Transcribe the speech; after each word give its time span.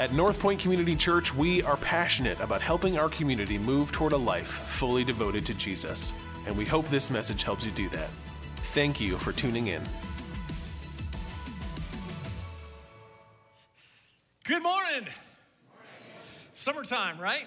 At 0.00 0.14
North 0.14 0.40
Point 0.40 0.58
Community 0.58 0.96
Church, 0.96 1.34
we 1.34 1.62
are 1.62 1.76
passionate 1.76 2.40
about 2.40 2.62
helping 2.62 2.98
our 2.98 3.10
community 3.10 3.58
move 3.58 3.92
toward 3.92 4.12
a 4.12 4.16
life 4.16 4.46
fully 4.46 5.04
devoted 5.04 5.44
to 5.44 5.52
Jesus, 5.52 6.14
and 6.46 6.56
we 6.56 6.64
hope 6.64 6.88
this 6.88 7.10
message 7.10 7.42
helps 7.42 7.66
you 7.66 7.70
do 7.72 7.86
that. 7.90 8.08
Thank 8.72 8.98
you 8.98 9.18
for 9.18 9.30
tuning 9.30 9.66
in. 9.66 9.82
Good 14.44 14.62
morning. 14.62 15.06
Summertime, 16.52 17.20
right? 17.20 17.44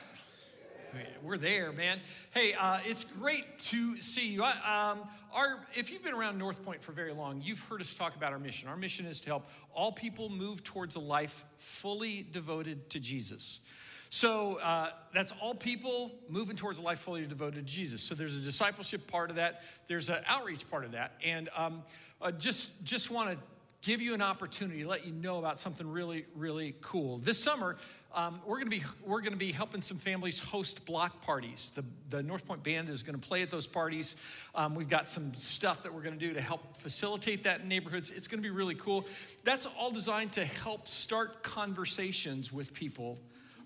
We're 1.21 1.37
there, 1.37 1.71
man. 1.71 1.99
Hey, 2.31 2.53
uh, 2.53 2.79
it's 2.85 3.03
great 3.03 3.59
to 3.59 3.95
see 3.97 4.27
you. 4.27 4.43
I, 4.43 4.91
um, 4.91 5.07
our, 5.33 5.65
if 5.73 5.91
you've 5.91 6.03
been 6.03 6.13
around 6.13 6.37
North 6.37 6.63
Point 6.63 6.83
for 6.83 6.91
very 6.91 7.13
long, 7.13 7.41
you've 7.43 7.61
heard 7.61 7.81
us 7.81 7.95
talk 7.95 8.15
about 8.15 8.33
our 8.33 8.39
mission. 8.39 8.67
Our 8.67 8.75
mission 8.75 9.05
is 9.05 9.21
to 9.21 9.29
help 9.29 9.49
all 9.73 9.91
people 9.91 10.29
move 10.29 10.63
towards 10.63 10.95
a 10.95 10.99
life 10.99 11.45
fully 11.57 12.25
devoted 12.31 12.89
to 12.91 12.99
Jesus. 12.99 13.61
So 14.09 14.59
uh, 14.59 14.91
that's 15.13 15.33
all 15.41 15.55
people 15.55 16.11
moving 16.29 16.55
towards 16.55 16.77
a 16.77 16.83
life 16.83 16.99
fully 16.99 17.25
devoted 17.25 17.55
to 17.65 17.73
Jesus. 17.73 18.01
So 18.01 18.13
there's 18.13 18.37
a 18.37 18.41
discipleship 18.41 19.07
part 19.07 19.31
of 19.31 19.37
that. 19.37 19.63
There's 19.87 20.09
an 20.09 20.21
outreach 20.27 20.69
part 20.69 20.85
of 20.85 20.91
that, 20.91 21.13
and 21.25 21.49
um, 21.55 21.81
uh, 22.21 22.31
just 22.31 22.83
just 22.83 23.09
want 23.09 23.31
to 23.31 23.37
give 23.83 24.01
you 24.01 24.13
an 24.13 24.21
opportunity 24.21 24.81
to 24.81 24.89
let 24.89 25.05
you 25.05 25.11
know 25.13 25.37
about 25.37 25.59
something 25.59 25.87
really 25.87 26.25
really 26.35 26.73
cool. 26.81 27.19
This 27.19 27.41
summer, 27.41 27.75
um, 28.15 28.41
we're 28.45 28.57
to 28.71 28.77
be 28.77 28.83
we're 29.05 29.21
to 29.33 29.37
be 29.37 29.51
helping 29.51 29.81
some 29.81 29.97
families 29.97 30.39
host 30.39 30.85
block 30.85 31.21
parties. 31.21 31.71
The 31.75 31.83
the 32.09 32.23
North 32.23 32.47
Point 32.47 32.63
band 32.63 32.89
is 32.89 33.03
to 33.19 33.27
play 33.27 33.43
at 33.43 33.51
those 33.51 33.67
parties. 33.67 34.15
Um, 34.55 34.73
we've 34.73 34.89
got 34.89 35.07
some 35.07 35.35
stuff 35.35 35.83
that 35.83 35.93
we're 35.93 36.01
to 36.17 36.27
do 36.27 36.33
to 36.33 36.41
help 36.41 36.77
facilitate 36.77 37.43
that 37.43 37.61
in 37.61 37.67
neighborhoods. 37.67 38.09
It's 38.09 38.27
to 38.41 38.47
be 38.47 38.55
really 38.55 38.75
cool. 38.75 39.05
That's 39.43 39.67
all 39.77 39.91
designed 39.91 40.33
to 40.33 40.45
help 40.45 40.87
start 40.87 41.43
conversations 41.43 42.51
with 42.51 42.73
people 42.73 43.19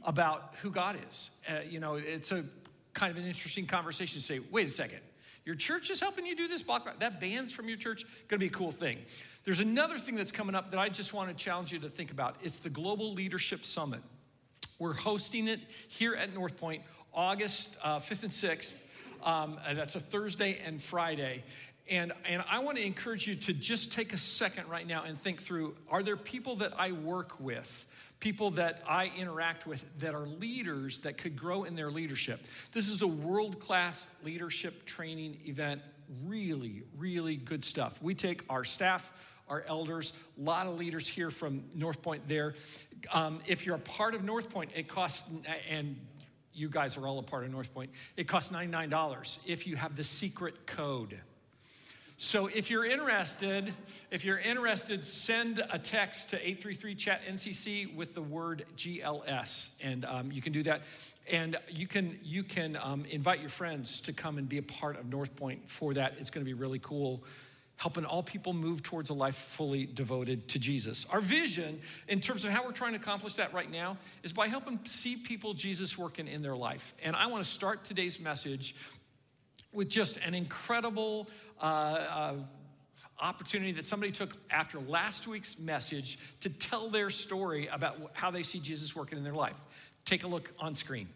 about 0.03 0.55
who 0.61 0.71
God 0.71 0.97
is. 1.07 1.29
Uh, 1.49 1.59
you 1.69 1.79
know, 1.79 1.95
it's 1.95 2.31
a 2.31 2.43
kind 2.93 3.11
of 3.11 3.17
an 3.17 3.27
interesting 3.27 3.65
conversation 3.65 4.19
to 4.19 4.25
say, 4.25 4.39
wait 4.51 4.65
a 4.65 4.69
second. 4.69 4.99
Your 5.45 5.55
church 5.55 5.89
is 5.89 6.01
helping 6.01 6.25
you 6.25 6.35
do 6.35 6.49
this 6.49 6.61
block. 6.61 6.99
That 6.99 7.21
band's 7.21 7.53
from 7.53 7.69
your 7.69 7.77
church. 7.77 8.03
To 8.29 8.37
be 8.37 8.47
a 8.47 8.49
cool 8.49 8.71
thing. 8.71 8.97
There's 9.47 9.61
another 9.61 9.97
thing 9.97 10.17
that's 10.17 10.33
coming 10.33 10.55
up 10.55 10.71
that 10.71 10.77
I 10.77 10.89
just 10.89 11.13
want 11.13 11.29
to 11.29 11.33
challenge 11.33 11.71
you 11.71 11.79
to 11.79 11.89
think 11.89 12.11
about. 12.11 12.35
It's 12.43 12.59
the 12.59 12.69
Global 12.69 13.13
Leadership 13.13 13.63
Summit. 13.63 14.01
We're 14.77 14.91
hosting 14.91 15.47
it 15.47 15.61
here 15.87 16.15
at 16.15 16.33
North 16.33 16.57
Point 16.57 16.81
August 17.13 17.77
uh, 17.81 17.99
5th 17.99 18.23
and 18.23 18.31
6th. 18.33 18.75
Um, 19.23 19.57
and 19.65 19.77
that's 19.77 19.95
a 19.95 20.01
Thursday 20.01 20.59
and 20.65 20.81
Friday. 20.81 21.45
And, 21.89 22.11
and 22.25 22.43
I 22.51 22.59
want 22.59 22.75
to 22.77 22.85
encourage 22.85 23.25
you 23.25 23.35
to 23.35 23.53
just 23.53 23.93
take 23.93 24.11
a 24.11 24.17
second 24.17 24.67
right 24.67 24.85
now 24.85 25.05
and 25.05 25.17
think 25.17 25.41
through 25.41 25.77
are 25.89 26.03
there 26.03 26.17
people 26.17 26.57
that 26.57 26.73
I 26.77 26.91
work 26.91 27.39
with, 27.39 27.87
people 28.19 28.51
that 28.51 28.83
I 28.85 29.13
interact 29.17 29.65
with 29.65 29.85
that 29.99 30.13
are 30.13 30.27
leaders 30.27 30.99
that 30.99 31.17
could 31.17 31.37
grow 31.37 31.63
in 31.63 31.77
their 31.77 31.89
leadership? 31.89 32.45
This 32.73 32.89
is 32.89 33.01
a 33.01 33.07
world 33.07 33.61
class 33.61 34.09
leadership 34.25 34.85
training 34.85 35.37
event. 35.45 35.81
Really, 36.25 36.83
really 36.97 37.37
good 37.37 37.63
stuff. 37.63 38.01
We 38.01 38.13
take 38.13 38.43
our 38.49 38.65
staff, 38.65 39.09
our 39.49 39.63
elders, 39.67 40.13
a 40.37 40.43
lot 40.43 40.67
of 40.67 40.77
leaders 40.77 41.07
here 41.07 41.29
from 41.29 41.63
North 41.75 42.01
Point 42.01 42.27
there. 42.27 42.55
Um, 43.13 43.39
if 43.45 43.65
you're 43.65 43.75
a 43.75 43.79
part 43.79 44.15
of 44.15 44.23
North 44.23 44.49
Point, 44.49 44.71
it 44.75 44.87
costs, 44.87 45.29
and 45.69 45.99
you 46.53 46.69
guys 46.69 46.97
are 46.97 47.07
all 47.07 47.19
a 47.19 47.23
part 47.23 47.45
of 47.45 47.51
North 47.51 47.73
Point, 47.73 47.91
it 48.15 48.27
costs 48.27 48.51
$99 48.51 49.39
if 49.45 49.67
you 49.67 49.75
have 49.75 49.95
the 49.95 50.03
secret 50.03 50.65
code. 50.65 51.19
So 52.19 52.47
if 52.47 52.71
you're 52.71 52.83
interested, 52.83 53.71
if 54.09 54.25
you're 54.25 54.39
interested, 54.39 55.05
send 55.05 55.63
a 55.69 55.77
text 55.77 56.31
to 56.31 56.37
833 56.37 56.95
chat 56.95 57.21
NCC 57.29 57.95
with 57.95 58.15
the 58.15 58.23
word 58.23 58.65
GLS, 58.75 59.69
and 59.83 60.03
um, 60.03 60.31
you 60.31 60.41
can 60.41 60.51
do 60.51 60.63
that. 60.63 60.81
And 61.31 61.57
you 61.69 61.85
can 61.85 62.17
you 62.23 62.41
can 62.41 62.75
um, 62.81 63.05
invite 63.05 63.39
your 63.39 63.49
friends 63.49 64.01
to 64.01 64.13
come 64.13 64.39
and 64.39 64.49
be 64.49 64.57
a 64.57 64.63
part 64.63 64.97
of 64.97 65.05
North 65.05 65.35
Point 65.35 65.69
for 65.69 65.93
that. 65.93 66.15
It's 66.19 66.31
going 66.31 66.43
to 66.43 66.49
be 66.49 66.55
really 66.55 66.79
cool 66.79 67.23
helping 67.77 68.03
all 68.05 68.23
people 68.23 68.53
move 68.53 68.83
towards 68.83 69.09
a 69.11 69.13
life 69.13 69.35
fully 69.35 69.85
devoted 69.85 70.47
to 70.49 70.59
Jesus. 70.59 71.05
Our 71.11 71.21
vision, 71.21 71.79
in 72.07 72.19
terms 72.19 72.43
of 72.43 72.51
how 72.51 72.65
we're 72.65 72.71
trying 72.71 72.93
to 72.93 72.99
accomplish 72.99 73.35
that 73.35 73.53
right 73.53 73.71
now, 73.71 73.97
is 74.23 74.33
by 74.33 74.47
helping 74.47 74.79
see 74.83 75.15
people 75.15 75.53
Jesus 75.53 75.97
working 75.97 76.27
in 76.27 76.41
their 76.41 76.55
life. 76.55 76.95
And 77.03 77.15
I 77.15 77.27
want 77.27 77.43
to 77.43 77.49
start 77.49 77.83
today's 77.83 78.19
message 78.19 78.75
with 79.71 79.89
just 79.89 80.17
an 80.17 80.33
incredible 80.33 81.29
uh, 81.61 81.63
uh, 81.63 82.33
opportunity 83.19 83.71
that 83.73 83.85
somebody 83.85 84.11
took 84.11 84.35
after 84.49 84.79
last 84.79 85.27
week's 85.27 85.59
message 85.59 86.17
to 86.39 86.49
tell 86.49 86.89
their 86.89 87.11
story 87.11 87.67
about 87.67 87.97
how 88.13 88.31
they 88.31 88.43
see 88.43 88.59
Jesus 88.59 88.95
working 88.95 89.19
in 89.19 89.23
their 89.23 89.33
life. 89.33 89.57
Take 90.03 90.23
a 90.23 90.27
look 90.27 90.51
on 90.59 90.75
screen. 90.75 91.09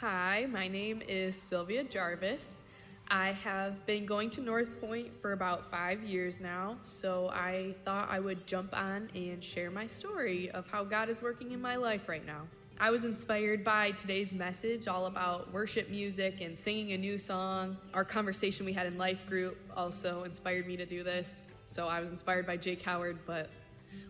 Hi, 0.00 0.46
my 0.50 0.66
name 0.66 1.02
is 1.06 1.36
Sylvia 1.36 1.84
Jarvis. 1.84 2.54
I 3.08 3.32
have 3.32 3.84
been 3.84 4.06
going 4.06 4.30
to 4.30 4.40
North 4.40 4.80
Point 4.80 5.10
for 5.20 5.32
about 5.32 5.70
five 5.70 6.02
years 6.02 6.40
now, 6.40 6.78
so 6.84 7.28
I 7.28 7.74
thought 7.84 8.08
I 8.10 8.18
would 8.18 8.46
jump 8.46 8.74
on 8.74 9.10
and 9.14 9.44
share 9.44 9.70
my 9.70 9.86
story 9.86 10.50
of 10.52 10.66
how 10.70 10.84
God 10.84 11.10
is 11.10 11.20
working 11.20 11.52
in 11.52 11.60
my 11.60 11.76
life 11.76 12.08
right 12.08 12.24
now. 12.24 12.48
I 12.78 12.90
was 12.90 13.04
inspired 13.04 13.62
by 13.62 13.90
today's 13.90 14.32
message, 14.32 14.88
all 14.88 15.04
about 15.04 15.52
worship 15.52 15.90
music 15.90 16.40
and 16.40 16.58
singing 16.58 16.92
a 16.92 16.96
new 16.96 17.18
song. 17.18 17.76
Our 17.92 18.06
conversation 18.06 18.64
we 18.64 18.72
had 18.72 18.86
in 18.86 18.96
life 18.96 19.26
group 19.28 19.58
also 19.76 20.24
inspired 20.24 20.66
me 20.66 20.78
to 20.78 20.86
do 20.86 21.04
this. 21.04 21.44
So 21.66 21.88
I 21.88 22.00
was 22.00 22.08
inspired 22.10 22.46
by 22.46 22.56
Jake 22.56 22.80
Howard, 22.80 23.18
but 23.26 23.50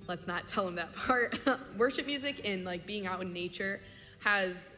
let's 0.07 0.29
not 0.29 0.47
tell 0.47 0.69
him 0.69 0.77
that 0.77 0.95
part. 0.95 1.37
worship 1.77 2.07
music 2.07 2.43
and 2.45 2.65
like 2.65 2.87
being 2.87 3.09
out 3.09 3.21
in 3.23 3.33
nature 3.33 3.81
has 4.21 4.75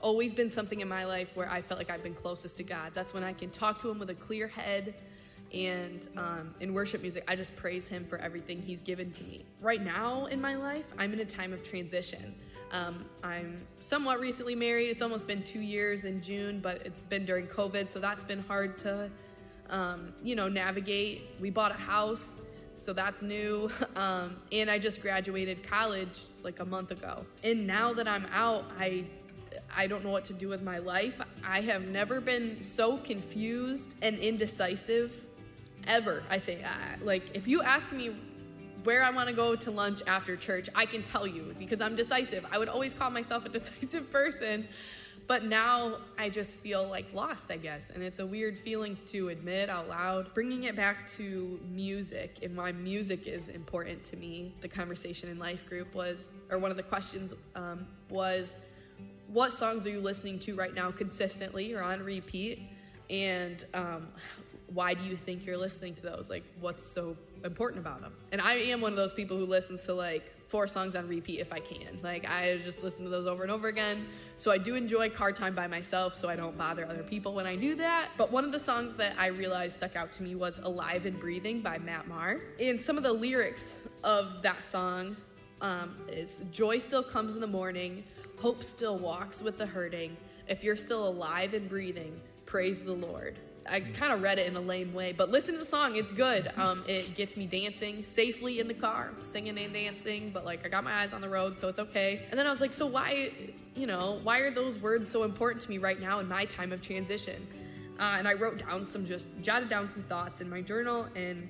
always 0.00 0.34
been 0.34 0.50
something 0.50 0.80
in 0.80 0.88
my 0.88 1.04
life 1.04 1.30
where 1.34 1.50
I 1.50 1.62
felt 1.62 1.78
like 1.78 1.90
I've 1.90 2.02
been 2.02 2.14
closest 2.14 2.56
to 2.58 2.62
God. 2.62 2.92
That's 2.94 3.14
when 3.14 3.24
I 3.24 3.32
can 3.32 3.50
talk 3.50 3.80
to 3.82 3.90
Him 3.90 3.98
with 3.98 4.10
a 4.10 4.14
clear 4.14 4.48
head. 4.48 4.94
And 5.54 6.08
um, 6.16 6.54
in 6.60 6.74
worship 6.74 7.02
music, 7.02 7.24
I 7.28 7.36
just 7.36 7.54
praise 7.56 7.88
Him 7.88 8.04
for 8.04 8.18
everything 8.18 8.60
He's 8.60 8.82
given 8.82 9.12
to 9.12 9.24
me. 9.24 9.44
Right 9.60 9.82
now 9.82 10.26
in 10.26 10.40
my 10.40 10.56
life, 10.56 10.84
I'm 10.98 11.12
in 11.12 11.20
a 11.20 11.24
time 11.24 11.52
of 11.52 11.62
transition. 11.62 12.34
Um, 12.72 13.04
I'm 13.22 13.64
somewhat 13.80 14.20
recently 14.20 14.54
married. 14.54 14.90
It's 14.90 15.02
almost 15.02 15.26
been 15.26 15.42
two 15.42 15.60
years 15.60 16.04
in 16.04 16.20
June, 16.20 16.60
but 16.60 16.84
it's 16.84 17.04
been 17.04 17.24
during 17.24 17.46
COVID, 17.46 17.90
so 17.90 18.00
that's 18.00 18.24
been 18.24 18.40
hard 18.40 18.78
to, 18.80 19.08
um, 19.70 20.12
you 20.22 20.34
know, 20.34 20.48
navigate. 20.48 21.22
We 21.40 21.50
bought 21.50 21.70
a 21.70 21.74
house, 21.74 22.40
so 22.74 22.92
that's 22.92 23.22
new. 23.22 23.70
Um, 23.96 24.36
and 24.52 24.70
I 24.70 24.78
just 24.78 25.00
graduated 25.00 25.66
college 25.66 26.24
like 26.42 26.60
a 26.60 26.66
month 26.66 26.90
ago. 26.90 27.24
And 27.42 27.66
now 27.66 27.94
that 27.94 28.06
I'm 28.06 28.26
out, 28.26 28.66
I 28.78 29.06
I 29.76 29.86
don't 29.86 30.02
know 30.02 30.10
what 30.10 30.24
to 30.24 30.32
do 30.32 30.48
with 30.48 30.62
my 30.62 30.78
life. 30.78 31.20
I 31.44 31.60
have 31.60 31.86
never 31.86 32.20
been 32.20 32.62
so 32.62 32.96
confused 32.96 33.94
and 34.00 34.18
indecisive 34.18 35.12
ever. 35.86 36.22
I 36.30 36.38
think 36.38 36.64
I, 36.64 36.96
like 37.04 37.22
if 37.34 37.46
you 37.46 37.62
ask 37.62 37.92
me 37.92 38.16
where 38.84 39.02
I 39.02 39.10
want 39.10 39.28
to 39.28 39.34
go 39.34 39.54
to 39.54 39.70
lunch 39.70 40.00
after 40.06 40.34
church, 40.34 40.70
I 40.74 40.86
can 40.86 41.02
tell 41.02 41.26
you 41.26 41.54
because 41.58 41.82
I'm 41.82 41.94
decisive. 41.94 42.46
I 42.50 42.58
would 42.58 42.70
always 42.70 42.94
call 42.94 43.10
myself 43.10 43.44
a 43.44 43.48
decisive 43.50 44.10
person, 44.10 44.66
but 45.26 45.44
now 45.44 45.98
I 46.16 46.30
just 46.30 46.58
feel 46.60 46.88
like 46.88 47.12
lost, 47.12 47.50
I 47.50 47.58
guess. 47.58 47.90
And 47.90 48.02
it's 48.02 48.18
a 48.18 48.26
weird 48.26 48.58
feeling 48.58 48.96
to 49.06 49.28
admit 49.28 49.68
out 49.68 49.88
loud. 49.88 50.32
Bringing 50.32 50.64
it 50.64 50.74
back 50.74 51.06
to 51.08 51.60
music 51.70 52.38
and 52.42 52.56
why 52.56 52.72
music 52.72 53.26
is 53.26 53.50
important 53.50 54.04
to 54.04 54.16
me, 54.16 54.54
the 54.62 54.68
conversation 54.68 55.28
in 55.28 55.38
life 55.38 55.66
group 55.66 55.94
was, 55.94 56.32
or 56.48 56.58
one 56.58 56.70
of 56.70 56.78
the 56.78 56.82
questions 56.82 57.34
um, 57.54 57.86
was, 58.08 58.56
what 59.32 59.52
songs 59.52 59.86
are 59.86 59.90
you 59.90 60.00
listening 60.00 60.38
to 60.40 60.54
right 60.54 60.74
now 60.74 60.90
consistently 60.90 61.74
or 61.74 61.82
on 61.82 62.02
repeat? 62.02 62.60
And 63.10 63.64
um, 63.74 64.08
why 64.72 64.94
do 64.94 65.04
you 65.04 65.16
think 65.16 65.46
you're 65.46 65.56
listening 65.56 65.94
to 65.94 66.02
those? 66.02 66.28
Like 66.30 66.44
what's 66.60 66.86
so 66.86 67.16
important 67.44 67.80
about 67.80 68.00
them 68.00 68.12
and 68.32 68.40
i 68.40 68.54
am 68.54 68.80
one 68.80 68.92
of 68.92 68.96
those 68.96 69.12
people 69.12 69.36
who 69.36 69.44
listens 69.44 69.84
to 69.84 69.94
like 69.94 70.32
four 70.48 70.66
songs 70.66 70.94
on 70.94 71.08
repeat 71.08 71.40
if 71.40 71.52
i 71.52 71.58
can. 71.58 71.98
Like 72.02 72.28
i 72.28 72.58
just 72.64 72.82
listen 72.82 73.04
to 73.04 73.10
those 73.10 73.26
over 73.26 73.42
and 73.42 73.52
over 73.52 73.68
again. 73.68 74.06
So 74.36 74.50
i 74.50 74.58
do 74.58 74.74
enjoy 74.74 75.10
car 75.10 75.32
time 75.32 75.54
by 75.54 75.66
myself 75.66 76.16
so 76.16 76.28
i 76.28 76.36
don't 76.36 76.56
bother 76.56 76.86
other 76.86 77.02
people 77.02 77.34
when 77.34 77.46
i 77.46 77.56
do 77.56 77.74
that. 77.76 78.10
But 78.16 78.32
one 78.32 78.44
of 78.44 78.52
the 78.52 78.58
songs 78.58 78.94
that 78.94 79.14
i 79.18 79.26
realized 79.26 79.76
stuck 79.76 79.96
out 79.96 80.12
to 80.12 80.22
me 80.22 80.34
was 80.34 80.58
alive 80.62 81.06
and 81.06 81.18
breathing 81.18 81.60
by 81.60 81.78
matt 81.78 82.08
maher. 82.08 82.40
And 82.60 82.80
some 82.80 82.96
of 82.96 83.02
the 83.02 83.12
lyrics 83.12 83.78
of 84.04 84.42
that 84.42 84.64
song 84.64 85.16
um, 85.60 85.96
is 86.08 86.42
joy 86.52 86.78
still 86.78 87.02
comes 87.02 87.34
in 87.34 87.40
the 87.40 87.46
morning 87.46 88.04
Hope 88.40 88.62
still 88.62 88.98
walks 88.98 89.40
with 89.42 89.58
the 89.58 89.66
hurting. 89.66 90.16
If 90.48 90.62
you're 90.62 90.76
still 90.76 91.08
alive 91.08 91.54
and 91.54 91.68
breathing, 91.68 92.20
praise 92.44 92.80
the 92.80 92.92
Lord. 92.92 93.38
I 93.68 93.80
kind 93.80 94.12
of 94.12 94.22
read 94.22 94.38
it 94.38 94.46
in 94.46 94.54
a 94.54 94.60
lame 94.60 94.92
way, 94.94 95.12
but 95.12 95.30
listen 95.30 95.54
to 95.54 95.58
the 95.58 95.66
song. 95.66 95.96
It's 95.96 96.12
good. 96.12 96.52
Um, 96.56 96.84
it 96.86 97.16
gets 97.16 97.36
me 97.36 97.46
dancing 97.46 98.04
safely 98.04 98.60
in 98.60 98.68
the 98.68 98.74
car, 98.74 99.10
singing 99.18 99.58
and 99.58 99.72
dancing, 99.72 100.30
but 100.32 100.44
like 100.44 100.64
I 100.64 100.68
got 100.68 100.84
my 100.84 101.02
eyes 101.02 101.12
on 101.12 101.20
the 101.20 101.28
road, 101.28 101.58
so 101.58 101.68
it's 101.68 101.78
okay. 101.78 102.26
And 102.30 102.38
then 102.38 102.46
I 102.46 102.50
was 102.50 102.60
like, 102.60 102.74
so 102.74 102.86
why, 102.86 103.32
you 103.74 103.86
know, 103.86 104.20
why 104.22 104.38
are 104.38 104.52
those 104.52 104.78
words 104.78 105.10
so 105.10 105.24
important 105.24 105.62
to 105.62 105.70
me 105.70 105.78
right 105.78 106.00
now 106.00 106.20
in 106.20 106.28
my 106.28 106.44
time 106.44 106.72
of 106.72 106.80
transition? 106.80 107.46
Uh, 107.98 108.16
and 108.18 108.28
I 108.28 108.34
wrote 108.34 108.58
down 108.58 108.86
some, 108.86 109.06
just 109.06 109.28
jotted 109.40 109.68
down 109.68 109.90
some 109.90 110.02
thoughts 110.04 110.40
in 110.40 110.48
my 110.48 110.60
journal, 110.60 111.08
and 111.16 111.48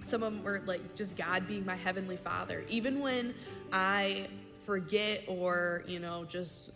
some 0.00 0.22
of 0.22 0.32
them 0.32 0.42
were 0.42 0.62
like 0.66 0.94
just 0.94 1.16
God 1.16 1.46
being 1.46 1.64
my 1.64 1.76
heavenly 1.76 2.16
father. 2.16 2.64
Even 2.68 3.00
when 3.00 3.34
I 3.72 4.28
forget 4.68 5.24
or, 5.28 5.82
you 5.86 5.98
know, 5.98 6.26
just 6.26 6.72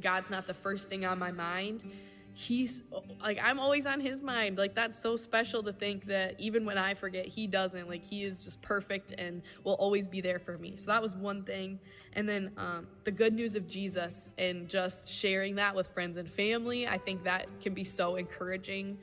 God's 0.00 0.30
not 0.30 0.48
the 0.48 0.54
first 0.54 0.88
thing 0.88 1.04
on 1.04 1.16
my 1.16 1.30
mind, 1.30 1.84
he's 2.32 2.82
like 3.22 3.38
I'm 3.40 3.60
always 3.60 3.86
on 3.86 4.00
his 4.00 4.20
mind. 4.20 4.58
Like 4.58 4.74
that's 4.74 4.98
so 4.98 5.14
special 5.14 5.62
to 5.62 5.72
think 5.72 6.06
that 6.06 6.34
even 6.40 6.66
when 6.66 6.76
I 6.76 6.94
forget, 6.94 7.24
he 7.24 7.46
doesn't. 7.46 7.88
Like 7.88 8.04
he 8.04 8.24
is 8.24 8.42
just 8.42 8.60
perfect 8.62 9.14
and 9.16 9.42
will 9.62 9.74
always 9.74 10.08
be 10.08 10.20
there 10.20 10.40
for 10.40 10.58
me. 10.58 10.74
So 10.74 10.90
that 10.90 11.00
was 11.00 11.14
one 11.14 11.44
thing. 11.44 11.78
And 12.14 12.28
then 12.28 12.50
um, 12.56 12.88
the 13.04 13.12
good 13.12 13.32
news 13.32 13.54
of 13.54 13.68
Jesus 13.68 14.28
and 14.38 14.68
just 14.68 15.06
sharing 15.06 15.54
that 15.54 15.72
with 15.72 15.86
friends 15.86 16.16
and 16.16 16.28
family, 16.28 16.88
I 16.88 16.98
think 16.98 17.22
that 17.22 17.46
can 17.60 17.74
be 17.74 17.84
so 17.84 18.16
encouraging. 18.16 18.98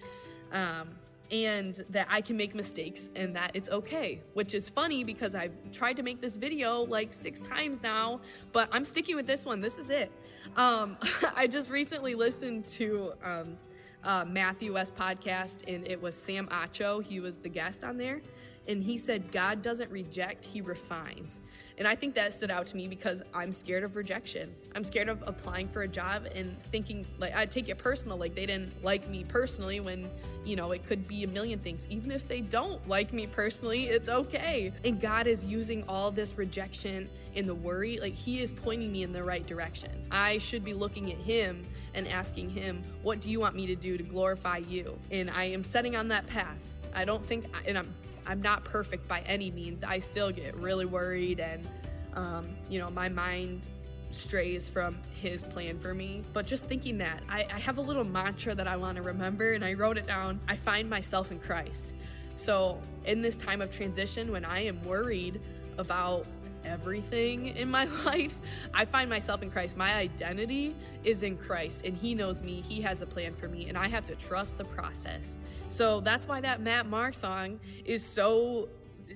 Um, 0.52 0.90
and 1.32 1.84
that 1.90 2.08
I 2.10 2.22
can 2.22 2.38
make 2.38 2.54
mistakes 2.54 3.10
and 3.16 3.36
that 3.36 3.52
it's 3.54 3.70
okay, 3.70 4.22
which 4.34 4.54
is 4.54 4.70
funny 4.70 5.04
because 5.04 5.34
I've 5.36 5.54
tried 5.72 5.98
to 5.98 6.04
make 6.04 6.22
this 6.22 6.38
video 6.38 6.84
like 6.84 7.14
six 7.14 7.42
times 7.42 7.82
now, 7.82 8.22
but 8.52 8.70
I'm 8.72 8.86
sticking 8.86 9.16
with 9.16 9.26
this 9.26 9.46
one. 9.46 9.62
This 9.62 9.78
is 9.78 9.90
it. 9.90 10.12
Um, 10.56 10.98
I 11.36 11.48
just 11.48 11.70
recently 11.70 12.16
listened 12.16 12.68
to 12.68 13.14
um, 13.24 13.58
uh, 14.04 14.26
Matthew 14.26 14.74
West 14.74 14.96
podcast, 14.96 15.68
and 15.68 15.88
it 15.88 16.02
was 16.02 16.16
Sam 16.16 16.48
Acho. 16.48 17.04
He 17.04 17.20
was 17.20 17.38
the 17.38 17.50
guest 17.50 17.84
on 17.84 17.98
there, 17.98 18.22
and 18.68 18.84
he 18.84 18.98
said, 18.98 19.32
God 19.32 19.62
doesn't 19.62 19.92
reject, 19.92 20.46
He 20.46 20.62
refines. 20.62 21.40
And 21.78 21.88
I 21.88 21.96
think 21.96 22.14
that 22.16 22.34
stood 22.34 22.52
out 22.52 22.68
to 22.68 22.78
me 22.78 22.88
because 22.88 23.24
I'm 23.34 23.52
scared 23.52 23.84
of 23.84 23.96
rejection. 23.96 24.54
I'm 24.76 24.84
scared 24.84 25.10
of 25.10 25.24
applying 25.26 25.68
for 25.68 25.84
a 25.84 25.88
job 25.88 26.28
and 26.36 26.62
thinking, 26.66 27.06
like, 27.18 27.36
I 27.36 27.46
take 27.46 27.70
it 27.70 27.78
personal, 27.78 28.18
like 28.18 28.36
they 28.36 28.46
didn't 28.46 28.84
like 28.84 29.10
me 29.10 29.24
personally 29.24 29.80
when, 29.80 30.10
you 30.46 30.56
know, 30.56 30.72
it 30.72 30.86
could 30.86 31.08
be 31.08 31.24
a 31.24 31.28
million 31.28 31.60
things. 31.60 31.88
Even 31.90 32.12
if 32.12 32.28
they 32.28 32.42
don't 32.42 32.88
like 32.88 33.12
me 33.12 33.26
personally, 33.26 33.88
it's 33.88 34.10
okay. 34.10 34.72
And 34.86 35.02
God 35.02 35.26
is 35.26 35.44
using 35.44 35.84
all 35.88 36.12
this 36.12 36.38
rejection 36.38 37.10
and 37.36 37.50
the 37.50 37.56
worry, 37.56 37.98
like, 37.98 38.14
He 38.14 38.42
is 38.42 38.52
pointing 38.52 38.92
me 38.92 39.04
in 39.04 39.12
the 39.12 39.24
right 39.24 39.46
direction. 39.46 39.92
I 40.12 40.38
should 40.38 40.64
be 40.64 40.74
looking 40.74 41.12
at 41.12 41.18
Him 41.18 41.66
and 41.96 42.08
asking 42.08 42.52
Him, 42.52 42.84
What 43.02 43.20
do 43.20 43.32
you 43.32 43.40
want 43.40 43.56
me 43.56 43.66
to 43.68 43.76
do 43.76 43.98
to 43.98 44.04
glorify 44.04 44.58
you? 44.58 44.98
And 45.10 45.32
I 45.32 45.46
am 45.46 45.64
setting 45.64 45.96
on 45.96 46.08
that 46.10 46.28
path. 46.28 46.78
I 46.94 47.06
don't 47.06 47.26
think, 47.26 47.46
and 47.66 47.78
I'm 47.78 47.94
I'm 48.26 48.42
not 48.42 48.64
perfect 48.64 49.08
by 49.08 49.22
any 49.22 49.52
means. 49.52 49.84
I 49.84 50.00
still 50.00 50.32
get 50.32 50.56
really 50.56 50.86
worried, 50.86 51.40
and 51.40 51.68
um, 52.14 52.50
you 52.70 52.80
know, 52.80 52.90
my 52.90 53.10
mind 53.10 53.68
strays 54.12 54.70
from 54.70 54.98
his 55.14 55.44
plan 55.44 55.80
for 55.80 55.94
me. 55.94 56.24
But 56.34 56.46
just 56.46 56.66
thinking 56.66 56.98
that, 57.00 57.22
I, 57.30 57.48
I 57.52 57.60
have 57.60 57.78
a 57.78 57.82
little 57.82 58.04
mantra 58.04 58.54
that 58.56 58.68
I 58.68 58.78
want 58.78 58.98
to 58.98 59.02
remember, 59.02 59.54
and 59.54 59.66
I 59.66 59.74
wrote 59.74 59.98
it 59.98 60.08
down. 60.08 60.40
I 60.48 60.56
find 60.56 60.90
myself 60.90 61.32
in 61.32 61.40
Christ. 61.40 61.94
So, 62.36 62.82
in 63.06 63.22
this 63.22 63.36
time 63.36 63.62
of 63.62 63.72
transition, 63.72 64.32
when 64.32 64.46
I 64.46 64.66
am 64.66 64.82
worried 64.84 65.42
about 65.78 66.26
everything 66.66 67.48
in 67.48 67.70
my 67.70 67.86
life, 68.06 68.38
I 68.74 68.86
find 68.86 69.10
myself 69.10 69.42
in 69.42 69.52
Christ. 69.52 69.78
My 69.78 69.94
identity 69.96 70.76
is 71.04 71.24
in 71.24 71.38
Christ, 71.38 71.86
and 71.86 71.96
He 71.96 72.16
knows 72.16 72.42
me. 72.42 72.62
He 72.62 72.82
has 72.82 73.02
a 73.02 73.06
plan 73.06 73.36
for 73.36 73.48
me, 73.48 73.68
and 73.70 73.78
I 73.78 73.88
have 73.88 74.06
to 74.06 74.16
trust 74.16 74.58
the 74.58 74.66
process. 74.66 75.38
So 75.70 76.00
that's 76.00 76.28
why 76.28 76.42
that 76.42 76.62
Matt 76.62 76.88
Maher 76.88 77.12
song 77.12 77.60
is 77.86 78.04
so 78.06 78.70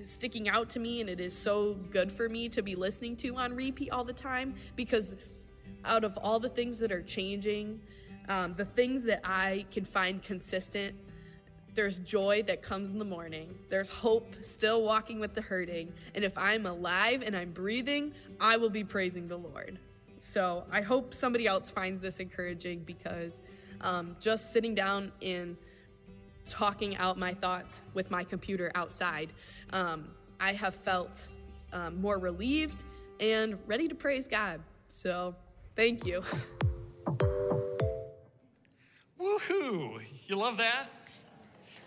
sticking 0.04 0.50
out 0.50 0.70
to 0.70 0.80
me, 0.80 1.02
and 1.02 1.10
it 1.10 1.20
is 1.20 1.38
so 1.38 1.76
good 1.92 2.12
for 2.12 2.30
me 2.30 2.50
to 2.50 2.62
be 2.62 2.76
listening 2.76 3.16
to 3.18 3.36
on 3.36 3.56
repeat 3.56 3.92
all 3.92 4.04
the 4.04 4.14
time 4.14 4.56
because 4.76 5.16
out 5.86 6.04
of 6.04 6.18
all 6.18 6.40
the 6.40 6.50
things 6.50 6.80
that 6.80 6.92
are 6.92 7.02
changing, 7.02 7.80
um, 8.30 8.54
the 8.56 8.66
things 8.66 9.04
that 9.04 9.22
I 9.24 9.66
can 9.72 9.86
find 9.86 10.22
consistent 10.22 10.96
there's 11.78 12.00
joy 12.00 12.44
that 12.48 12.64
comes 12.64 12.90
in 12.90 12.98
the 12.98 13.06
morning. 13.06 13.54
There's 13.70 13.88
hope 13.88 14.34
still 14.42 14.82
walking 14.82 15.20
with 15.20 15.36
the 15.36 15.42
hurting. 15.42 15.94
And 16.16 16.26
if 16.26 16.36
I'm 16.36 16.66
alive 16.66 17.22
and 17.24 17.38
I'm 17.38 17.52
breathing, 17.52 18.14
I 18.42 18.58
will 18.58 18.72
be 18.72 18.84
praising 18.84 19.28
the 19.28 19.38
Lord. 19.38 19.78
So 20.18 20.64
I 20.72 20.82
hope 20.82 21.14
somebody 21.14 21.46
else 21.46 21.70
finds 21.70 22.02
this 22.02 22.18
encouraging 22.18 22.80
because 22.80 23.42
um, 23.82 24.16
just 24.20 24.52
sitting 24.52 24.74
down 24.74 25.12
and 25.22 25.56
talking 26.46 26.98
out 26.98 27.20
my 27.20 27.36
thoughts 27.36 27.82
with 27.94 28.10
my 28.10 28.24
computer 28.24 28.72
outside, 28.74 29.32
um, 29.72 30.08
I 30.40 30.54
have 30.54 30.74
felt 30.74 31.28
um, 31.74 32.02
more 32.02 32.18
relieved 32.18 32.82
and 33.20 33.60
ready 33.68 33.88
to 33.88 33.94
praise 33.94 34.28
God. 34.28 34.62
So 34.88 35.36
thank 35.76 36.08
you. 36.08 36.24
Woohoo! 39.22 40.02
You 40.26 40.38
love 40.38 40.58
that? 40.58 40.88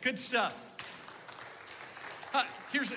Good 0.03 0.19
stuff. 0.19 0.59
Uh, 2.33 2.45
here's, 2.73 2.91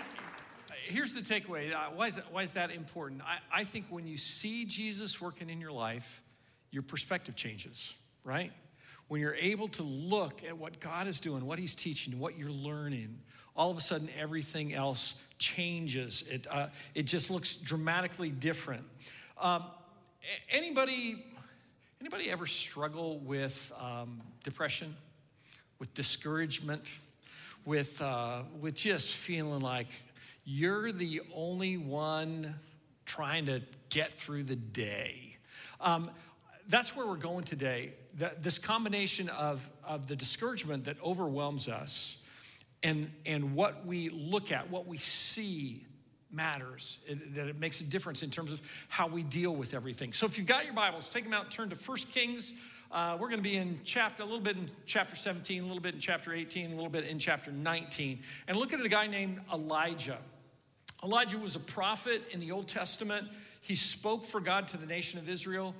here's 0.86 1.14
the 1.14 1.20
takeaway. 1.20 1.74
Uh, 1.74 1.90
why, 1.94 2.08
is 2.08 2.16
that, 2.16 2.32
why 2.32 2.44
is 2.44 2.54
that 2.54 2.72
important? 2.72 3.22
I, 3.24 3.60
I 3.60 3.64
think 3.66 3.88
when 3.90 4.08
you 4.08 4.18
see 4.18 4.64
Jesus 4.64 5.20
working 5.20 5.50
in 5.50 5.60
your 5.60 5.74
life, 5.74 6.22
your 6.72 6.82
perspective 6.82 7.36
changes, 7.36 7.94
right? 8.24 8.54
When 9.10 9.20
you're 9.20 9.36
able 9.36 9.68
to 9.70 9.84
look 9.84 10.46
at 10.46 10.58
what 10.58 10.80
God 10.80 11.08
is 11.08 11.20
doing, 11.20 11.46
what 11.46 11.60
He's 11.60 11.76
teaching, 11.76 12.20
what 12.20 12.38
you're 12.38 12.50
learning, 12.50 13.20
all 13.54 13.70
of 13.70 13.76
a 13.76 13.82
sudden 13.82 14.08
everything 14.18 14.74
else 14.74 15.22
changes. 15.38 16.24
It, 16.30 16.48
uh, 16.50 16.68
it 16.96 17.04
just 17.04 17.30
looks 17.30 17.58
dramatically 17.58 18.32
different. 18.32 18.86
Um, 19.38 19.66
anybody, 20.50 21.22
anybody 22.00 22.32
ever 22.32 22.48
struggle 22.48 23.20
with 23.20 23.74
um, 23.78 24.22
depression? 24.42 24.96
With 25.84 25.94
discouragement, 25.96 26.98
with, 27.66 28.02
uh, 28.02 28.44
with 28.62 28.74
just 28.74 29.14
feeling 29.14 29.60
like 29.60 29.88
you're 30.46 30.94
the 30.94 31.20
only 31.36 31.76
one 31.76 32.56
trying 33.06 33.46
to 33.48 33.62
get 33.90 34.14
through 34.14 34.44
the 34.44 34.56
day. 34.56 35.36
Um, 35.82 36.10
that's 36.70 36.96
where 36.96 37.06
we're 37.06 37.18
going 37.18 37.44
today. 37.44 37.96
this 38.40 38.60
combination 38.60 39.28
of, 39.28 39.70
of 39.86 40.08
the 40.08 40.16
discouragement 40.16 40.86
that 40.86 40.96
overwhelms 41.04 41.68
us 41.68 42.16
and, 42.82 43.12
and 43.26 43.54
what 43.54 43.86
we 43.86 44.08
look 44.08 44.54
at, 44.54 44.70
what 44.70 44.88
we 44.88 44.98
see 44.98 45.86
matters, 46.32 47.00
it, 47.06 47.36
that 47.36 47.48
it 47.48 47.60
makes 47.60 47.82
a 47.82 47.84
difference 47.84 48.24
in 48.24 48.30
terms 48.30 48.54
of 48.54 48.62
how 48.88 49.08
we 49.08 49.22
deal 49.22 49.54
with 49.54 49.74
everything. 49.74 50.14
So 50.14 50.26
if 50.28 50.38
you've 50.38 50.48
got 50.48 50.64
your 50.64 50.76
Bibles, 50.76 51.10
take 51.10 51.26
them 51.26 51.34
out 51.34 51.52
turn 51.52 51.70
to 51.72 51.76
1 51.76 51.98
Kings 52.14 52.54
uh, 52.94 53.18
we're 53.20 53.28
going 53.28 53.40
to 53.40 53.50
be 53.50 53.58
in 53.58 53.80
chapter, 53.84 54.22
a 54.22 54.26
little 54.26 54.40
bit 54.40 54.56
in 54.56 54.68
chapter 54.86 55.16
17, 55.16 55.64
a 55.64 55.66
little 55.66 55.82
bit 55.82 55.96
in 55.96 56.00
chapter 56.00 56.32
18, 56.32 56.72
a 56.72 56.76
little 56.76 56.92
bit 56.92 57.06
in 57.06 57.18
chapter 57.18 57.52
19, 57.52 58.20
and 58.48 58.58
look 58.58 58.72
at 58.72 58.80
a 58.80 58.88
guy 58.88 59.08
named 59.08 59.40
Elijah. 59.52 60.20
Elijah 61.04 61.40
was 61.40 61.56
a 61.56 61.60
prophet 61.60 62.22
in 62.32 62.40
the 62.40 62.52
Old 62.52 62.68
Testament. 62.68 63.28
He 63.62 63.76
spoke 63.76 64.24
for 64.24 64.40
God 64.40 64.68
to 64.70 64.78
the 64.78 64.86
nation 64.86 65.18
of 65.18 65.28
Israel. 65.28 65.74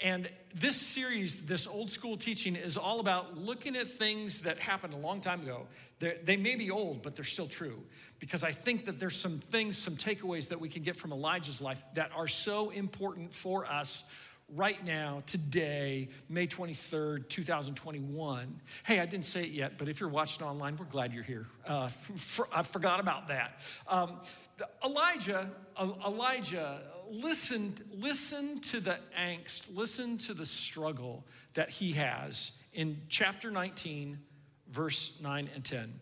And 0.00 0.30
this 0.54 0.80
series, 0.80 1.44
this 1.44 1.66
old 1.66 1.90
school 1.90 2.16
teaching, 2.16 2.56
is 2.56 2.76
all 2.78 3.00
about 3.00 3.36
looking 3.36 3.76
at 3.76 3.86
things 3.86 4.42
that 4.42 4.58
happened 4.58 4.94
a 4.94 4.96
long 4.96 5.20
time 5.20 5.42
ago. 5.42 5.66
They're, 5.98 6.16
they 6.24 6.38
may 6.38 6.54
be 6.54 6.70
old, 6.70 7.02
but 7.02 7.16
they're 7.16 7.24
still 7.24 7.48
true. 7.48 7.82
Because 8.18 8.42
I 8.42 8.52
think 8.52 8.86
that 8.86 8.98
there's 8.98 9.18
some 9.18 9.40
things, 9.40 9.76
some 9.76 9.96
takeaways 9.96 10.48
that 10.48 10.60
we 10.60 10.70
can 10.70 10.82
get 10.82 10.96
from 10.96 11.12
Elijah's 11.12 11.60
life 11.60 11.82
that 11.94 12.12
are 12.16 12.28
so 12.28 12.70
important 12.70 13.34
for 13.34 13.66
us 13.66 14.04
right 14.54 14.84
now, 14.84 15.22
today, 15.26 16.08
May 16.28 16.46
23rd, 16.46 17.28
2021. 17.28 18.60
Hey, 18.84 19.00
I 19.00 19.06
didn't 19.06 19.24
say 19.24 19.44
it 19.44 19.50
yet, 19.50 19.78
but 19.78 19.88
if 19.88 20.00
you're 20.00 20.08
watching 20.08 20.46
online, 20.46 20.76
we're 20.76 20.86
glad 20.86 21.12
you're 21.12 21.22
here. 21.22 21.46
Uh, 21.66 21.88
for, 21.88 22.48
I 22.52 22.62
forgot 22.62 23.00
about 23.00 23.28
that. 23.28 23.60
Um, 23.88 24.20
Elijah, 24.84 25.50
Elijah, 25.78 26.80
listened, 27.10 27.82
listen 27.92 28.60
to 28.60 28.80
the 28.80 28.98
angst, 29.18 29.74
listen 29.74 30.18
to 30.18 30.34
the 30.34 30.46
struggle 30.46 31.24
that 31.54 31.70
he 31.70 31.92
has 31.92 32.52
in 32.72 33.00
chapter 33.08 33.50
19, 33.50 34.18
verse 34.70 35.18
9 35.22 35.48
and 35.54 35.64
10. 35.64 35.92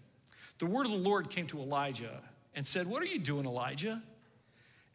The 0.59 0.67
word 0.67 0.87
of 0.87 0.93
the 0.93 0.99
Lord 0.99 1.31
came 1.31 1.47
to 1.49 1.59
Elijah 1.59 2.21
and 2.55 2.67
said, 2.67 2.87
What 2.87 3.03
are 3.03 3.07
you 3.07 3.19
doing, 3.19 3.47
Elijah? 3.47 4.03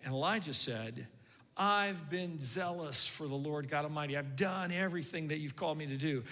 And 0.03 0.13
Elijah 0.13 0.53
said, 0.53 1.07
I've 1.55 2.09
been 2.09 2.39
zealous 2.39 3.05
for 3.05 3.27
the 3.27 3.35
Lord 3.35 3.69
God 3.69 3.83
Almighty. 3.83 4.17
I've 4.17 4.35
done 4.35 4.71
everything 4.71 5.27
that 5.27 5.39
you've 5.39 5.55
called 5.55 5.77
me 5.77 5.85
to 5.87 5.97
do. 5.97 6.23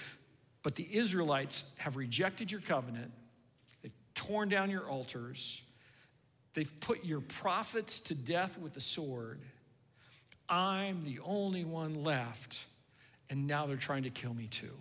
But 0.64 0.76
the 0.76 0.88
Israelites 0.92 1.64
have 1.78 1.96
rejected 1.96 2.52
your 2.52 2.62
covenant, 2.62 3.12
they've 3.82 3.92
torn 4.14 4.50
down 4.50 4.70
your 4.70 4.88
altars, 4.88 5.62
they've 6.54 6.80
put 6.80 7.04
your 7.04 7.22
prophets 7.22 8.00
to 8.02 8.16
death 8.16 8.58
with 8.58 8.74
the 8.74 8.82
sword. 8.82 9.40
I'm 10.48 11.04
the 11.04 11.20
only 11.24 11.64
one 11.64 12.04
left, 12.04 12.66
and 13.30 13.48
now 13.48 13.66
they're 13.66 13.78
trying 13.78 14.04
to 14.04 14.10
kill 14.10 14.34
me 14.34 14.48
too. 14.48 14.74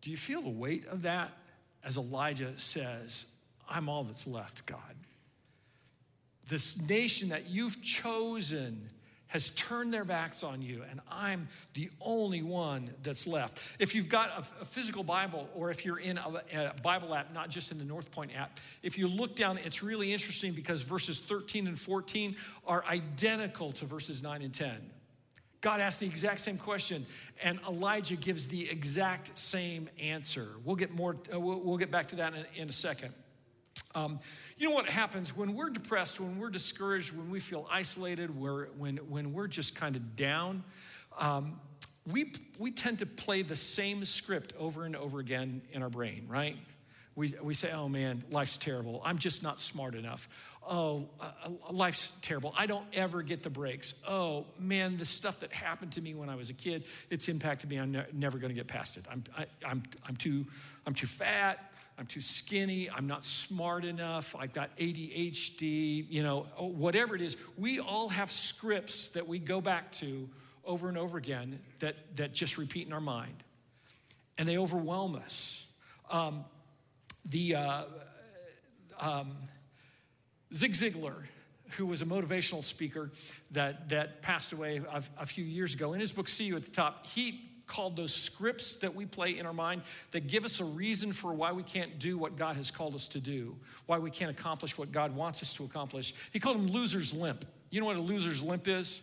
Do 0.00 0.10
you 0.10 0.16
feel 0.16 0.42
the 0.42 0.50
weight 0.50 0.86
of 0.86 1.02
that 1.02 1.30
as 1.84 1.96
Elijah 1.96 2.58
says, 2.58 3.26
I'm 3.68 3.88
all 3.88 4.04
that's 4.04 4.26
left, 4.26 4.66
God? 4.66 4.96
This 6.52 6.78
nation 6.82 7.30
that 7.30 7.48
you've 7.48 7.80
chosen 7.80 8.90
has 9.28 9.48
turned 9.50 9.94
their 9.94 10.04
backs 10.04 10.42
on 10.42 10.60
you, 10.60 10.82
and 10.90 11.00
I'm 11.10 11.48
the 11.72 11.88
only 12.02 12.42
one 12.42 12.90
that's 13.02 13.26
left. 13.26 13.58
If 13.78 13.94
you've 13.94 14.10
got 14.10 14.28
a, 14.28 14.60
a 14.60 14.64
physical 14.66 15.02
Bible, 15.02 15.48
or 15.54 15.70
if 15.70 15.86
you're 15.86 15.98
in 15.98 16.18
a, 16.18 16.42
a, 16.54 16.74
Bible 16.82 17.14
app, 17.14 17.32
not 17.32 17.48
just 17.48 17.72
in 17.72 17.78
the 17.78 17.86
North 17.86 18.10
Point 18.10 18.32
app, 18.36 18.60
if 18.82 18.98
you 18.98 19.08
look 19.08 19.34
down, 19.34 19.56
it's 19.64 19.82
really 19.82 20.12
interesting 20.12 20.52
because 20.52 20.82
verses 20.82 21.20
13 21.20 21.66
and 21.66 21.80
14 21.80 22.36
are 22.66 22.84
identical 22.84 23.72
to 23.72 23.86
verses 23.86 24.22
9 24.22 24.42
and 24.42 24.52
10. 24.52 24.76
God 25.62 25.80
asks 25.80 26.00
the 26.00 26.06
exact 26.06 26.40
same 26.40 26.58
question, 26.58 27.06
and 27.42 27.58
Elijah 27.66 28.16
gives 28.16 28.46
the 28.46 28.68
exact 28.68 29.38
same 29.38 29.88
answer. 29.98 30.48
We'll 30.62 30.76
get 30.76 30.90
more. 30.90 31.16
Uh, 31.32 31.40
we'll, 31.40 31.60
we'll, 31.60 31.78
get 31.78 31.90
back 31.90 32.08
to 32.08 32.16
that 32.16 32.34
in, 32.34 32.44
in 32.64 32.68
a 32.68 32.72
second. 32.72 33.14
Um, 33.94 34.18
you 34.56 34.68
know 34.68 34.74
what 34.74 34.86
happens 34.86 35.36
when 35.36 35.54
we're 35.54 35.70
depressed, 35.70 36.20
when 36.20 36.38
we're 36.38 36.50
discouraged, 36.50 37.16
when 37.16 37.30
we 37.30 37.40
feel 37.40 37.66
isolated, 37.70 38.30
when, 38.38 38.96
when 38.96 39.32
we're 39.32 39.48
just 39.48 39.74
kind 39.74 39.96
of 39.96 40.16
down? 40.16 40.64
Um, 41.18 41.60
we, 42.06 42.32
we 42.58 42.70
tend 42.70 42.98
to 43.00 43.06
play 43.06 43.42
the 43.42 43.56
same 43.56 44.04
script 44.04 44.54
over 44.58 44.84
and 44.84 44.96
over 44.96 45.20
again 45.20 45.62
in 45.72 45.82
our 45.82 45.90
brain, 45.90 46.26
right? 46.28 46.56
We, 47.14 47.34
we 47.42 47.52
say, 47.52 47.70
oh 47.72 47.88
man, 47.88 48.24
life's 48.30 48.56
terrible. 48.56 49.02
I'm 49.04 49.18
just 49.18 49.42
not 49.42 49.60
smart 49.60 49.94
enough. 49.94 50.28
Oh, 50.66 51.08
uh, 51.20 51.30
uh 51.44 51.72
life's 51.72 52.10
terrible. 52.22 52.54
I 52.56 52.66
don't 52.66 52.86
ever 52.94 53.22
get 53.22 53.42
the 53.42 53.50
breaks. 53.50 53.94
Oh 54.08 54.46
man, 54.58 54.96
the 54.96 55.04
stuff 55.04 55.40
that 55.40 55.52
happened 55.52 55.92
to 55.92 56.00
me 56.00 56.14
when 56.14 56.30
I 56.30 56.36
was 56.36 56.48
a 56.48 56.54
kid, 56.54 56.84
it's 57.10 57.28
impacted 57.28 57.68
me. 57.68 57.76
I'm 57.76 57.92
ne- 57.92 58.06
never 58.14 58.38
going 58.38 58.48
to 58.48 58.54
get 58.54 58.66
past 58.66 58.96
it. 58.96 59.04
I'm, 59.10 59.24
I, 59.36 59.46
I'm, 59.64 59.82
I'm, 60.08 60.16
too, 60.16 60.46
I'm 60.86 60.94
too 60.94 61.06
fat. 61.06 61.71
I'm 62.02 62.08
too 62.08 62.20
skinny, 62.20 62.90
I'm 62.90 63.06
not 63.06 63.24
smart 63.24 63.84
enough, 63.84 64.34
I've 64.36 64.52
got 64.52 64.76
ADHD, 64.76 66.04
you 66.10 66.24
know, 66.24 66.48
whatever 66.58 67.14
it 67.14 67.22
is. 67.22 67.36
We 67.56 67.78
all 67.78 68.08
have 68.08 68.32
scripts 68.32 69.10
that 69.10 69.28
we 69.28 69.38
go 69.38 69.60
back 69.60 69.92
to 69.92 70.28
over 70.64 70.88
and 70.88 70.98
over 70.98 71.16
again 71.16 71.60
that, 71.78 71.94
that 72.16 72.32
just 72.32 72.58
repeat 72.58 72.88
in 72.88 72.92
our 72.92 73.00
mind. 73.00 73.44
And 74.36 74.48
they 74.48 74.58
overwhelm 74.58 75.14
us. 75.14 75.64
Um, 76.10 76.44
the 77.24 77.54
uh, 77.54 77.84
um, 78.98 79.36
Zig 80.52 80.72
Ziglar, 80.72 81.22
who 81.76 81.86
was 81.86 82.02
a 82.02 82.06
motivational 82.06 82.64
speaker 82.64 83.12
that, 83.52 83.90
that 83.90 84.22
passed 84.22 84.52
away 84.52 84.82
a, 84.90 85.04
a 85.20 85.26
few 85.26 85.44
years 85.44 85.72
ago, 85.72 85.92
in 85.92 86.00
his 86.00 86.10
book, 86.10 86.26
See 86.26 86.46
You 86.46 86.56
at 86.56 86.64
the 86.64 86.72
Top, 86.72 87.06
he 87.06 87.51
called 87.66 87.96
those 87.96 88.14
scripts 88.14 88.76
that 88.76 88.94
we 88.94 89.06
play 89.06 89.38
in 89.38 89.46
our 89.46 89.52
mind 89.52 89.82
that 90.10 90.26
give 90.26 90.44
us 90.44 90.60
a 90.60 90.64
reason 90.64 91.12
for 91.12 91.32
why 91.32 91.52
we 91.52 91.62
can't 91.62 91.98
do 91.98 92.18
what 92.18 92.36
God 92.36 92.56
has 92.56 92.70
called 92.70 92.94
us 92.94 93.08
to 93.08 93.20
do, 93.20 93.56
why 93.86 93.98
we 93.98 94.10
can't 94.10 94.30
accomplish 94.30 94.76
what 94.76 94.92
God 94.92 95.14
wants 95.14 95.42
us 95.42 95.52
to 95.54 95.64
accomplish. 95.64 96.14
He 96.32 96.40
called 96.40 96.56
them 96.56 96.66
loser's 96.66 97.14
limp. 97.14 97.44
You 97.70 97.80
know 97.80 97.86
what 97.86 97.96
a 97.96 98.00
loser's 98.00 98.42
limp 98.42 98.68
is? 98.68 99.02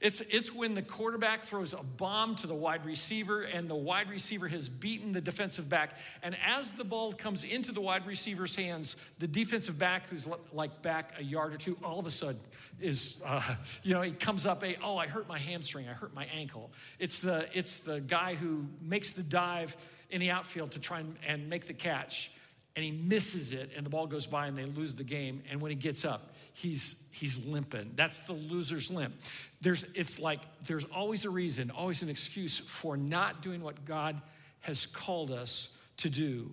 It's, 0.00 0.20
it's 0.20 0.54
when 0.54 0.74
the 0.74 0.82
quarterback 0.82 1.42
throws 1.42 1.72
a 1.72 1.82
bomb 1.82 2.36
to 2.36 2.46
the 2.46 2.54
wide 2.54 2.84
receiver 2.84 3.42
and 3.42 3.68
the 3.68 3.74
wide 3.74 4.10
receiver 4.10 4.46
has 4.48 4.68
beaten 4.68 5.12
the 5.12 5.22
defensive 5.22 5.68
back. 5.68 5.96
And 6.22 6.36
as 6.46 6.72
the 6.72 6.84
ball 6.84 7.12
comes 7.12 7.44
into 7.44 7.72
the 7.72 7.80
wide 7.80 8.06
receiver's 8.06 8.54
hands, 8.54 8.96
the 9.18 9.26
defensive 9.26 9.78
back, 9.78 10.08
who's 10.08 10.28
like 10.52 10.82
back 10.82 11.12
a 11.18 11.24
yard 11.24 11.54
or 11.54 11.58
two, 11.58 11.78
all 11.82 11.98
of 11.98 12.06
a 12.06 12.10
sudden 12.10 12.40
is, 12.80 13.22
uh, 13.24 13.42
you 13.82 13.94
know, 13.94 14.02
he 14.02 14.12
comes 14.12 14.46
up, 14.46 14.62
a, 14.62 14.76
oh, 14.82 14.96
I 14.96 15.06
hurt 15.06 15.28
my 15.28 15.38
hamstring, 15.38 15.88
I 15.88 15.92
hurt 15.92 16.14
my 16.14 16.26
ankle. 16.34 16.70
It's 16.98 17.20
the, 17.20 17.48
it's 17.52 17.78
the 17.78 18.00
guy 18.00 18.34
who 18.34 18.66
makes 18.80 19.12
the 19.12 19.22
dive 19.22 19.76
in 20.10 20.20
the 20.20 20.30
outfield 20.30 20.72
to 20.72 20.80
try 20.80 21.00
and, 21.00 21.16
and 21.26 21.48
make 21.48 21.66
the 21.66 21.74
catch 21.74 22.30
and 22.76 22.84
he 22.84 22.92
misses 22.92 23.54
it 23.54 23.70
and 23.74 23.84
the 23.84 23.90
ball 23.90 24.06
goes 24.06 24.26
by 24.26 24.46
and 24.46 24.56
they 24.56 24.66
lose 24.66 24.94
the 24.94 25.04
game 25.04 25.42
and 25.50 25.60
when 25.60 25.70
he 25.70 25.76
gets 25.76 26.04
up 26.04 26.34
he's 26.52 27.02
he's 27.10 27.44
limping. 27.44 27.92
That's 27.96 28.20
the 28.20 28.34
loser's 28.34 28.90
limp. 28.90 29.14
There's 29.60 29.84
it's 29.94 30.18
like 30.18 30.40
there's 30.66 30.84
always 30.84 31.24
a 31.24 31.30
reason 31.30 31.70
always 31.70 32.02
an 32.02 32.08
excuse 32.08 32.58
for 32.58 32.96
not 32.96 33.42
doing 33.42 33.62
what 33.62 33.84
god 33.84 34.20
has 34.60 34.86
called 34.86 35.30
us 35.30 35.70
to 35.98 36.10
do. 36.10 36.52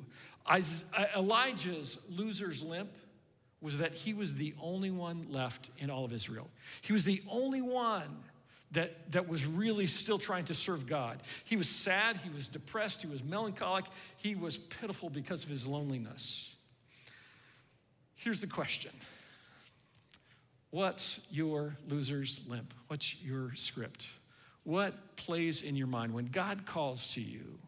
Elijah's 1.15 2.00
loser's 2.10 2.62
limp 2.62 2.89
was 3.63 3.79
that 3.79 3.93
he 3.93 4.13
was 4.13 4.36
the 4.36 4.53
only 4.62 4.91
one 4.91 5.25
left 5.29 5.72
in 5.79 5.89
all 5.89 6.05
of 6.05 6.13
israel 6.13 6.50
he 6.82 6.93
was 6.93 7.03
the 7.03 7.24
only 7.29 7.62
one 7.62 8.24
that, 8.74 9.12
that 9.12 9.27
was 9.27 9.46
really 9.46 9.88
still 9.88 10.17
trying 10.17 10.46
to 10.46 10.53
serve 10.53 10.88
God. 10.88 11.22
He 11.46 11.55
was 11.55 11.70
sad, 11.70 12.17
he 12.17 12.29
was 12.29 12.48
depressed, 12.48 13.01
he 13.01 13.08
was 13.08 13.24
melancholic, 13.24 13.86
he 14.17 14.36
was 14.36 14.58
pitiful 14.58 15.10
because 15.10 15.43
of 15.43 15.50
his 15.50 15.67
loneliness. 15.67 16.55
Here's 18.15 18.41
the 18.41 18.48
question 18.48 18.91
What's 20.72 21.20
your 21.29 21.75
loser's 21.88 22.41
limp? 22.48 22.74
What's 22.88 23.22
your 23.22 23.53
script? 23.55 24.08
What 24.63 25.17
plays 25.17 25.62
in 25.62 25.75
your 25.75 25.88
mind 25.88 26.13
when 26.13 26.25
God 26.27 26.65
calls 26.65 27.10
to 27.10 27.22
you 27.22 27.60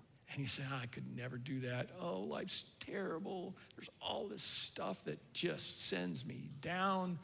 and 0.44 0.50
say, 0.50 0.64
oh, 0.72 0.80
I 0.82 0.88
could 0.88 1.16
never 1.16 1.38
do 1.38 1.62
that. 1.62 1.90
Oh, 2.02 2.20
life's 2.20 2.66
terrible. 2.80 3.56
There's 3.76 3.90
all 4.02 4.28
this 4.28 4.42
stuff 4.42 5.04
that 5.06 5.34
just 5.34 5.88
sends 5.88 6.26
me 6.26 6.50
down. 6.62 7.20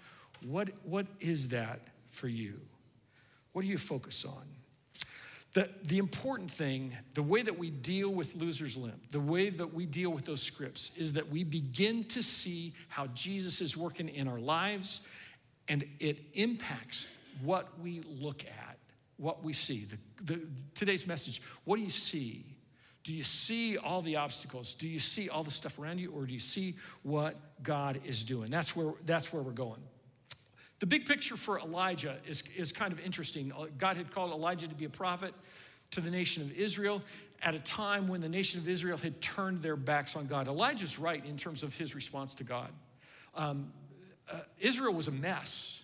What, 0.45 0.69
what 0.83 1.07
is 1.19 1.49
that 1.49 1.81
for 2.09 2.27
you? 2.27 2.59
What 3.53 3.63
do 3.63 3.67
you 3.67 3.77
focus 3.77 4.25
on? 4.25 4.43
The, 5.53 5.69
the 5.83 5.97
important 5.97 6.49
thing, 6.49 6.95
the 7.13 7.23
way 7.23 7.41
that 7.41 7.57
we 7.57 7.69
deal 7.69 8.09
with 8.09 8.35
loser's 8.35 8.77
limp, 8.77 9.11
the 9.11 9.19
way 9.19 9.49
that 9.49 9.73
we 9.73 9.85
deal 9.85 10.09
with 10.09 10.23
those 10.23 10.41
scripts, 10.41 10.91
is 10.95 11.13
that 11.13 11.29
we 11.29 11.43
begin 11.43 12.05
to 12.05 12.23
see 12.23 12.73
how 12.87 13.07
Jesus 13.07 13.59
is 13.59 13.75
working 13.75 14.07
in 14.07 14.29
our 14.29 14.39
lives 14.39 15.05
and 15.67 15.83
it 15.99 16.21
impacts 16.35 17.09
what 17.41 17.67
we 17.81 18.01
look 18.19 18.45
at, 18.45 18.77
what 19.17 19.43
we 19.43 19.51
see. 19.51 19.85
The, 19.85 19.97
the, 20.23 20.41
today's 20.73 21.05
message 21.05 21.41
what 21.65 21.75
do 21.75 21.83
you 21.83 21.89
see? 21.89 22.45
Do 23.03 23.13
you 23.13 23.23
see 23.23 23.77
all 23.77 24.01
the 24.01 24.17
obstacles? 24.17 24.73
Do 24.73 24.87
you 24.87 24.99
see 24.99 25.29
all 25.29 25.43
the 25.43 25.51
stuff 25.51 25.79
around 25.79 25.99
you, 25.99 26.11
or 26.11 26.25
do 26.25 26.33
you 26.33 26.39
see 26.39 26.75
what 27.03 27.35
God 27.63 27.99
is 28.05 28.23
doing? 28.23 28.51
That's 28.51 28.75
where, 28.75 28.93
that's 29.05 29.33
where 29.33 29.41
we're 29.41 29.51
going. 29.51 29.81
The 30.79 30.85
big 30.85 31.05
picture 31.05 31.35
for 31.35 31.59
Elijah 31.59 32.17
is, 32.27 32.43
is 32.55 32.71
kind 32.71 32.91
of 32.91 32.99
interesting. 32.99 33.51
Uh, 33.51 33.67
God 33.77 33.97
had 33.97 34.11
called 34.11 34.31
Elijah 34.31 34.67
to 34.67 34.75
be 34.75 34.85
a 34.85 34.89
prophet 34.89 35.33
to 35.91 36.01
the 36.01 36.09
nation 36.09 36.43
of 36.43 36.51
Israel 36.53 37.01
at 37.43 37.55
a 37.55 37.59
time 37.59 38.07
when 38.07 38.21
the 38.21 38.29
nation 38.29 38.59
of 38.59 38.67
Israel 38.67 38.97
had 38.97 39.21
turned 39.21 39.61
their 39.61 39.75
backs 39.75 40.15
on 40.15 40.27
God. 40.27 40.47
Elijah's 40.47 40.99
right 40.99 41.23
in 41.25 41.37
terms 41.37 41.63
of 41.63 41.75
his 41.75 41.95
response 41.95 42.33
to 42.35 42.43
God. 42.43 42.69
Um, 43.35 43.71
uh, 44.31 44.39
Israel 44.59 44.93
was 44.93 45.07
a 45.07 45.11
mess. 45.11 45.81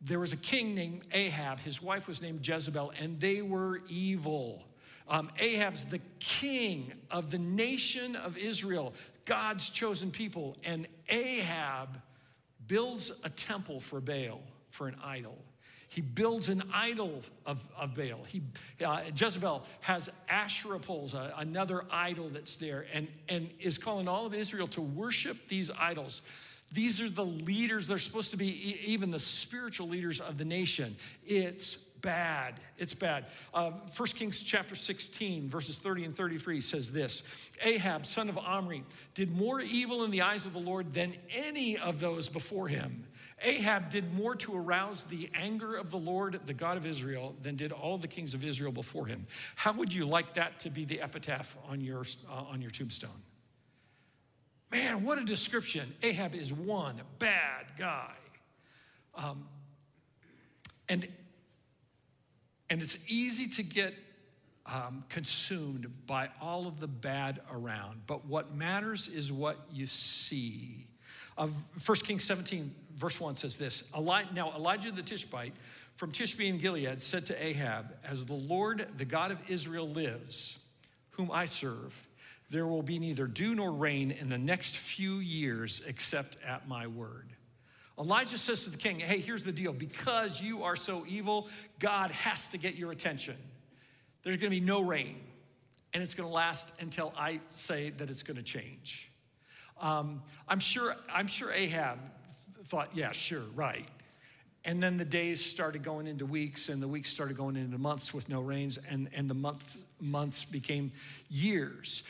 There 0.00 0.18
was 0.18 0.32
a 0.32 0.36
king 0.36 0.74
named 0.74 1.02
Ahab, 1.12 1.60
his 1.60 1.80
wife 1.80 2.08
was 2.08 2.20
named 2.20 2.46
Jezebel, 2.46 2.92
and 2.98 3.18
they 3.20 3.40
were 3.40 3.82
evil. 3.88 4.64
Um, 5.08 5.30
Ahab's 5.38 5.84
the 5.84 6.00
king 6.18 6.92
of 7.10 7.30
the 7.30 7.38
nation 7.38 8.16
of 8.16 8.36
Israel, 8.38 8.94
God's 9.26 9.68
chosen 9.68 10.10
people, 10.10 10.56
and 10.64 10.86
Ahab 11.08 12.00
builds 12.66 13.10
a 13.24 13.28
temple 13.28 13.80
for 13.80 14.00
Baal, 14.00 14.40
for 14.70 14.88
an 14.88 14.96
idol. 15.04 15.36
He 15.88 16.00
builds 16.00 16.48
an 16.48 16.62
idol 16.72 17.20
of, 17.44 17.60
of 17.76 17.94
Baal. 17.94 18.24
He, 18.26 18.40
uh, 18.82 19.02
Jezebel 19.14 19.62
has 19.80 20.08
Asherah 20.26 20.78
poles, 20.78 21.14
uh, 21.14 21.32
another 21.36 21.84
idol 21.90 22.30
that's 22.30 22.56
there, 22.56 22.86
and, 22.94 23.08
and 23.28 23.50
is 23.58 23.76
calling 23.76 24.08
all 24.08 24.24
of 24.24 24.32
Israel 24.32 24.66
to 24.68 24.80
worship 24.80 25.48
these 25.48 25.70
idols. 25.70 26.22
These 26.72 27.02
are 27.02 27.10
the 27.10 27.26
leaders, 27.26 27.86
they're 27.86 27.98
supposed 27.98 28.30
to 28.30 28.38
be 28.38 28.78
even 28.86 29.10
the 29.10 29.18
spiritual 29.18 29.88
leaders 29.88 30.20
of 30.20 30.38
the 30.38 30.46
nation. 30.46 30.96
It's 31.26 31.76
bad. 32.02 32.54
It's 32.76 32.94
bad. 32.94 33.26
Uh, 33.54 33.70
1 33.96 34.08
Kings 34.10 34.42
chapter 34.42 34.74
16, 34.74 35.48
verses 35.48 35.76
30 35.76 36.04
and 36.04 36.16
33 36.16 36.60
says 36.60 36.90
this 36.90 37.22
Ahab, 37.62 38.04
son 38.04 38.28
of 38.28 38.36
Omri, 38.36 38.84
did 39.14 39.34
more 39.34 39.60
evil 39.60 40.04
in 40.04 40.10
the 40.10 40.22
eyes 40.22 40.44
of 40.44 40.52
the 40.52 40.58
Lord 40.58 40.92
than 40.92 41.14
any 41.30 41.78
of 41.78 42.00
those 42.00 42.28
before 42.28 42.68
him. 42.68 43.06
Ahab 43.44 43.90
did 43.90 44.12
more 44.14 44.36
to 44.36 44.54
arouse 44.54 45.04
the 45.04 45.28
anger 45.34 45.74
of 45.76 45.90
the 45.90 45.98
Lord, 45.98 46.40
the 46.46 46.52
God 46.52 46.76
of 46.76 46.86
Israel, 46.86 47.34
than 47.42 47.56
did 47.56 47.72
all 47.72 47.98
the 47.98 48.08
kings 48.08 48.34
of 48.34 48.44
Israel 48.44 48.72
before 48.72 49.06
him. 49.06 49.26
How 49.56 49.72
would 49.72 49.92
you 49.92 50.06
like 50.06 50.34
that 50.34 50.60
to 50.60 50.70
be 50.70 50.84
the 50.84 51.00
epitaph 51.00 51.56
on 51.68 51.80
your, 51.80 52.04
uh, 52.30 52.44
on 52.50 52.62
your 52.62 52.70
tombstone? 52.70 53.10
Man, 54.70 55.04
what 55.04 55.18
a 55.18 55.24
description. 55.24 55.92
Ahab 56.02 56.34
is 56.34 56.52
one 56.52 57.00
bad 57.18 57.66
guy. 57.76 58.14
Um, 59.14 59.46
and 60.88 61.06
and 62.72 62.80
it's 62.80 62.98
easy 63.06 63.48
to 63.48 63.62
get 63.62 63.92
um, 64.64 65.04
consumed 65.10 65.92
by 66.06 66.30
all 66.40 66.66
of 66.66 66.80
the 66.80 66.86
bad 66.88 67.38
around. 67.52 68.00
But 68.06 68.24
what 68.24 68.54
matters 68.54 69.08
is 69.08 69.30
what 69.30 69.58
you 69.70 69.86
see. 69.86 70.86
Uh, 71.36 71.48
1 71.84 71.98
Kings 71.98 72.24
17, 72.24 72.74
verse 72.96 73.20
1 73.20 73.36
says 73.36 73.58
this 73.58 73.92
Now 73.94 74.54
Elijah 74.56 74.90
the 74.90 75.02
Tishbite 75.02 75.52
from 75.96 76.12
Tishbe 76.12 76.48
in 76.48 76.56
Gilead 76.56 77.02
said 77.02 77.26
to 77.26 77.44
Ahab, 77.44 77.94
As 78.08 78.24
the 78.24 78.32
Lord, 78.32 78.86
the 78.96 79.04
God 79.04 79.32
of 79.32 79.50
Israel, 79.50 79.90
lives, 79.90 80.58
whom 81.10 81.30
I 81.30 81.44
serve, 81.44 82.08
there 82.48 82.66
will 82.66 82.82
be 82.82 82.98
neither 82.98 83.26
dew 83.26 83.54
nor 83.54 83.70
rain 83.70 84.12
in 84.12 84.30
the 84.30 84.38
next 84.38 84.78
few 84.78 85.16
years 85.16 85.82
except 85.86 86.38
at 86.42 86.66
my 86.66 86.86
word. 86.86 87.31
Elijah 88.02 88.36
says 88.36 88.64
to 88.64 88.70
the 88.70 88.76
king, 88.76 88.98
Hey, 88.98 89.20
here's 89.20 89.44
the 89.44 89.52
deal. 89.52 89.72
Because 89.72 90.42
you 90.42 90.64
are 90.64 90.74
so 90.74 91.04
evil, 91.06 91.48
God 91.78 92.10
has 92.10 92.48
to 92.48 92.58
get 92.58 92.74
your 92.74 92.90
attention. 92.90 93.36
There's 94.24 94.38
gonna 94.38 94.50
be 94.50 94.60
no 94.60 94.80
rain, 94.80 95.20
and 95.94 96.02
it's 96.02 96.14
gonna 96.14 96.28
last 96.28 96.72
until 96.80 97.12
I 97.16 97.40
say 97.46 97.90
that 97.90 98.10
it's 98.10 98.24
gonna 98.24 98.42
change. 98.42 99.08
Um, 99.80 100.22
I'm, 100.48 100.58
sure, 100.58 100.96
I'm 101.12 101.28
sure 101.28 101.52
Ahab 101.52 102.00
thought, 102.66 102.90
Yeah, 102.92 103.12
sure, 103.12 103.44
right. 103.54 103.88
And 104.64 104.82
then 104.82 104.96
the 104.96 105.04
days 105.04 105.44
started 105.44 105.84
going 105.84 106.08
into 106.08 106.26
weeks, 106.26 106.68
and 106.68 106.82
the 106.82 106.88
weeks 106.88 107.08
started 107.08 107.36
going 107.36 107.56
into 107.56 107.78
months 107.78 108.12
with 108.12 108.28
no 108.28 108.40
rains, 108.40 108.80
and, 108.88 109.08
and 109.14 109.30
the 109.30 109.34
month, 109.34 109.78
months 110.00 110.44
became 110.44 110.90
years. 111.28 112.02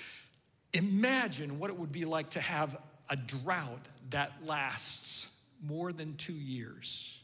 Imagine 0.72 1.58
what 1.58 1.68
it 1.68 1.78
would 1.78 1.92
be 1.92 2.06
like 2.06 2.30
to 2.30 2.40
have 2.40 2.78
a 3.10 3.16
drought 3.16 3.88
that 4.08 4.32
lasts 4.46 5.28
more 5.62 5.92
than 5.92 6.16
two 6.16 6.32
years. 6.32 7.18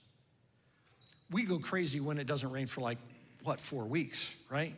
We 1.31 1.45
go 1.45 1.59
crazy 1.59 2.01
when 2.01 2.19
it 2.19 2.27
doesn't 2.27 2.51
rain 2.51 2.67
for 2.67 2.81
like, 2.81 2.99
what, 3.45 3.61
four 3.61 3.85
weeks, 3.85 4.35
right? 4.51 4.75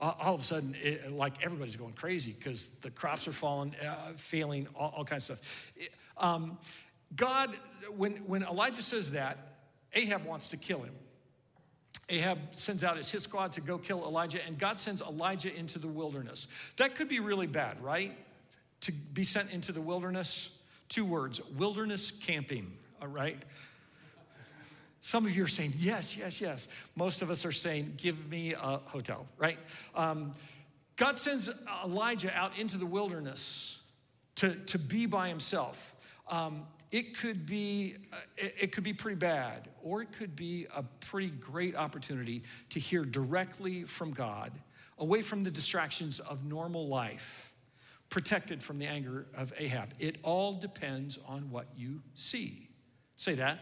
All 0.00 0.34
of 0.34 0.40
a 0.40 0.44
sudden, 0.44 0.76
it, 0.82 1.12
like 1.12 1.42
everybody's 1.42 1.76
going 1.76 1.94
crazy 1.94 2.34
because 2.36 2.70
the 2.82 2.90
crops 2.90 3.26
are 3.26 3.32
falling, 3.32 3.74
uh, 3.76 4.12
failing, 4.16 4.66
all, 4.74 4.92
all, 4.96 5.04
kinds 5.04 5.30
of 5.30 5.38
stuff. 5.38 5.88
Um, 6.18 6.58
God, 7.16 7.56
when, 7.96 8.12
when 8.26 8.42
Elijah 8.42 8.82
says 8.82 9.12
that, 9.12 9.38
Ahab 9.94 10.24
wants 10.24 10.48
to 10.48 10.56
kill 10.56 10.80
him. 10.80 10.94
Ahab 12.08 12.38
sends 12.50 12.84
out 12.84 12.96
his 12.96 13.10
hit 13.10 13.22
squad 13.22 13.52
to 13.52 13.60
go 13.60 13.78
kill 13.78 14.04
Elijah, 14.04 14.44
and 14.44 14.58
God 14.58 14.78
sends 14.78 15.00
Elijah 15.00 15.54
into 15.54 15.78
the 15.78 15.88
wilderness. 15.88 16.48
That 16.76 16.94
could 16.96 17.08
be 17.08 17.20
really 17.20 17.46
bad, 17.46 17.82
right? 17.82 18.12
To 18.82 18.92
be 18.92 19.24
sent 19.24 19.50
into 19.52 19.72
the 19.72 19.80
wilderness. 19.80 20.50
Two 20.88 21.04
words 21.04 21.40
wilderness 21.56 22.10
camping, 22.10 22.72
all 23.04 23.10
right? 23.10 23.36
Some 24.98 25.26
of 25.26 25.36
you 25.36 25.44
are 25.44 25.48
saying, 25.48 25.74
yes, 25.76 26.16
yes, 26.16 26.40
yes. 26.40 26.68
Most 26.96 27.20
of 27.20 27.30
us 27.30 27.44
are 27.44 27.52
saying, 27.52 27.94
give 27.98 28.30
me 28.30 28.54
a 28.54 28.80
hotel, 28.86 29.26
right? 29.36 29.58
Um, 29.94 30.32
God 30.96 31.18
sends 31.18 31.50
Elijah 31.84 32.34
out 32.34 32.56
into 32.58 32.78
the 32.78 32.86
wilderness 32.86 33.78
to, 34.36 34.54
to 34.54 34.78
be 34.78 35.04
by 35.04 35.28
himself. 35.28 35.94
Um, 36.28 36.62
it 36.90 37.18
could 37.18 37.44
be 37.44 37.96
uh, 38.10 38.16
it 38.36 38.72
could 38.72 38.84
be 38.84 38.94
pretty 38.94 39.18
bad 39.18 39.68
or 39.82 40.00
it 40.00 40.12
could 40.12 40.34
be 40.34 40.66
a 40.74 40.82
pretty 41.00 41.28
great 41.28 41.76
opportunity 41.76 42.42
to 42.70 42.78
hear 42.78 43.04
directly 43.04 43.82
from 43.82 44.12
god 44.12 44.52
away 44.98 45.20
from 45.20 45.42
the 45.42 45.50
distractions 45.50 46.20
of 46.20 46.44
normal 46.44 46.86
life 46.86 47.52
protected 48.10 48.62
from 48.62 48.78
the 48.78 48.86
anger 48.86 49.26
of 49.36 49.52
ahab 49.58 49.92
it 49.98 50.18
all 50.22 50.52
depends 50.52 51.18
on 51.26 51.50
what 51.50 51.66
you 51.76 52.00
see 52.14 52.63
say 53.24 53.34
that 53.34 53.58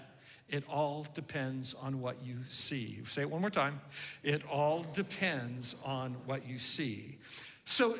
it 0.49 0.65
all 0.69 1.07
depends 1.15 1.75
on 1.75 2.01
what 2.01 2.17
you 2.25 2.37
see 2.49 2.99
say 3.05 3.23
it 3.23 3.31
one 3.31 3.41
more 3.41 3.51
time 3.51 3.81
it 4.23 4.43
all 4.51 4.85
depends 4.93 5.77
on 5.85 6.15
what 6.27 6.47
you 6.47 6.59
see 6.59 7.19
so 7.65 7.97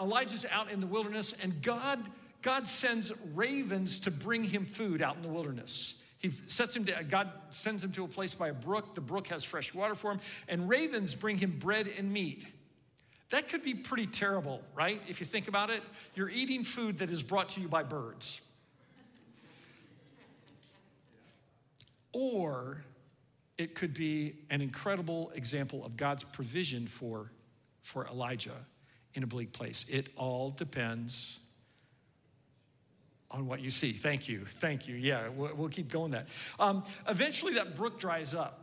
elijah's 0.00 0.46
out 0.50 0.70
in 0.70 0.80
the 0.80 0.86
wilderness 0.86 1.34
and 1.42 1.62
god 1.62 2.00
God 2.44 2.68
sends 2.68 3.10
ravens 3.34 4.00
to 4.00 4.10
bring 4.10 4.44
him 4.44 4.66
food 4.66 5.00
out 5.00 5.16
in 5.16 5.22
the 5.22 5.28
wilderness. 5.28 5.94
He 6.18 6.30
sets 6.46 6.76
him 6.76 6.84
to, 6.84 7.02
God 7.02 7.30
sends 7.48 7.82
him 7.82 7.90
to 7.92 8.04
a 8.04 8.08
place 8.08 8.34
by 8.34 8.48
a 8.48 8.52
brook. 8.52 8.94
The 8.94 9.00
brook 9.00 9.28
has 9.28 9.42
fresh 9.42 9.72
water 9.72 9.94
for 9.94 10.12
him, 10.12 10.20
and 10.46 10.68
ravens 10.68 11.14
bring 11.14 11.38
him 11.38 11.58
bread 11.58 11.88
and 11.98 12.12
meat. 12.12 12.46
That 13.30 13.48
could 13.48 13.64
be 13.64 13.72
pretty 13.72 14.06
terrible, 14.06 14.60
right? 14.74 15.00
If 15.08 15.20
you 15.20 15.26
think 15.26 15.48
about 15.48 15.70
it, 15.70 15.82
you're 16.14 16.28
eating 16.28 16.64
food 16.64 16.98
that 16.98 17.10
is 17.10 17.22
brought 17.22 17.48
to 17.50 17.62
you 17.62 17.68
by 17.68 17.82
birds. 17.82 18.42
Or 22.14 22.84
it 23.58 23.74
could 23.74 23.94
be 23.94 24.34
an 24.50 24.60
incredible 24.60 25.30
example 25.34 25.84
of 25.84 25.96
God's 25.96 26.24
provision 26.24 26.86
for, 26.86 27.30
for 27.82 28.06
Elijah 28.06 28.66
in 29.14 29.22
a 29.22 29.26
bleak 29.26 29.52
place. 29.52 29.84
It 29.88 30.08
all 30.16 30.50
depends 30.50 31.38
on 33.30 33.46
what 33.46 33.60
you 33.60 33.70
see. 33.70 33.92
Thank 33.92 34.28
you. 34.28 34.44
Thank 34.44 34.86
you. 34.86 34.94
Yeah, 34.94 35.28
we'll, 35.28 35.68
keep 35.68 35.90
going 35.90 36.12
that. 36.12 36.28
Um, 36.58 36.84
eventually, 37.08 37.54
that 37.54 37.76
brook 37.76 37.98
dries 37.98 38.32
up. 38.34 38.60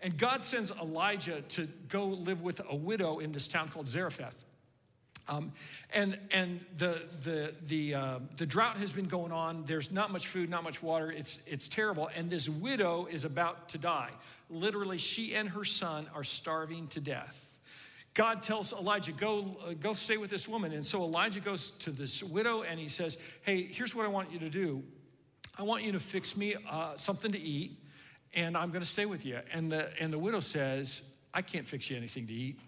And 0.00 0.16
God 0.16 0.44
sends 0.44 0.70
Elijah 0.70 1.40
to 1.40 1.66
go 1.88 2.06
live 2.06 2.42
with 2.42 2.60
a 2.68 2.76
widow 2.76 3.20
in 3.20 3.32
this 3.32 3.48
town 3.48 3.68
called 3.70 3.88
Zarephath. 3.88 4.44
Um, 5.28 5.52
and 5.92 6.18
and 6.32 6.60
the, 6.76 7.02
the, 7.22 7.54
the, 7.66 7.94
uh, 7.94 8.18
the 8.36 8.46
drought 8.46 8.76
has 8.76 8.92
been 8.92 9.06
going 9.06 9.32
on. 9.32 9.64
There's 9.64 9.90
not 9.90 10.10
much 10.10 10.26
food, 10.26 10.50
not 10.50 10.64
much 10.64 10.82
water. 10.82 11.10
It's, 11.10 11.42
it's 11.46 11.66
terrible. 11.66 12.10
And 12.14 12.28
this 12.28 12.48
widow 12.48 13.06
is 13.10 13.24
about 13.24 13.70
to 13.70 13.78
die. 13.78 14.10
Literally, 14.50 14.98
she 14.98 15.34
and 15.34 15.48
her 15.50 15.64
son 15.64 16.06
are 16.14 16.24
starving 16.24 16.88
to 16.88 17.00
death. 17.00 17.58
God 18.14 18.42
tells 18.42 18.72
Elijah, 18.72 19.12
go, 19.12 19.56
uh, 19.66 19.72
go 19.72 19.92
stay 19.92 20.16
with 20.16 20.30
this 20.30 20.46
woman. 20.46 20.72
And 20.72 20.86
so 20.86 21.02
Elijah 21.02 21.40
goes 21.40 21.70
to 21.70 21.90
this 21.90 22.22
widow 22.22 22.62
and 22.62 22.78
he 22.78 22.88
says, 22.88 23.18
Hey, 23.42 23.64
here's 23.64 23.94
what 23.94 24.06
I 24.06 24.08
want 24.08 24.30
you 24.30 24.38
to 24.40 24.50
do. 24.50 24.84
I 25.58 25.62
want 25.62 25.84
you 25.84 25.92
to 25.92 26.00
fix 26.00 26.36
me 26.36 26.56
uh, 26.68 26.96
something 26.96 27.30
to 27.30 27.40
eat, 27.40 27.78
and 28.34 28.56
I'm 28.56 28.70
going 28.70 28.82
to 28.82 28.88
stay 28.88 29.06
with 29.06 29.24
you. 29.24 29.38
And 29.52 29.70
the, 29.70 29.88
and 30.00 30.12
the 30.12 30.18
widow 30.18 30.40
says, 30.40 31.02
I 31.32 31.42
can't 31.42 31.66
fix 31.66 31.90
you 31.90 31.96
anything 31.96 32.26
to 32.26 32.32
eat. 32.32 32.58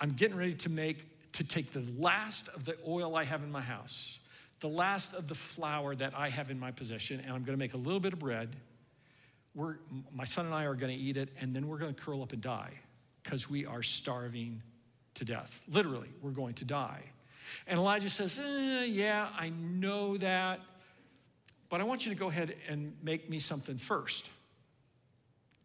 I'm 0.00 0.10
getting 0.10 0.36
ready 0.36 0.54
to 0.54 0.70
make, 0.70 0.98
to 1.32 1.44
take 1.44 1.72
the 1.72 1.84
last 1.98 2.48
of 2.48 2.64
the 2.64 2.76
oil 2.86 3.16
I 3.16 3.24
have 3.24 3.42
in 3.42 3.50
my 3.50 3.60
house, 3.60 4.18
the 4.60 4.68
last 4.68 5.14
of 5.14 5.28
the 5.28 5.34
flour 5.34 5.94
that 5.94 6.12
I 6.16 6.28
have 6.28 6.50
in 6.50 6.58
my 6.58 6.70
possession, 6.70 7.20
and 7.20 7.30
I'm 7.30 7.44
going 7.44 7.56
to 7.56 7.62
make 7.62 7.74
a 7.74 7.78
little 7.78 8.00
bit 8.00 8.12
of 8.12 8.18
bread. 8.18 8.56
We're, 9.54 9.76
my 10.12 10.24
son 10.24 10.46
and 10.46 10.54
I 10.54 10.64
are 10.64 10.74
going 10.74 10.96
to 10.96 11.02
eat 11.02 11.16
it, 11.16 11.30
and 11.40 11.54
then 11.54 11.66
we're 11.66 11.78
going 11.78 11.94
to 11.94 12.00
curl 12.00 12.22
up 12.22 12.32
and 12.32 12.42
die 12.42 12.72
because 13.22 13.48
we 13.48 13.66
are 13.66 13.82
starving 13.82 14.62
to 15.14 15.24
death. 15.24 15.60
Literally, 15.68 16.08
we're 16.22 16.30
going 16.30 16.54
to 16.54 16.64
die. 16.64 17.02
And 17.66 17.78
Elijah 17.78 18.10
says, 18.10 18.38
eh, 18.38 18.84
Yeah, 18.84 19.28
I 19.36 19.50
know 19.50 20.16
that, 20.18 20.60
but 21.68 21.80
I 21.80 21.84
want 21.84 22.06
you 22.06 22.12
to 22.12 22.18
go 22.18 22.28
ahead 22.28 22.54
and 22.68 22.96
make 23.02 23.28
me 23.28 23.38
something 23.38 23.78
first. 23.78 24.28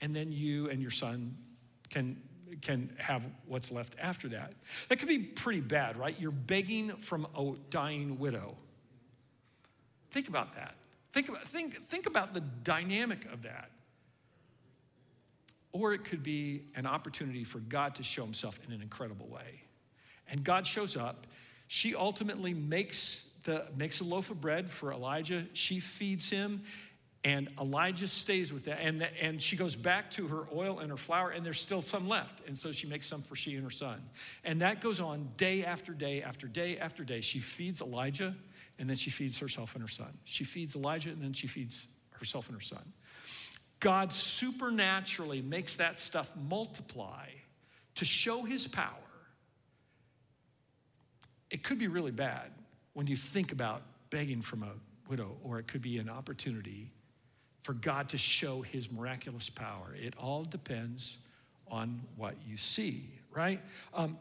And 0.02 0.16
then 0.16 0.32
you 0.32 0.70
and 0.70 0.82
your 0.82 0.92
son 0.92 1.38
can, 1.90 2.22
can 2.62 2.96
have 2.98 3.26
what's 3.48 3.72
left 3.72 3.96
after 4.00 4.28
that. 4.30 4.54
That 4.90 5.00
could 5.00 5.08
be 5.08 5.20
pretty 5.20 5.62
bad, 5.62 5.98
right? 5.98 6.16
You're 6.20 6.32
begging 6.32 6.90
from 6.98 7.28
a 7.36 7.54
dying 7.70 8.20
widow. 8.20 8.56
Think 10.12 10.28
about 10.28 10.56
that. 10.56 10.76
Think 11.12 11.30
about, 11.30 11.44
think, 11.44 11.76
think 11.88 12.06
about 12.06 12.34
the 12.34 12.42
dynamic 12.42 13.26
of 13.32 13.44
that. 13.44 13.72
Or 15.72 15.94
it 15.94 16.06
could 16.06 16.24
be 16.24 16.64
an 16.76 16.86
opportunity 16.86 17.44
for 17.44 17.60
God 17.60 17.96
to 17.96 18.04
show 18.04 18.24
himself 18.24 18.60
in 18.66 18.74
an 18.74 18.82
incredible 18.82 19.28
way. 19.28 19.62
And 20.30 20.44
God 20.44 20.66
shows 20.66 20.96
up. 20.96 21.28
She 21.68 21.96
ultimately 21.96 22.54
makes, 22.54 23.28
the, 23.44 23.66
makes 23.76 24.00
a 24.00 24.04
loaf 24.04 24.32
of 24.32 24.40
bread 24.40 24.70
for 24.70 24.94
Elijah. 24.94 25.46
She 25.54 25.80
feeds 25.80 26.30
him, 26.30 26.64
and 27.26 27.50
Elijah 27.60 28.08
stays 28.08 28.54
with 28.54 28.66
that. 28.66 28.78
And, 28.82 29.02
the, 29.02 29.24
and 29.24 29.42
she 29.42 29.58
goes 29.58 29.76
back 29.76 30.12
to 30.12 30.28
her 30.28 30.48
oil 30.54 30.78
and 30.78 30.92
her 30.92 30.98
flour, 30.98 31.32
and 31.32 31.44
there's 31.44 31.60
still 31.60 31.82
some 31.82 32.08
left. 32.08 32.48
And 32.48 32.56
so 32.56 32.72
she 32.72 32.86
makes 32.86 33.08
some 33.08 33.24
for 33.24 33.36
she 33.36 33.56
and 33.56 33.64
her 33.64 33.72
son. 33.72 34.00
And 34.44 34.62
that 34.62 34.80
goes 34.80 35.02
on 35.02 35.28
day 35.36 35.66
after 35.66 35.92
day 35.92 36.22
after 36.22 36.46
day 36.46 36.78
after 36.78 37.04
day. 37.04 37.22
She 37.22 37.40
feeds 37.40 37.82
Elijah, 37.82 38.36
and 38.78 38.88
then 38.88 38.96
she 38.96 39.10
feeds 39.10 39.40
herself 39.40 39.74
and 39.74 39.82
her 39.82 39.88
son. 39.88 40.16
She 40.24 40.44
feeds 40.44 40.76
Elijah, 40.76 41.10
and 41.10 41.20
then 41.20 41.34
she 41.34 41.48
feeds 41.48 41.88
herself 42.12 42.48
and 42.48 42.56
her 42.56 42.62
son. 42.62 42.94
God 43.80 44.14
supernaturally 44.14 45.42
makes 45.42 45.78
that 45.78 46.00
stuff 46.00 46.32
multiply 46.36 47.30
to 47.96 48.06
show 48.06 48.44
his 48.44 48.68
power. 48.68 48.86
It 51.50 51.64
could 51.64 51.80
be 51.80 51.88
really 51.88 52.12
bad 52.12 52.52
when 52.94 53.08
you 53.08 53.16
think 53.16 53.52
about 53.52 53.82
begging 54.12 54.44
from 54.44 54.62
a 54.62 54.74
widow, 55.10 55.38
or 55.44 55.58
it 55.58 55.68
could 55.68 55.82
be 55.82 55.98
an 55.98 56.08
opportunity 56.08 56.92
for 57.66 57.74
God 57.74 58.10
to 58.10 58.18
show 58.20 58.62
his 58.62 58.92
miraculous 58.92 59.50
power. 59.50 59.96
It 60.00 60.14
all 60.20 60.44
depends 60.44 61.18
on 61.68 62.00
what 62.16 62.36
you 62.48 62.58
see, 62.58 63.10
right? 63.34 63.60
Um, 63.92 64.20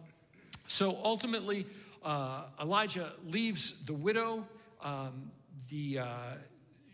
so 0.67 0.97
ultimately, 1.05 1.67
uh, 2.03 2.45
Elijah 2.59 3.13
leaves 3.29 3.85
the 3.85 3.93
widow. 3.93 4.47
Um, 4.83 5.31
the, 5.69 5.99
uh, 5.99 6.07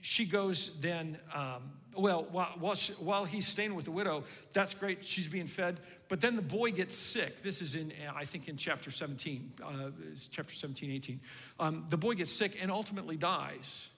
she 0.01 0.27
goes 0.27 0.81
then 0.81 1.19
um, 1.33 1.71
well, 1.95 2.27
while, 2.33 2.57
while, 2.59 2.75
she, 2.75 2.95
while, 2.95 3.25
he's 3.25 3.47
staying 3.47 3.77
with 3.77 3.85
the 3.85 3.93
widow, 3.93 4.25
that's 4.53 4.75
great. 4.75 5.05
She's 5.05 5.29
being 5.29 5.47
fed. 5.47 5.79
But 6.09 6.21
then 6.21 6.35
the 6.35 6.43
boy 6.43 6.73
gets 6.73 6.97
sick. 6.97 7.43
This 7.43 7.63
is 7.63 7.77
in, 7.77 7.93
I 8.13 8.25
think, 8.25 8.49
in 8.49 8.57
chapter 8.57 8.91
17, 8.91 9.53
uh, 9.63 9.69
chapter 10.33 10.53
17, 10.55 10.91
18. 10.91 11.21
Um, 11.61 11.87
the 11.91 11.97
boy 11.97 12.15
gets 12.15 12.33
sick 12.33 12.59
and 12.61 12.73
ultimately 12.73 13.17
dies. 13.17 13.89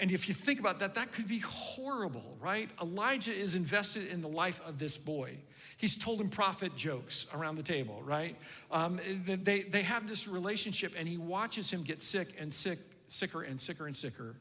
And 0.00 0.10
if 0.10 0.26
you 0.26 0.34
think 0.34 0.58
about 0.58 0.80
that, 0.80 0.94
that 0.94 1.12
could 1.12 1.28
be 1.28 1.38
horrible, 1.38 2.36
right? 2.40 2.68
Elijah 2.82 3.32
is 3.32 3.54
invested 3.54 4.08
in 4.08 4.22
the 4.22 4.28
life 4.28 4.60
of 4.66 4.78
this 4.78 4.96
boy. 4.96 5.36
He's 5.76 5.96
told 5.96 6.20
him 6.20 6.30
prophet 6.30 6.74
jokes 6.74 7.26
around 7.32 7.56
the 7.56 7.62
table, 7.62 8.02
right? 8.04 8.36
Um, 8.72 8.98
they, 9.24 9.62
they 9.62 9.82
have 9.82 10.08
this 10.08 10.26
relationship, 10.26 10.94
and 10.98 11.06
he 11.06 11.16
watches 11.16 11.70
him 11.70 11.84
get 11.84 12.02
sick 12.02 12.34
and 12.40 12.52
sick, 12.52 12.78
sicker 13.06 13.42
and 13.42 13.60
sicker 13.60 13.86
and 13.86 13.96
sicker 13.96 14.34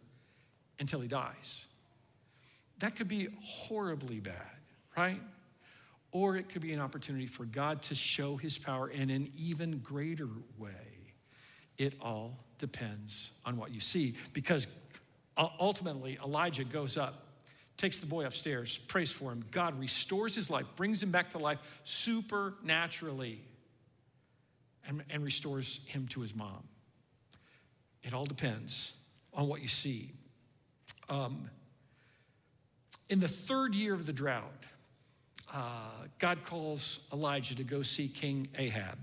until 0.79 1.01
he 1.01 1.07
dies. 1.07 1.65
That 2.79 2.95
could 2.95 3.07
be 3.07 3.27
horribly 3.43 4.19
bad, 4.19 4.57
right? 4.97 5.21
Or 6.11 6.35
it 6.35 6.49
could 6.49 6.61
be 6.63 6.73
an 6.73 6.79
opportunity 6.79 7.27
for 7.27 7.45
God 7.45 7.83
to 7.83 7.95
show 7.95 8.37
his 8.37 8.57
power 8.57 8.89
in 8.89 9.11
an 9.11 9.31
even 9.37 9.79
greater 9.79 10.29
way. 10.57 10.71
It 11.77 11.93
all 12.01 12.39
depends 12.57 13.31
on 13.45 13.57
what 13.57 13.71
you 13.71 13.79
see 13.79 14.15
because 14.31 14.67
ultimately 15.37 16.17
Elijah 16.23 16.63
goes 16.63 16.97
up, 16.97 17.27
takes 17.77 17.99
the 17.99 18.07
boy 18.07 18.25
upstairs, 18.25 18.77
prays 18.77 19.11
for 19.11 19.31
him. 19.31 19.43
God 19.51 19.79
restores 19.79 20.35
his 20.35 20.49
life, 20.49 20.65
brings 20.75 21.01
him 21.01 21.11
back 21.11 21.31
to 21.31 21.37
life 21.37 21.59
supernaturally, 21.83 23.41
and, 24.87 25.03
and 25.09 25.23
restores 25.23 25.79
him 25.85 26.07
to 26.07 26.21
his 26.21 26.35
mom. 26.35 26.63
It 28.03 28.13
all 28.13 28.25
depends 28.25 28.93
on 29.33 29.47
what 29.47 29.61
you 29.61 29.67
see. 29.67 30.11
Um, 31.09 31.49
in 33.09 33.19
the 33.19 33.27
third 33.27 33.75
year 33.75 33.93
of 33.93 34.05
the 34.05 34.13
drought, 34.13 34.51
uh, 35.53 36.07
God 36.19 36.43
calls 36.43 37.07
Elijah 37.13 37.55
to 37.55 37.63
go 37.63 37.81
see 37.81 38.07
King 38.07 38.47
Ahab. 38.57 38.97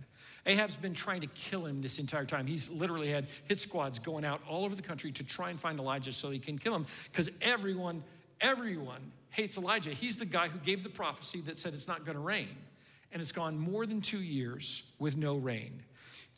Ahab's 0.47 0.77
been 0.77 0.95
trying 0.95 1.21
to 1.21 1.27
kill 1.29 1.67
him 1.67 1.83
this 1.83 1.99
entire 1.99 2.25
time. 2.25 2.47
He's 2.47 2.71
literally 2.71 3.11
had 3.11 3.27
hit 3.45 3.61
squads 3.61 3.99
going 3.99 4.25
out 4.25 4.41
all 4.49 4.65
over 4.65 4.75
the 4.75 4.83
country 4.83 5.13
to 5.13 5.25
try 5.25 5.51
and 5.51 5.61
find 5.61 5.79
Elijah 5.79 6.13
so 6.13 6.31
he 6.31 6.39
can 6.39 6.59
kill 6.59 6.75
him 6.75 6.87
because 7.11 7.31
everyone, 7.43 8.03
everyone 8.41 9.13
hates 9.31 9.57
Elijah. 9.57 9.91
He's 9.91 10.19
the 10.19 10.25
guy 10.25 10.49
who 10.49 10.59
gave 10.59 10.83
the 10.83 10.89
prophecy 10.89 11.41
that 11.43 11.59
said 11.59 11.75
it's 11.75 11.89
not 11.89 12.05
going 12.05 12.17
to 12.17 12.23
rain. 12.23 12.49
And 13.13 13.21
it's 13.21 13.33
gone 13.33 13.59
more 13.59 13.87
than 13.87 14.01
two 14.01 14.23
years 14.23 14.83
with 14.99 15.17
no 15.17 15.37
rain. 15.37 15.83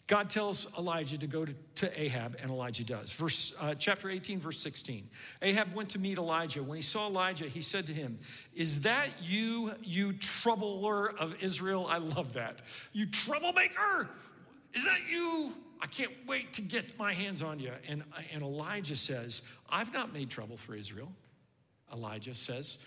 God 0.08 0.28
tells 0.28 0.66
Elijah 0.76 1.16
to 1.18 1.26
go 1.26 1.44
to, 1.44 1.54
to 1.76 2.00
Ahab, 2.00 2.36
and 2.42 2.50
Elijah 2.50 2.84
does. 2.84 3.12
Verse, 3.12 3.54
uh, 3.60 3.74
chapter 3.74 4.10
18, 4.10 4.40
verse 4.40 4.58
16. 4.58 5.08
Ahab 5.40 5.74
went 5.74 5.90
to 5.90 5.98
meet 5.98 6.18
Elijah. 6.18 6.62
When 6.62 6.76
he 6.76 6.82
saw 6.82 7.06
Elijah, 7.06 7.46
he 7.46 7.62
said 7.62 7.86
to 7.86 7.94
him, 7.94 8.18
Is 8.54 8.80
that 8.80 9.08
you, 9.22 9.72
you 9.82 10.12
troubler 10.14 11.08
of 11.18 11.36
Israel? 11.40 11.86
I 11.88 11.98
love 11.98 12.32
that. 12.32 12.60
You 12.92 13.06
troublemaker! 13.06 14.08
Is 14.74 14.84
that 14.84 15.00
you? 15.08 15.54
I 15.80 15.86
can't 15.86 16.12
wait 16.26 16.52
to 16.54 16.62
get 16.62 16.98
my 16.98 17.12
hands 17.12 17.42
on 17.42 17.58
you. 17.58 17.72
And, 17.88 18.02
and 18.32 18.42
Elijah 18.42 18.96
says, 18.96 19.42
I've 19.68 19.92
not 19.92 20.12
made 20.12 20.30
trouble 20.30 20.56
for 20.56 20.74
Israel. 20.74 21.12
Elijah 21.92 22.34
says, 22.34 22.78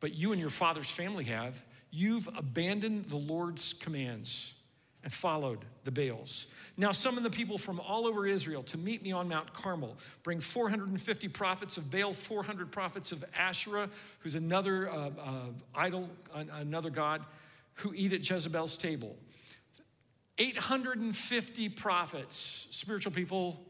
But 0.00 0.14
you 0.14 0.32
and 0.32 0.40
your 0.40 0.50
father's 0.50 0.90
family 0.90 1.24
have. 1.24 1.64
You've 1.90 2.28
abandoned 2.36 3.06
the 3.06 3.16
Lord's 3.16 3.72
commands 3.72 4.54
and 5.04 5.12
followed 5.12 5.64
the 5.84 5.90
Baals. 5.90 6.46
Now, 6.76 6.92
summon 6.92 7.22
the 7.22 7.30
people 7.30 7.58
from 7.58 7.80
all 7.80 8.06
over 8.06 8.26
Israel 8.26 8.62
to 8.64 8.78
meet 8.78 9.02
me 9.02 9.12
on 9.12 9.28
Mount 9.28 9.52
Carmel. 9.52 9.96
Bring 10.22 10.40
450 10.40 11.28
prophets 11.28 11.76
of 11.76 11.90
Baal, 11.90 12.12
400 12.12 12.70
prophets 12.70 13.12
of 13.12 13.24
Asherah, 13.36 13.90
who's 14.20 14.34
another 14.34 14.90
uh, 14.90 15.10
uh, 15.18 15.32
idol, 15.74 16.08
another 16.34 16.90
god, 16.90 17.24
who 17.74 17.92
eat 17.94 18.12
at 18.12 18.28
Jezebel's 18.28 18.76
table. 18.76 19.16
850 20.38 21.68
prophets, 21.70 22.68
spiritual 22.70 23.12
people, 23.12 23.60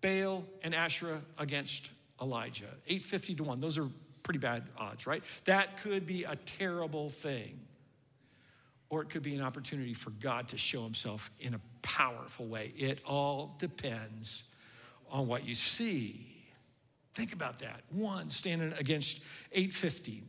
Baal 0.00 0.44
and 0.62 0.74
Asherah 0.74 1.22
against 1.38 1.90
Elijah. 2.20 2.66
850 2.86 3.34
to 3.36 3.44
1. 3.44 3.60
Those 3.60 3.78
are 3.78 3.88
pretty 4.22 4.38
bad 4.38 4.64
odds, 4.76 5.06
right? 5.06 5.24
That 5.44 5.78
could 5.82 6.06
be 6.06 6.24
a 6.24 6.36
terrible 6.36 7.08
thing 7.08 7.58
or 8.90 9.02
it 9.02 9.10
could 9.10 9.22
be 9.22 9.34
an 9.34 9.42
opportunity 9.42 9.94
for 9.94 10.10
God 10.10 10.48
to 10.48 10.58
show 10.58 10.82
himself 10.82 11.30
in 11.40 11.54
a 11.54 11.60
powerful 11.82 12.46
way. 12.46 12.72
It 12.76 13.00
all 13.04 13.54
depends 13.58 14.44
on 15.10 15.26
what 15.26 15.44
you 15.46 15.54
see. 15.54 16.26
Think 17.14 17.32
about 17.32 17.58
that. 17.60 17.82
One 17.90 18.28
standing 18.28 18.72
against 18.78 19.20
850. 19.52 20.22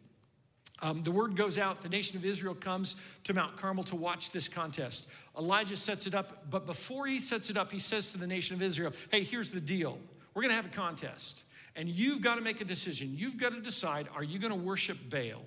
Um, 0.81 1.01
the 1.01 1.11
word 1.11 1.35
goes 1.35 1.57
out, 1.57 1.81
the 1.81 1.89
nation 1.89 2.17
of 2.17 2.25
Israel 2.25 2.55
comes 2.55 2.95
to 3.25 3.33
Mount 3.33 3.57
Carmel 3.57 3.83
to 3.85 3.95
watch 3.95 4.31
this 4.31 4.47
contest. 4.47 5.09
Elijah 5.37 5.75
sets 5.75 6.07
it 6.07 6.15
up, 6.15 6.49
but 6.49 6.65
before 6.65 7.05
he 7.05 7.19
sets 7.19 7.49
it 7.49 7.57
up, 7.57 7.71
he 7.71 7.79
says 7.79 8.13
to 8.13 8.17
the 8.17 8.27
nation 8.27 8.55
of 8.55 8.61
Israel, 8.61 8.93
Hey, 9.11 9.23
here's 9.23 9.51
the 9.51 9.59
deal. 9.59 9.97
We're 10.33 10.43
going 10.43 10.51
to 10.51 10.55
have 10.55 10.65
a 10.65 10.69
contest, 10.69 11.43
and 11.75 11.89
you've 11.89 12.21
got 12.21 12.35
to 12.35 12.41
make 12.41 12.61
a 12.61 12.65
decision. 12.65 13.11
You've 13.13 13.37
got 13.37 13.53
to 13.53 13.61
decide 13.61 14.07
are 14.15 14.23
you 14.23 14.39
going 14.39 14.53
to 14.53 14.59
worship 14.59 14.97
Baal? 15.09 15.43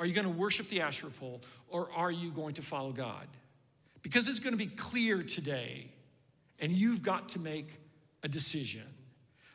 Are 0.00 0.06
you 0.06 0.12
going 0.12 0.26
to 0.26 0.32
worship 0.32 0.68
the 0.68 0.80
Asherah 0.80 1.10
pole 1.10 1.42
or 1.68 1.88
are 1.94 2.10
you 2.10 2.30
going 2.30 2.54
to 2.54 2.62
follow 2.62 2.92
God? 2.92 3.26
Because 4.02 4.28
it's 4.28 4.40
going 4.40 4.52
to 4.52 4.58
be 4.58 4.66
clear 4.66 5.22
today, 5.22 5.86
and 6.58 6.72
you've 6.72 7.02
got 7.02 7.30
to 7.30 7.38
make 7.38 7.78
a 8.24 8.28
decision. 8.28 8.82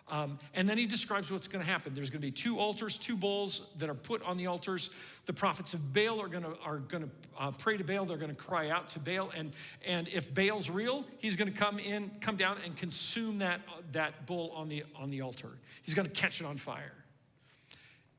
Um, 0.10 0.40
and 0.54 0.70
then 0.70 0.78
he 0.78 0.86
describes 0.86 1.30
what's 1.30 1.50
going 1.50 1.64
to 1.64 1.70
happen. 1.70 1.94
There's 1.94 2.10
going 2.10 2.22
to 2.22 2.28
be 2.28 2.32
two 2.32 2.60
altars, 2.60 2.98
two 2.98 3.18
bowls 3.18 3.70
that 3.78 3.90
are 3.90 3.94
put 3.94 4.24
on 4.24 4.38
the 4.38 4.48
altars. 4.48 4.90
The 5.26 5.34
prophets 5.34 5.74
of 5.74 5.94
Baal 5.94 6.22
are 6.22 6.30
going 6.30 6.44
to 6.44 6.58
are 6.64 6.78
going 6.78 7.04
to 7.04 7.10
uh, 7.38 7.52
pray 7.52 7.76
to 7.76 7.84
Baal. 7.84 8.06
They're 8.06 8.16
going 8.16 8.34
to 8.34 8.42
cry 8.42 8.70
out 8.70 8.88
to 8.90 9.00
Baal. 9.00 9.32
And 9.36 9.52
and 9.86 10.08
if 10.08 10.34
Baal's 10.34 10.70
real, 10.70 11.04
he's 11.18 11.36
going 11.36 11.52
to 11.52 11.58
come 11.58 11.78
in, 11.78 12.10
come 12.22 12.38
down, 12.38 12.58
and 12.64 12.74
consume 12.74 13.40
that 13.40 13.60
that 13.92 14.26
bull 14.26 14.52
on 14.56 14.70
the 14.70 14.86
on 14.96 15.10
the 15.10 15.22
altar. 15.22 15.50
He's 15.84 15.94
going 15.94 16.08
to 16.08 16.14
catch 16.14 16.40
it 16.40 16.46
on 16.46 16.56
fire. 16.56 16.94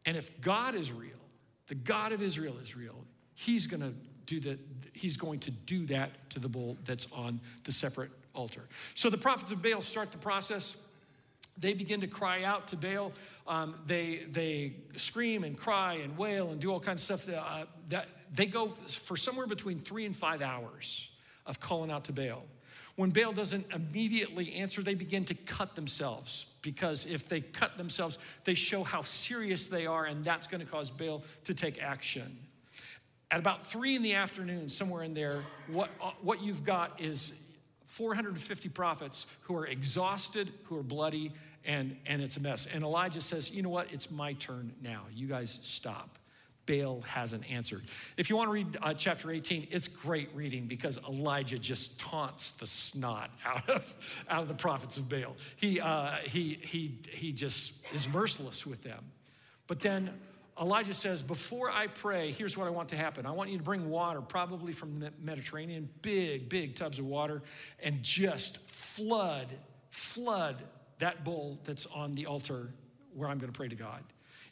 And 0.04 0.14
if 0.14 0.38
God 0.42 0.74
is 0.74 0.92
real, 0.92 1.12
the 1.68 1.74
God 1.74 2.12
of 2.12 2.22
Israel 2.22 2.56
is 2.60 2.76
real. 2.76 2.96
He's 3.34 3.66
going 3.66 3.82
to 3.82 3.94
do 4.26 4.40
that. 4.40 4.58
He's 4.92 5.16
going 5.16 5.38
to 5.40 5.50
do 5.50 5.86
that 5.86 6.10
to 6.30 6.40
the 6.40 6.48
bull 6.48 6.76
that's 6.84 7.06
on 7.12 7.40
the 7.64 7.72
separate 7.72 8.10
altar. 8.34 8.62
So 8.94 9.10
the 9.10 9.18
prophets 9.18 9.52
of 9.52 9.62
Baal 9.62 9.80
start 9.80 10.10
the 10.12 10.18
process. 10.18 10.76
They 11.56 11.72
begin 11.72 12.00
to 12.00 12.06
cry 12.06 12.44
out 12.44 12.68
to 12.68 12.76
Baal. 12.76 13.12
Um, 13.46 13.74
they, 13.86 14.26
they 14.30 14.74
scream 14.96 15.44
and 15.44 15.56
cry 15.56 15.94
and 15.94 16.16
wail 16.16 16.50
and 16.50 16.60
do 16.60 16.70
all 16.70 16.80
kinds 16.80 17.08
of 17.10 17.20
stuff. 17.20 17.34
Uh, 17.34 17.64
that 17.88 18.06
they 18.34 18.46
go 18.46 18.68
for 18.68 19.16
somewhere 19.16 19.46
between 19.46 19.80
three 19.80 20.04
and 20.04 20.14
five 20.14 20.42
hours 20.42 21.08
of 21.46 21.58
calling 21.58 21.90
out 21.90 22.04
to 22.04 22.12
Baal. 22.12 22.44
When 22.98 23.10
Baal 23.10 23.32
doesn't 23.32 23.72
immediately 23.72 24.54
answer, 24.54 24.82
they 24.82 24.96
begin 24.96 25.24
to 25.26 25.34
cut 25.34 25.76
themselves 25.76 26.46
because 26.62 27.06
if 27.06 27.28
they 27.28 27.40
cut 27.40 27.76
themselves, 27.76 28.18
they 28.42 28.54
show 28.54 28.82
how 28.82 29.02
serious 29.02 29.68
they 29.68 29.86
are, 29.86 30.06
and 30.06 30.24
that's 30.24 30.48
going 30.48 30.60
to 30.62 30.66
cause 30.66 30.90
Baal 30.90 31.22
to 31.44 31.54
take 31.54 31.80
action. 31.80 32.36
At 33.30 33.38
about 33.38 33.64
three 33.64 33.94
in 33.94 34.02
the 34.02 34.14
afternoon, 34.14 34.68
somewhere 34.68 35.04
in 35.04 35.14
there, 35.14 35.44
what, 35.68 35.90
uh, 36.02 36.10
what 36.22 36.42
you've 36.42 36.64
got 36.64 37.00
is 37.00 37.34
450 37.86 38.68
prophets 38.70 39.26
who 39.42 39.54
are 39.54 39.68
exhausted, 39.68 40.52
who 40.64 40.76
are 40.76 40.82
bloody, 40.82 41.30
and, 41.64 41.96
and 42.04 42.20
it's 42.20 42.36
a 42.36 42.40
mess. 42.40 42.66
And 42.66 42.82
Elijah 42.82 43.20
says, 43.20 43.52
You 43.52 43.62
know 43.62 43.68
what? 43.68 43.92
It's 43.92 44.10
my 44.10 44.32
turn 44.32 44.72
now. 44.82 45.02
You 45.14 45.28
guys 45.28 45.60
stop. 45.62 46.18
Baal 46.68 47.00
hasn't 47.00 47.50
answered. 47.50 47.84
If 48.18 48.28
you 48.28 48.36
want 48.36 48.48
to 48.48 48.52
read 48.52 48.76
uh, 48.82 48.92
chapter 48.92 49.30
18, 49.30 49.68
it's 49.70 49.88
great 49.88 50.28
reading 50.34 50.66
because 50.66 50.98
Elijah 51.08 51.58
just 51.58 51.98
taunts 51.98 52.52
the 52.52 52.66
snot 52.66 53.30
out 53.46 53.68
of, 53.68 54.24
out 54.28 54.42
of 54.42 54.48
the 54.48 54.54
prophets 54.54 54.98
of 54.98 55.08
Baal. 55.08 55.34
He, 55.56 55.80
uh, 55.80 56.16
he, 56.16 56.58
he, 56.62 56.98
he 57.10 57.32
just 57.32 57.72
is 57.94 58.08
merciless 58.08 58.66
with 58.66 58.82
them. 58.82 59.02
But 59.66 59.80
then 59.80 60.10
Elijah 60.60 60.94
says, 60.94 61.22
Before 61.22 61.70
I 61.70 61.86
pray, 61.86 62.32
here's 62.32 62.56
what 62.56 62.66
I 62.66 62.70
want 62.70 62.90
to 62.90 62.96
happen. 62.96 63.24
I 63.24 63.30
want 63.30 63.48
you 63.50 63.56
to 63.56 63.64
bring 63.64 63.88
water, 63.88 64.20
probably 64.20 64.72
from 64.74 65.00
the 65.00 65.10
Mediterranean, 65.22 65.88
big, 66.02 66.50
big 66.50 66.74
tubs 66.74 66.98
of 66.98 67.06
water, 67.06 67.42
and 67.82 68.02
just 68.02 68.58
flood, 68.58 69.46
flood 69.90 70.56
that 70.98 71.24
bowl 71.24 71.58
that's 71.64 71.86
on 71.86 72.14
the 72.14 72.26
altar 72.26 72.74
where 73.14 73.28
I'm 73.28 73.38
going 73.38 73.52
to 73.52 73.56
pray 73.56 73.68
to 73.68 73.76
God 73.76 74.02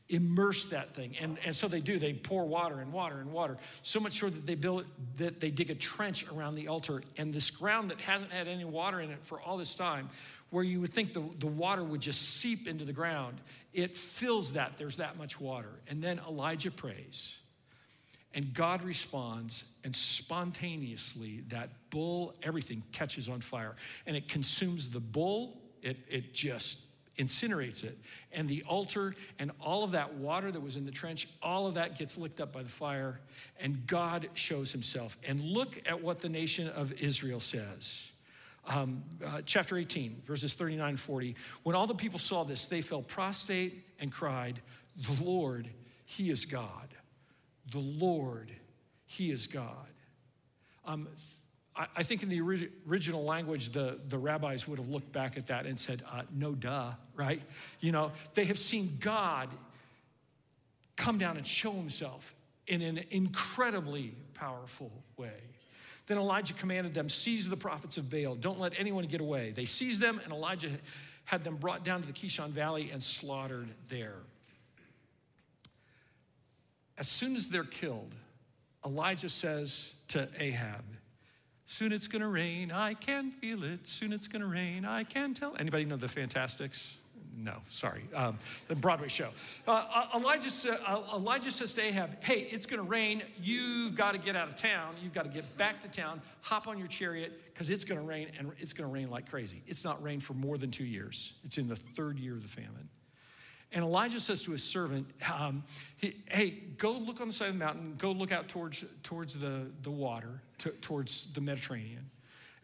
immerse 0.08 0.66
that 0.66 0.94
thing. 0.94 1.16
And, 1.20 1.36
and 1.44 1.54
so 1.54 1.68
they 1.68 1.80
do. 1.80 1.98
They 1.98 2.12
pour 2.12 2.44
water 2.44 2.80
and 2.80 2.92
water 2.92 3.18
and 3.18 3.32
water. 3.32 3.56
So 3.82 3.98
much 3.98 4.20
so 4.20 4.30
that 4.30 4.46
they 4.46 4.54
build 4.54 4.84
that 5.16 5.40
they 5.40 5.50
dig 5.50 5.70
a 5.70 5.74
trench 5.74 6.26
around 6.30 6.54
the 6.54 6.68
altar. 6.68 7.02
And 7.16 7.32
this 7.32 7.50
ground 7.50 7.90
that 7.90 8.00
hasn't 8.00 8.30
had 8.30 8.46
any 8.46 8.64
water 8.64 9.00
in 9.00 9.10
it 9.10 9.18
for 9.22 9.40
all 9.40 9.56
this 9.56 9.74
time, 9.74 10.08
where 10.50 10.62
you 10.62 10.80
would 10.80 10.92
think 10.92 11.12
the, 11.12 11.24
the 11.40 11.46
water 11.46 11.82
would 11.82 12.00
just 12.00 12.22
seep 12.40 12.68
into 12.68 12.84
the 12.84 12.92
ground, 12.92 13.40
it 13.72 13.96
fills 13.96 14.52
that. 14.52 14.76
There's 14.76 14.98
that 14.98 15.18
much 15.18 15.40
water. 15.40 15.72
And 15.88 16.02
then 16.02 16.20
Elijah 16.28 16.70
prays. 16.70 17.38
And 18.32 18.52
God 18.52 18.82
responds, 18.82 19.64
and 19.82 19.96
spontaneously, 19.96 21.42
that 21.48 21.70
bull, 21.90 22.34
everything 22.42 22.82
catches 22.92 23.28
on 23.28 23.40
fire. 23.40 23.74
And 24.06 24.14
it 24.14 24.28
consumes 24.28 24.90
the 24.90 25.00
bull, 25.00 25.62
it, 25.82 25.96
it 26.08 26.34
just 26.34 26.80
incinerates 27.18 27.85
it. 27.85 27.96
And 28.33 28.48
the 28.48 28.62
altar 28.68 29.14
and 29.38 29.50
all 29.61 29.85
of 29.85 29.92
that 29.92 30.14
water 30.14 30.52
that 30.52 30.61
was 30.61 30.76
in 30.76 30.85
the 30.85 30.90
trench, 30.90 31.29
all 31.42 31.66
of 31.66 31.74
that 31.74 31.98
gets 31.98 32.18
licked 32.18 32.40
up 32.40 32.52
by 32.52 32.62
the 32.62 32.68
fire, 32.68 33.20
and 33.61 33.87
God 33.87 34.29
shows 34.35 34.72
himself. 34.72 35.16
And 35.26 35.40
look 35.40 35.81
at 35.87 36.02
what 36.02 36.20
the 36.20 36.29
nation 36.29 36.68
of 36.68 36.92
Israel 36.92 37.40
says. 37.40 38.11
Um, 38.68 39.05
uh, 39.24 39.42
chapter 39.44 39.79
18, 39.79 40.22
verses 40.26 40.55
39 40.55 40.88
and 40.88 41.00
40. 41.00 41.37
When 41.62 41.76
all 41.76 41.87
the 41.87 41.94
people 41.94 42.18
saw 42.18 42.44
this, 42.44 42.66
they 42.66 42.81
fell 42.81 43.02
prostrate 43.02 43.85
and 44.00 44.11
cried, 44.11 44.61
The 45.07 45.24
Lord, 45.24 45.68
He 46.05 46.31
is 46.31 46.44
God. 46.44 46.88
The 47.70 47.79
Lord, 47.79 48.50
He 49.07 49.31
is 49.31 49.46
God. 49.46 49.70
Um, 50.85 51.09
I 51.94 52.02
think 52.02 52.22
in 52.22 52.30
the 52.30 52.40
original 52.88 53.24
language, 53.24 53.70
the, 53.70 53.98
the 54.08 54.16
rabbis 54.16 54.66
would 54.66 54.78
have 54.78 54.88
looked 54.88 55.12
back 55.12 55.36
at 55.36 55.48
that 55.48 55.66
and 55.66 55.78
said, 55.78 56.02
uh, 56.10 56.22
no 56.34 56.54
duh, 56.54 56.92
right? 57.14 57.42
You 57.80 57.92
know, 57.92 58.12
they 58.32 58.44
have 58.44 58.58
seen 58.58 58.96
God 58.98 59.50
come 60.96 61.18
down 61.18 61.36
and 61.36 61.46
show 61.46 61.72
himself 61.72 62.34
in 62.66 62.80
an 62.80 63.04
incredibly 63.10 64.14
powerful 64.32 64.90
way. 65.18 65.34
Then 66.06 66.18
Elijah 66.18 66.54
commanded 66.54 66.94
them, 66.94 67.08
Seize 67.08 67.48
the 67.48 67.56
prophets 67.56 67.98
of 67.98 68.08
Baal, 68.08 68.36
don't 68.36 68.58
let 68.58 68.78
anyone 68.78 69.04
get 69.04 69.20
away. 69.20 69.50
They 69.50 69.64
seized 69.64 70.00
them, 70.00 70.20
and 70.24 70.32
Elijah 70.32 70.70
had 71.24 71.44
them 71.44 71.56
brought 71.56 71.84
down 71.84 72.00
to 72.00 72.06
the 72.06 72.12
Kishon 72.12 72.50
Valley 72.50 72.90
and 72.90 73.02
slaughtered 73.02 73.68
there. 73.88 74.16
As 76.96 77.08
soon 77.08 77.36
as 77.36 77.48
they're 77.48 77.64
killed, 77.64 78.14
Elijah 78.84 79.28
says 79.28 79.92
to 80.08 80.28
Ahab, 80.38 80.84
Soon 81.66 81.92
it's 81.92 82.07
gonna 82.07 82.29
rain, 82.29 82.70
I 82.70 82.94
can 82.94 83.33
feel 83.33 83.64
it. 83.64 83.87
Soon 83.88 84.12
it's 84.12 84.29
gonna 84.29 84.46
rain, 84.46 84.85
I 84.85 85.02
can 85.02 85.35
tell. 85.35 85.57
Anybody 85.59 85.85
know 85.85 85.96
the 85.96 86.09
Fantasticks? 86.09 86.96
No, 87.37 87.57
sorry, 87.66 88.02
um, 88.14 88.38
the 88.68 88.76
Broadway 88.76 89.09
show. 89.09 89.29
Uh, 89.66 89.85
uh 89.92 90.18
Elijah, 90.18 90.48
uh, 90.88 91.02
Elijah 91.16 91.50
says 91.50 91.74
to 91.74 91.83
Ahab, 91.83 92.22
Hey, 92.22 92.46
it's 92.50 92.66
gonna 92.66 92.83
rain. 92.83 93.22
You've 93.42 93.96
got 93.96 94.12
to 94.12 94.18
get 94.18 94.37
out 94.37 94.48
of 94.48 94.55
town. 94.55 94.94
You've 95.02 95.12
got 95.12 95.24
to 95.24 95.31
get 95.31 95.57
back 95.57 95.81
to 95.81 95.88
town. 95.88 96.22
Hop 96.42 96.68
on 96.68 96.79
your 96.79 96.88
chariot 96.88 97.33
because 97.52 97.68
it's 97.68 97.85
gonna 97.85 98.00
rain 98.00 98.29
and 98.38 98.52
it's 98.59 98.72
gonna 98.72 98.88
rain 98.88 99.11
like 99.11 99.29
crazy. 99.29 99.61
It's 99.66 99.85
not 99.85 100.00
rained 100.02 100.22
for 100.22 100.35
more 100.35 100.57
than 100.57 100.70
two 100.70 100.85
years. 100.85 101.35
It's 101.44 101.59
in 101.59 101.68
the 101.68 101.76
third 101.76 102.18
year 102.18 102.35
of 102.35 102.42
the 102.42 102.48
famine. 102.48 102.88
And 103.72 103.85
Elijah 103.85 104.20
says 104.20 104.42
to 104.44 104.52
his 104.52 104.62
servant, 104.62 105.09
um, 105.38 105.64
he, 105.96 106.16
Hey, 106.26 106.50
go 106.79 106.92
look 106.92 107.20
on 107.20 107.29
the 107.29 107.33
side 107.33 107.48
of 107.48 107.55
the 107.55 107.59
mountain, 107.59 107.94
go 107.98 108.12
look 108.12 108.33
out 108.33 108.48
towards, 108.48 108.85
towards 109.02 109.38
the, 109.38 109.70
the 109.83 109.90
water, 109.90 110.40
to, 110.59 110.70
towards 110.70 111.33
the 111.33 111.40
Mediterranean, 111.40 112.11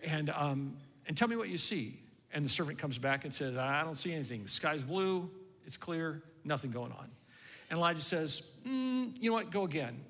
and, 0.03 0.31
um, 0.31 0.77
and 1.07 1.17
tell 1.17 1.29
me 1.29 1.37
what 1.37 1.49
you 1.49 1.59
see. 1.59 1.99
And 2.35 2.45
the 2.45 2.49
servant 2.49 2.79
comes 2.79 2.97
back 2.97 3.25
and 3.25 3.35
says, 3.35 3.59
I 3.59 3.85
don't 3.85 3.97
see 3.97 4.13
anything. 4.13 4.45
The 4.45 4.49
sky's 4.49 4.83
blue, 4.83 5.31
it's 5.67 5.77
clear, 5.77 6.23
nothing 6.45 6.71
going 6.71 6.93
on. 6.93 7.11
And 7.69 7.79
Elijah 7.79 8.01
says, 8.01 8.49
mm, 8.67 9.13
You 9.21 9.31
know 9.31 9.37
what, 9.37 9.51
go 9.51 9.65
again. 9.65 10.01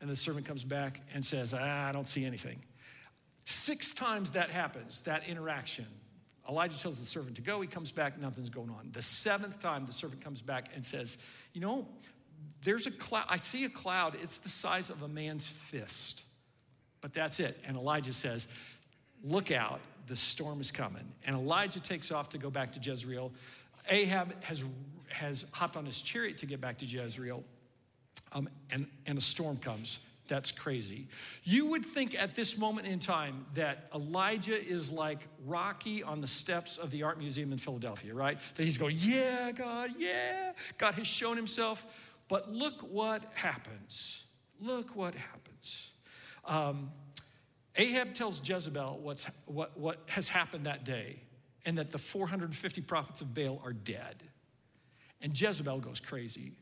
And 0.00 0.08
the 0.08 0.16
servant 0.16 0.46
comes 0.46 0.64
back 0.64 1.00
and 1.12 1.24
says, 1.24 1.52
I 1.52 1.90
don't 1.92 2.08
see 2.08 2.24
anything. 2.24 2.58
Six 3.44 3.92
times 3.92 4.32
that 4.32 4.50
happens, 4.50 5.00
that 5.02 5.26
interaction. 5.26 5.86
Elijah 6.48 6.78
tells 6.78 6.98
the 6.98 7.04
servant 7.04 7.36
to 7.36 7.42
go. 7.42 7.60
He 7.60 7.68
comes 7.68 7.90
back, 7.90 8.18
nothing's 8.18 8.50
going 8.50 8.70
on. 8.70 8.90
The 8.92 9.02
seventh 9.02 9.60
time, 9.60 9.84
the 9.84 9.92
servant 9.92 10.22
comes 10.22 10.40
back 10.40 10.70
and 10.74 10.84
says, 10.84 11.18
You 11.52 11.60
know, 11.60 11.86
there's 12.62 12.86
a 12.86 12.90
cloud. 12.90 13.26
I 13.28 13.36
see 13.36 13.64
a 13.64 13.68
cloud. 13.68 14.16
It's 14.20 14.38
the 14.38 14.48
size 14.48 14.90
of 14.90 15.02
a 15.02 15.08
man's 15.08 15.46
fist. 15.46 16.24
But 17.00 17.12
that's 17.12 17.38
it. 17.38 17.58
And 17.66 17.76
Elijah 17.76 18.12
says, 18.12 18.48
Look 19.22 19.50
out, 19.50 19.80
the 20.06 20.16
storm 20.16 20.60
is 20.60 20.70
coming. 20.70 21.04
And 21.26 21.36
Elijah 21.36 21.80
takes 21.80 22.10
off 22.10 22.30
to 22.30 22.38
go 22.38 22.50
back 22.50 22.72
to 22.72 22.80
Jezreel. 22.80 23.32
Ahab 23.90 24.42
has, 24.44 24.64
has 25.08 25.44
hopped 25.52 25.76
on 25.76 25.84
his 25.84 26.00
chariot 26.00 26.38
to 26.38 26.46
get 26.46 26.60
back 26.60 26.78
to 26.78 26.86
Jezreel. 26.86 27.42
Um, 28.32 28.48
and, 28.70 28.86
and 29.06 29.18
a 29.18 29.20
storm 29.20 29.56
comes. 29.56 30.00
That's 30.28 30.52
crazy. 30.52 31.08
You 31.42 31.66
would 31.66 31.84
think 31.84 32.14
at 32.20 32.34
this 32.34 32.58
moment 32.58 32.86
in 32.86 32.98
time 32.98 33.46
that 33.54 33.88
Elijah 33.94 34.56
is 34.56 34.92
like 34.92 35.26
Rocky 35.46 36.02
on 36.02 36.20
the 36.20 36.26
steps 36.26 36.76
of 36.76 36.90
the 36.90 37.02
Art 37.02 37.18
Museum 37.18 37.50
in 37.50 37.58
Philadelphia, 37.58 38.14
right? 38.14 38.38
That 38.54 38.62
he's 38.62 38.78
going, 38.78 38.96
Yeah, 38.98 39.50
God, 39.52 39.92
yeah. 39.98 40.52
God 40.76 40.94
has 40.94 41.06
shown 41.06 41.36
himself. 41.36 41.86
But 42.28 42.52
look 42.52 42.82
what 42.82 43.24
happens. 43.34 44.24
Look 44.60 44.94
what 44.94 45.14
happens. 45.14 45.92
Um, 46.44 46.90
Ahab 47.76 48.12
tells 48.12 48.46
Jezebel 48.46 49.00
what's, 49.02 49.26
what, 49.46 49.78
what 49.78 50.00
has 50.06 50.28
happened 50.28 50.66
that 50.66 50.84
day 50.84 51.20
and 51.64 51.78
that 51.78 51.90
the 51.90 51.98
450 51.98 52.82
prophets 52.82 53.22
of 53.22 53.32
Baal 53.32 53.62
are 53.64 53.72
dead. 53.72 54.22
And 55.22 55.38
Jezebel 55.38 55.80
goes 55.80 56.00
crazy. 56.00 56.52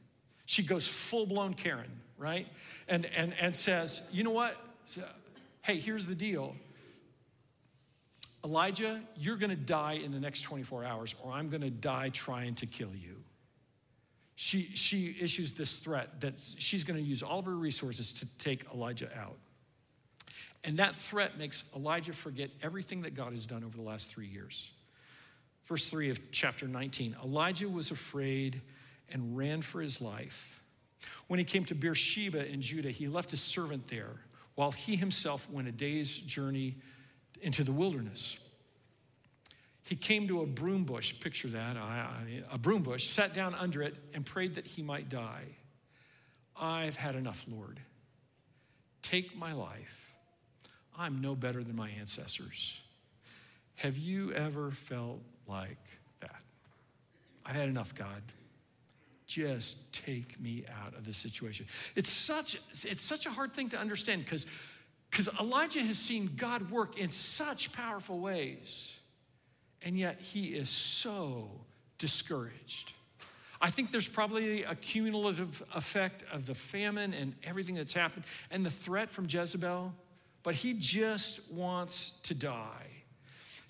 She 0.44 0.62
goes 0.62 0.86
full 0.86 1.26
blown 1.26 1.54
Karen 1.54 2.00
right? 2.18 2.46
And, 2.88 3.06
and, 3.16 3.32
and 3.40 3.54
says, 3.54 4.02
you 4.12 4.24
know 4.24 4.30
what? 4.30 4.56
Hey, 5.62 5.78
here's 5.78 6.06
the 6.06 6.14
deal. 6.14 6.54
Elijah, 8.44 9.00
you're 9.16 9.36
going 9.36 9.50
to 9.50 9.56
die 9.56 9.94
in 9.94 10.12
the 10.12 10.20
next 10.20 10.42
24 10.42 10.84
hours, 10.84 11.14
or 11.22 11.32
I'm 11.32 11.48
going 11.48 11.62
to 11.62 11.70
die 11.70 12.10
trying 12.10 12.54
to 12.56 12.66
kill 12.66 12.94
you. 12.94 13.16
She, 14.36 14.70
she 14.74 15.16
issues 15.20 15.54
this 15.54 15.78
threat 15.78 16.20
that 16.20 16.34
she's 16.58 16.84
going 16.84 16.98
to 16.98 17.02
use 17.02 17.22
all 17.22 17.40
of 17.40 17.46
her 17.46 17.56
resources 17.56 18.12
to 18.14 18.26
take 18.38 18.64
Elijah 18.72 19.08
out. 19.18 19.36
And 20.62 20.78
that 20.78 20.96
threat 20.96 21.38
makes 21.38 21.64
Elijah 21.74 22.12
forget 22.12 22.50
everything 22.62 23.02
that 23.02 23.14
God 23.14 23.30
has 23.30 23.46
done 23.46 23.64
over 23.64 23.76
the 23.76 23.82
last 23.82 24.08
three 24.08 24.26
years. 24.26 24.70
Verse 25.64 25.88
3 25.88 26.10
of 26.10 26.30
chapter 26.30 26.68
19 26.68 27.16
Elijah 27.24 27.68
was 27.68 27.90
afraid 27.90 28.60
and 29.10 29.36
ran 29.36 29.62
for 29.62 29.80
his 29.80 30.00
life. 30.00 30.55
When 31.28 31.38
he 31.38 31.44
came 31.44 31.64
to 31.66 31.74
Beersheba 31.74 32.46
in 32.46 32.62
Judah, 32.62 32.90
he 32.90 33.08
left 33.08 33.30
his 33.30 33.40
servant 33.40 33.88
there 33.88 34.20
while 34.54 34.70
he 34.70 34.96
himself 34.96 35.50
went 35.50 35.68
a 35.68 35.72
day's 35.72 36.16
journey 36.16 36.76
into 37.40 37.64
the 37.64 37.72
wilderness. 37.72 38.38
He 39.82 39.96
came 39.96 40.28
to 40.28 40.42
a 40.42 40.46
broom 40.46 40.84
bush, 40.84 41.18
picture 41.20 41.48
that, 41.48 41.76
a 42.50 42.58
broom 42.58 42.82
bush, 42.82 43.08
sat 43.08 43.34
down 43.34 43.54
under 43.54 43.82
it, 43.82 43.94
and 44.14 44.24
prayed 44.24 44.54
that 44.54 44.66
he 44.66 44.82
might 44.82 45.08
die. 45.08 45.44
I've 46.56 46.96
had 46.96 47.14
enough, 47.14 47.44
Lord. 47.48 47.78
Take 49.02 49.36
my 49.36 49.52
life. 49.52 50.14
I'm 50.98 51.20
no 51.20 51.34
better 51.34 51.62
than 51.62 51.76
my 51.76 51.90
ancestors. 51.90 52.80
Have 53.76 53.98
you 53.98 54.32
ever 54.32 54.70
felt 54.70 55.20
like 55.46 55.84
that? 56.20 56.40
I've 57.44 57.54
had 57.54 57.68
enough, 57.68 57.94
God 57.94 58.22
just 59.26 59.92
take 59.92 60.40
me 60.40 60.64
out 60.84 60.94
of 60.94 61.04
this 61.04 61.16
situation. 61.16 61.66
It's 61.94 62.10
such, 62.10 62.54
it's 62.84 63.02
such 63.02 63.26
a 63.26 63.30
hard 63.30 63.52
thing 63.52 63.68
to 63.70 63.78
understand 63.78 64.24
because 64.24 64.46
because 65.10 65.28
Elijah 65.40 65.80
has 65.80 65.98
seen 65.98 66.30
God 66.36 66.70
work 66.70 66.98
in 66.98 67.10
such 67.10 67.72
powerful 67.72 68.18
ways, 68.18 68.98
and 69.82 69.98
yet 69.98 70.20
he 70.20 70.48
is 70.48 70.68
so 70.68 71.48
discouraged. 71.98 72.92
I 73.60 73.70
think 73.70 73.90
there's 73.90 74.08
probably 74.08 74.64
a 74.64 74.74
cumulative 74.74 75.62
effect 75.74 76.24
of 76.30 76.44
the 76.44 76.54
famine 76.54 77.14
and 77.14 77.34
everything 77.42 77.76
that's 77.76 77.94
happened 77.94 78.24
and 78.50 78.66
the 78.66 78.70
threat 78.70 79.08
from 79.08 79.26
Jezebel, 79.26 79.94
but 80.42 80.54
he 80.54 80.74
just 80.74 81.50
wants 81.50 82.18
to 82.24 82.34
die. 82.34 82.86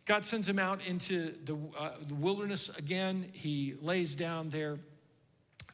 God 0.04 0.24
sends 0.24 0.48
him 0.48 0.58
out 0.58 0.84
into 0.86 1.34
the, 1.44 1.56
uh, 1.78 1.90
the 2.06 2.14
wilderness 2.14 2.68
again. 2.70 3.28
He 3.32 3.74
lays 3.80 4.16
down 4.16 4.50
there 4.50 4.78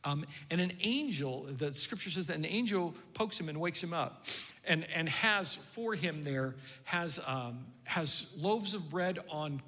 um, 0.05 0.25
and 0.51 0.61
an 0.61 0.73
angel, 0.81 1.47
the 1.57 1.73
scripture 1.73 2.11
says 2.11 2.27
that 2.27 2.37
an 2.37 2.45
angel 2.45 2.95
pokes 3.15 3.39
him 3.39 3.49
and 3.49 3.61
wakes 3.61 3.83
him 3.83 3.93
up 3.93 4.27
and, 4.65 4.87
and 4.95 5.09
has 5.09 5.55
for 5.57 5.95
him 5.95 6.23
there, 6.23 6.57
has, 6.85 7.21
um, 7.27 7.67
has 7.85 8.33
loaves 8.37 8.75
of 8.75 8.91
bread 8.91 9.21
on, 9.31 9.63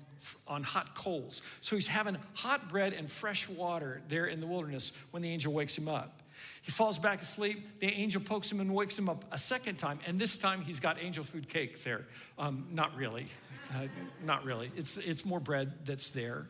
on 0.49 0.65
hot 0.65 0.95
coals. 0.97 1.43
So 1.61 1.77
he's 1.77 1.87
having 1.87 2.17
hot 2.35 2.69
bread 2.69 2.93
and 2.95 3.11
fresh 3.11 3.49
water 3.49 4.03
there 4.09 4.27
in 4.27 4.41
the 4.41 4.47
wilderness 4.47 4.93
when 5.13 5.23
the 5.23 5.31
angel 5.31 5.53
wakes 5.53 5.79
him 5.79 5.89
up. 5.89 6.21
He 6.63 6.73
falls 6.73 6.99
back 6.99 7.23
asleep. 7.23 7.79
The 7.79 7.87
angel 7.87 8.21
pokes 8.21 8.51
him 8.51 8.59
and 8.59 8.75
wakes 8.75 8.99
him 8.99 9.09
up 9.09 9.25
a 9.31 9.39
second 9.39 9.77
time. 9.77 10.01
And 10.07 10.19
this 10.19 10.37
time 10.37 10.63
he's 10.63 10.81
got 10.81 11.01
angel 11.01 11.23
food 11.23 11.49
cake 11.49 11.83
there. 11.85 12.07
Um, 12.39 12.67
not 12.73 12.97
really. 12.97 13.27
Uh, 13.75 13.87
not 14.23 14.45
really. 14.45 14.71
It's, 14.77 14.99
it's 14.99 15.25
more 15.25 15.41
bread 15.41 15.73
that's 15.87 16.11
there. 16.11 16.47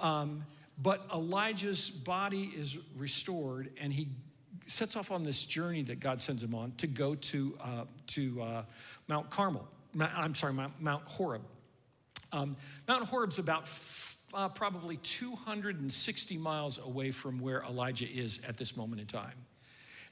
Um, 0.00 0.44
but 0.78 1.06
Elijah's 1.12 1.90
body 1.90 2.52
is 2.56 2.78
restored, 2.96 3.70
and 3.80 3.92
he 3.92 4.08
sets 4.66 4.96
off 4.96 5.10
on 5.10 5.22
this 5.22 5.44
journey 5.44 5.82
that 5.82 6.00
God 6.00 6.20
sends 6.20 6.42
him 6.42 6.54
on 6.54 6.72
to 6.78 6.86
go 6.86 7.14
to, 7.14 7.58
uh, 7.60 7.84
to 8.08 8.42
uh, 8.42 8.62
Mount 9.08 9.30
Carmel. 9.30 9.68
I'm 9.98 10.34
sorry, 10.34 10.52
Mount, 10.52 10.80
Mount 10.80 11.04
Horeb. 11.06 11.42
Um, 12.32 12.56
Mount 12.88 13.04
Horeb's 13.04 13.38
about 13.38 13.62
f- 13.62 14.16
uh, 14.32 14.48
probably 14.48 14.96
260 14.96 16.36
miles 16.38 16.78
away 16.78 17.12
from 17.12 17.38
where 17.38 17.62
Elijah 17.62 18.10
is 18.10 18.40
at 18.48 18.56
this 18.56 18.76
moment 18.76 19.00
in 19.00 19.06
time. 19.06 19.34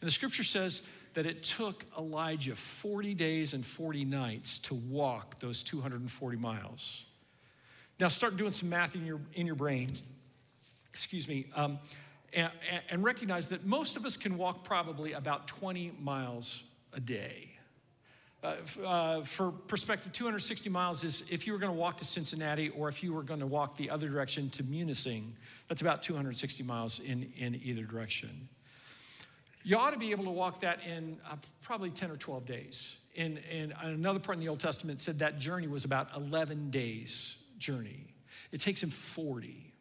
And 0.01 0.07
the 0.07 0.13
scripture 0.13 0.45
says 0.45 0.83
that 1.15 1.27
it 1.27 1.43
took 1.43 1.85
Elijah 1.99 2.55
40 2.55 3.15
days 3.15 3.55
and 3.55 3.67
40 3.67 4.05
nights 4.05 4.59
to 4.61 4.75
walk 4.75 5.41
those 5.41 5.63
240 5.63 6.37
miles. 6.37 7.05
Now 7.99 8.09
start 8.09 8.37
doing 8.37 8.53
some 8.53 8.69
math 8.69 8.95
in 8.95 9.05
your, 9.05 9.21
in 9.35 9.47
your 9.47 9.57
brain 9.57 9.89
excuse 10.93 11.27
me, 11.27 11.47
um, 11.57 11.79
and, 12.35 12.51
and 12.91 13.03
recognize 13.03 13.49
that 13.49 13.65
most 13.65 13.97
of 13.97 14.05
us 14.05 14.19
can 14.19 14.37
walk 14.37 14.63
probably 14.63 15.15
about 15.15 15.47
20 15.49 15.95
miles 16.01 16.65
a 16.93 17.01
day. 17.01 17.49
Uh, 18.45 18.57
uh, 18.85 19.23
for 19.23 19.53
perspective, 19.53 20.13
260 20.13 20.69
miles 20.69 21.03
is 21.03 21.25
if 21.31 21.47
you 21.47 21.55
were 21.55 21.59
going 21.59 21.73
to 21.73 21.79
walk 21.79 21.97
to 21.97 22.05
Cincinnati 22.05 22.69
or 22.71 22.91
if 22.91 23.03
you 23.03 23.15
were 23.15 23.23
going 23.23 23.41
to 23.41 23.47
walk 23.47 23.77
the 23.79 23.89
other 23.89 24.09
direction 24.09 24.51
to 24.51 24.63
Munising, 24.65 25.31
that's 25.69 25.81
about 25.81 26.03
260 26.03 26.63
miles 26.63 26.99
in, 26.99 27.33
in 27.39 27.59
either 27.65 27.85
direction. 27.85 28.49
You 29.63 29.79
ought 29.79 29.93
to 29.93 29.99
be 29.99 30.11
able 30.11 30.25
to 30.25 30.31
walk 30.31 30.61
that 30.61 30.85
in 30.85 31.19
uh, 31.31 31.37
probably 31.63 31.91
10 31.91 32.11
or 32.11 32.17
12 32.19 32.45
days. 32.45 32.97
In, 33.15 33.39
in 33.51 33.73
another 33.81 34.19
part 34.19 34.37
in 34.37 34.45
the 34.45 34.49
Old 34.49 34.61
Testament 34.61 35.01
said 35.01 35.21
that 35.21 35.39
journey 35.39 35.69
was 35.69 35.87
about 35.87 36.09
11 36.15 36.71
days 36.71 37.37
journey. 37.59 38.13
It 38.51 38.61
takes 38.61 38.83
him 38.83 38.91
40. 38.91 39.72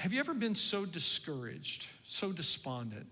Have 0.00 0.14
you 0.14 0.20
ever 0.20 0.32
been 0.32 0.54
so 0.54 0.86
discouraged, 0.86 1.86
so 2.04 2.32
despondent, 2.32 3.06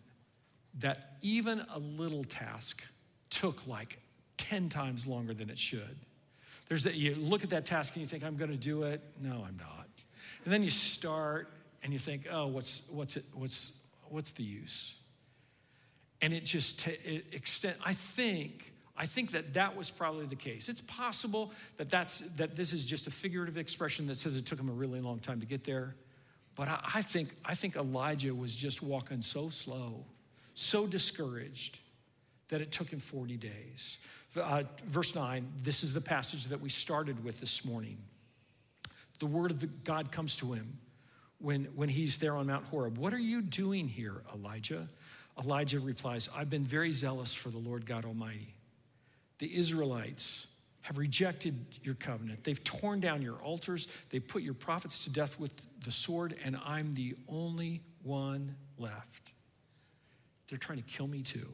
that 0.79 1.19
even 1.21 1.63
a 1.75 1.79
little 1.79 2.25
task 2.25 2.83
took 3.29 3.67
like 3.67 3.99
10 4.39 4.71
times 4.71 5.07
longer 5.07 5.35
than 5.35 5.51
it 5.51 5.59
should. 5.59 5.99
There's 6.67 6.85
that 6.85 6.95
you 6.95 7.15
look 7.15 7.45
at 7.45 7.51
that 7.51 7.67
task 7.67 7.95
and 7.95 8.01
you 8.01 8.07
think, 8.07 8.25
I'm 8.25 8.39
to 8.39 8.57
do 8.57 8.85
it. 8.85 9.03
No, 9.21 9.45
I'm 9.47 9.59
not. 9.59 9.87
And 10.45 10.53
then 10.53 10.63
you 10.63 10.71
start 10.71 11.51
and 11.83 11.93
you 11.93 11.99
think, 11.99 12.27
oh, 12.31 12.47
what's, 12.47 12.89
what's, 12.91 13.19
it, 13.19 13.25
what's, 13.35 13.73
what's 14.09 14.33
the 14.33 14.45
use? 14.45 14.95
And 16.23 16.33
it 16.33 16.47
just 16.47 16.81
t- 16.81 16.99
it 17.05 17.27
extend. 17.33 17.77
I 17.85 17.93
think 17.93 18.73
I 18.97 19.05
think 19.07 19.31
that 19.33 19.55
that 19.55 19.77
was 19.77 19.91
probably 19.91 20.27
the 20.27 20.37
case. 20.37 20.69
It's 20.69 20.81
possible 20.81 21.53
that 21.77 21.91
that's 21.91 22.21
that 22.37 22.57
this 22.57 22.73
is 22.73 22.85
just 22.85 23.07
a 23.07 23.11
figurative 23.11 23.57
expression 23.57 24.09
that 24.09 24.17
says 24.17 24.37
it 24.37 24.45
took 24.45 24.59
him 24.59 24.69
a 24.69 24.73
really 24.73 25.01
long 25.01 25.21
time 25.21 25.39
to 25.39 25.47
get 25.47 25.63
there. 25.63 25.95
But 26.59 26.69
I, 26.69 26.81
I 26.97 27.03
think 27.03 27.31
I 27.45 27.55
think 27.55 27.77
Elijah 27.77 28.35
was 28.35 28.55
just 28.55 28.83
walking 28.83 29.23
so 29.23 29.49
slow, 29.49 30.05
so 30.55 30.87
discouraged 30.87 31.79
that 32.49 32.61
it 32.61 32.73
took 32.73 32.91
him 32.91 32.99
40 32.99 33.37
days. 33.37 33.99
Uh, 34.37 34.65
verse 34.85 35.15
9, 35.15 35.47
this 35.63 35.83
is 35.83 35.95
the 35.95 36.01
passage 36.01 36.47
that 36.47 36.61
we 36.61 36.69
started 36.69 37.25
with 37.25 37.41
this 37.41 37.65
morning. 37.65 37.97
The 39.19 39.27
word 39.27 39.51
of 39.51 39.85
God 39.85 40.11
comes 40.11 40.37
to 40.37 40.53
him 40.53 40.79
when, 41.41 41.65
when 41.75 41.89
he's 41.89 42.19
there 42.19 42.35
on 42.35 42.47
Mount 42.47 42.65
Horeb. 42.67 42.99
What 42.99 43.13
are 43.13 43.19
you 43.19 43.43
doing 43.43 43.89
here, 43.89 44.23
Elijah? 44.35 44.89
Elijah 45.39 45.81
replies, 45.81 46.29
I've 46.37 46.51
been 46.51 46.65
very 46.65 46.91
zealous 46.91 47.35
for 47.35 47.51
the 47.51 47.59
Lord 47.59 47.87
God 47.87 48.05
Almighty. 48.05 48.55
The 49.39 49.57
Israelites 49.57 50.47
have 50.89 50.97
rejected 50.97 51.55
your 51.83 51.97
covenant. 51.97 52.45
They've 52.45 52.65
torn 52.65 53.01
down 53.01 53.21
your 53.21 53.37
altars. 53.43 53.89
They 54.09 54.21
put 54.21 54.43
your 54.43 54.55
prophets 54.55 55.05
to 55.05 55.11
death 55.11 55.39
with 55.39 55.53
the 55.85 55.93
sword, 55.93 56.35
and 56.47 56.59
I'm 56.65 56.95
the 56.95 57.15
only 57.29 57.83
one 58.03 58.57
left. 58.79 59.33
They're 60.49 60.57
trying 60.57 60.79
to 60.79 60.85
kill 60.85 61.07
me 61.07 61.21
too. 61.21 61.47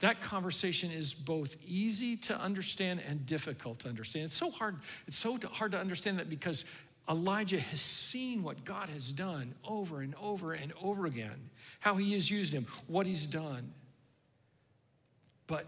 That 0.00 0.20
conversation 0.20 0.90
is 0.90 1.14
both 1.14 1.54
easy 1.64 2.16
to 2.16 2.36
understand 2.36 3.02
and 3.08 3.24
difficult 3.24 3.78
to 3.80 3.88
understand. 3.88 4.24
It's 4.24 4.34
so 4.34 4.50
hard, 4.50 4.78
it's 5.06 5.16
so 5.16 5.38
hard 5.52 5.70
to 5.70 5.78
understand 5.78 6.18
that 6.18 6.28
because 6.28 6.64
Elijah 7.08 7.60
has 7.60 7.80
seen 7.80 8.42
what 8.42 8.64
God 8.64 8.88
has 8.88 9.12
done 9.12 9.54
over 9.62 10.00
and 10.00 10.16
over 10.20 10.54
and 10.54 10.72
over 10.82 11.06
again, 11.06 11.50
how 11.78 11.94
he 11.94 12.14
has 12.14 12.32
used 12.32 12.52
him, 12.52 12.66
what 12.88 13.06
he's 13.06 13.26
done. 13.26 13.72
But 15.46 15.66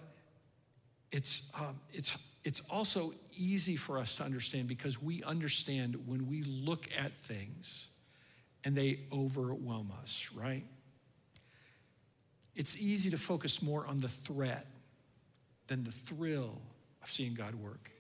it's, 1.12 1.52
um, 1.54 1.78
it's, 1.92 2.18
it's 2.42 2.61
also 2.70 3.12
easy 3.37 3.76
for 3.76 3.98
us 3.98 4.16
to 4.16 4.24
understand 4.24 4.66
because 4.66 5.00
we 5.00 5.22
understand 5.24 6.07
when 6.07 6.26
we 6.26 6.42
look 6.42 6.88
at 6.98 7.12
things 7.18 7.88
and 8.64 8.74
they 8.74 9.00
overwhelm 9.12 9.92
us, 10.00 10.31
right? 10.35 10.64
It's 12.57 12.81
easy 12.81 13.11
to 13.11 13.18
focus 13.18 13.62
more 13.62 13.87
on 13.87 13.98
the 13.98 14.09
threat 14.09 14.66
than 15.66 15.85
the 15.85 15.92
thrill 15.92 16.61
of 17.03 17.11
seeing 17.11 17.35
God 17.35 17.55
work. 17.55 17.90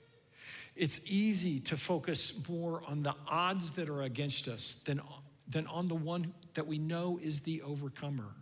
It's 0.74 1.10
easy 1.10 1.60
to 1.60 1.76
focus 1.76 2.40
more 2.48 2.82
on 2.86 3.02
the 3.02 3.14
odds 3.28 3.72
that 3.72 3.88
are 3.90 4.02
against 4.02 4.48
us 4.48 4.74
than, 4.86 5.00
than 5.48 5.66
on 5.66 5.86
the 5.86 5.94
one 5.94 6.32
that 6.54 6.66
we 6.66 6.78
know 6.78 7.18
is 7.22 7.40
the 7.40 7.60
overcomer. 7.62 8.34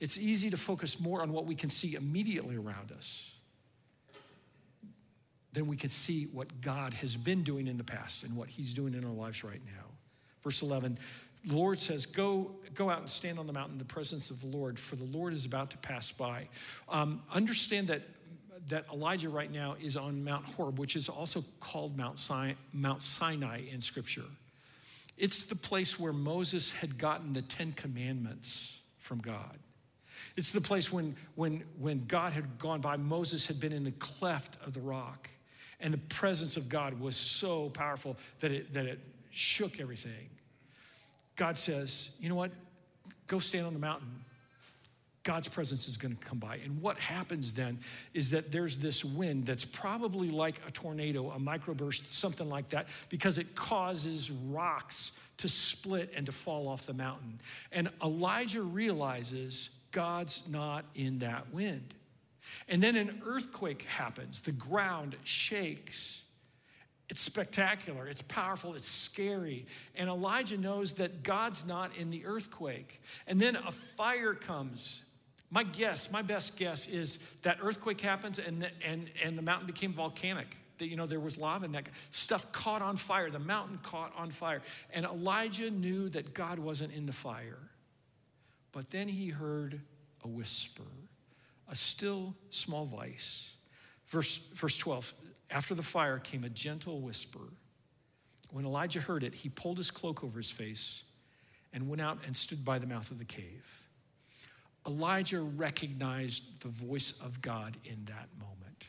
It's 0.00 0.18
easy 0.18 0.48
to 0.50 0.56
focus 0.56 0.98
more 0.98 1.20
on 1.20 1.32
what 1.32 1.44
we 1.44 1.54
can 1.54 1.68
see 1.68 1.94
immediately 1.94 2.56
around 2.56 2.92
us 2.92 3.32
than 5.52 5.66
we 5.66 5.76
can 5.76 5.90
see 5.90 6.24
what 6.24 6.60
God 6.60 6.94
has 6.94 7.16
been 7.16 7.42
doing 7.42 7.66
in 7.66 7.76
the 7.76 7.84
past 7.84 8.22
and 8.22 8.36
what 8.36 8.48
He's 8.48 8.72
doing 8.72 8.94
in 8.94 9.04
our 9.04 9.12
lives 9.12 9.42
right 9.42 9.60
now. 9.66 9.86
Verse 10.42 10.62
11 10.62 10.98
the 11.44 11.56
Lord 11.56 11.78
says, 11.78 12.06
go, 12.06 12.50
go 12.74 12.90
out 12.90 12.98
and 12.98 13.08
stand 13.08 13.38
on 13.38 13.46
the 13.46 13.52
mountain 13.52 13.74
in 13.74 13.78
the 13.78 13.84
presence 13.84 14.30
of 14.30 14.40
the 14.40 14.46
Lord, 14.46 14.78
for 14.78 14.96
the 14.96 15.04
Lord 15.04 15.32
is 15.32 15.46
about 15.46 15.70
to 15.70 15.78
pass 15.78 16.12
by. 16.12 16.48
Um, 16.88 17.22
understand 17.32 17.88
that, 17.88 18.02
that 18.68 18.84
Elijah 18.92 19.30
right 19.30 19.50
now 19.50 19.76
is 19.80 19.96
on 19.96 20.22
Mount 20.22 20.44
Horeb, 20.44 20.78
which 20.78 20.96
is 20.96 21.08
also 21.08 21.42
called 21.58 21.96
Mount, 21.96 22.20
Mount 22.72 23.02
Sinai 23.02 23.62
in 23.72 23.80
Scripture. 23.80 24.24
It's 25.16 25.44
the 25.44 25.56
place 25.56 25.98
where 25.98 26.12
Moses 26.12 26.72
had 26.72 26.98
gotten 26.98 27.32
the 27.32 27.42
Ten 27.42 27.72
Commandments 27.72 28.78
from 28.98 29.18
God. 29.18 29.56
It's 30.36 30.50
the 30.50 30.60
place 30.60 30.92
when, 30.92 31.16
when, 31.34 31.64
when 31.78 32.04
God 32.06 32.32
had 32.32 32.58
gone 32.58 32.80
by, 32.80 32.96
Moses 32.96 33.46
had 33.46 33.60
been 33.60 33.72
in 33.72 33.84
the 33.84 33.92
cleft 33.92 34.58
of 34.64 34.74
the 34.74 34.80
rock, 34.80 35.28
and 35.80 35.92
the 35.92 35.98
presence 35.98 36.56
of 36.56 36.68
God 36.68 37.00
was 37.00 37.16
so 37.16 37.70
powerful 37.70 38.16
that 38.40 38.50
it, 38.50 38.74
that 38.74 38.86
it 38.86 39.00
shook 39.30 39.80
everything. 39.80 40.28
God 41.36 41.56
says, 41.56 42.10
you 42.20 42.28
know 42.28 42.34
what? 42.34 42.50
Go 43.26 43.38
stand 43.38 43.66
on 43.66 43.72
the 43.72 43.78
mountain. 43.78 44.24
God's 45.22 45.48
presence 45.48 45.86
is 45.86 45.96
going 45.96 46.16
to 46.16 46.24
come 46.24 46.38
by. 46.38 46.56
And 46.56 46.80
what 46.80 46.96
happens 46.98 47.52
then 47.52 47.78
is 48.14 48.30
that 48.30 48.50
there's 48.50 48.78
this 48.78 49.04
wind 49.04 49.46
that's 49.46 49.64
probably 49.64 50.30
like 50.30 50.60
a 50.66 50.70
tornado, 50.70 51.30
a 51.30 51.38
microburst, 51.38 52.06
something 52.06 52.48
like 52.48 52.70
that, 52.70 52.88
because 53.10 53.38
it 53.38 53.54
causes 53.54 54.30
rocks 54.30 55.12
to 55.36 55.48
split 55.48 56.12
and 56.16 56.26
to 56.26 56.32
fall 56.32 56.68
off 56.68 56.86
the 56.86 56.94
mountain. 56.94 57.38
And 57.70 57.90
Elijah 58.02 58.62
realizes 58.62 59.70
God's 59.92 60.42
not 60.48 60.84
in 60.94 61.18
that 61.20 61.52
wind. 61.52 61.94
And 62.68 62.82
then 62.82 62.96
an 62.96 63.22
earthquake 63.24 63.82
happens, 63.82 64.40
the 64.40 64.52
ground 64.52 65.16
shakes. 65.24 66.22
It's 67.08 67.20
spectacular, 67.20 68.06
it's 68.06 68.22
powerful, 68.22 68.74
it's 68.74 68.88
scary. 68.88 69.66
And 69.96 70.08
Elijah 70.08 70.56
knows 70.56 70.94
that 70.94 71.24
God's 71.24 71.66
not 71.66 71.96
in 71.96 72.10
the 72.10 72.24
earthquake. 72.24 73.02
And 73.26 73.40
then 73.40 73.56
a 73.56 73.72
fire 73.72 74.32
comes. 74.34 75.02
My 75.50 75.64
guess, 75.64 76.12
my 76.12 76.22
best 76.22 76.56
guess 76.56 76.86
is 76.86 77.18
that 77.42 77.58
earthquake 77.60 78.00
happens 78.00 78.38
and 78.38 78.62
the, 78.62 78.70
and, 78.86 79.10
and 79.24 79.36
the 79.36 79.42
mountain 79.42 79.66
became 79.66 79.92
volcanic. 79.92 80.56
That, 80.78 80.86
you 80.86 80.94
know, 80.94 81.06
there 81.06 81.18
was 81.18 81.36
lava 81.36 81.64
and 81.64 81.74
that 81.74 81.88
stuff 82.12 82.52
caught 82.52 82.80
on 82.80 82.94
fire. 82.94 83.28
The 83.28 83.40
mountain 83.40 83.80
caught 83.82 84.12
on 84.16 84.30
fire. 84.30 84.62
And 84.92 85.04
Elijah 85.04 85.70
knew 85.70 86.08
that 86.10 86.32
God 86.32 86.60
wasn't 86.60 86.92
in 86.92 87.06
the 87.06 87.12
fire. 87.12 87.58
But 88.72 88.90
then 88.90 89.08
he 89.08 89.30
heard 89.30 89.80
a 90.22 90.28
whisper, 90.28 90.84
a 91.70 91.74
still 91.74 92.34
small 92.50 92.84
voice. 92.84 93.54
Verse, 94.08 94.36
verse 94.36 94.76
12 94.76 95.14
after 95.50 95.74
the 95.74 95.82
fire 95.82 96.18
came 96.18 96.44
a 96.44 96.48
gentle 96.48 97.00
whisper. 97.00 97.40
When 98.50 98.64
Elijah 98.64 99.00
heard 99.00 99.24
it, 99.24 99.34
he 99.34 99.48
pulled 99.48 99.78
his 99.78 99.90
cloak 99.90 100.22
over 100.22 100.38
his 100.38 100.50
face 100.50 101.04
and 101.72 101.88
went 101.88 102.00
out 102.00 102.18
and 102.26 102.36
stood 102.36 102.64
by 102.64 102.78
the 102.78 102.86
mouth 102.86 103.10
of 103.10 103.18
the 103.18 103.24
cave. 103.24 103.82
Elijah 104.86 105.40
recognized 105.40 106.60
the 106.60 106.68
voice 106.68 107.12
of 107.20 107.42
God 107.42 107.76
in 107.84 108.04
that 108.06 108.28
moment. 108.38 108.88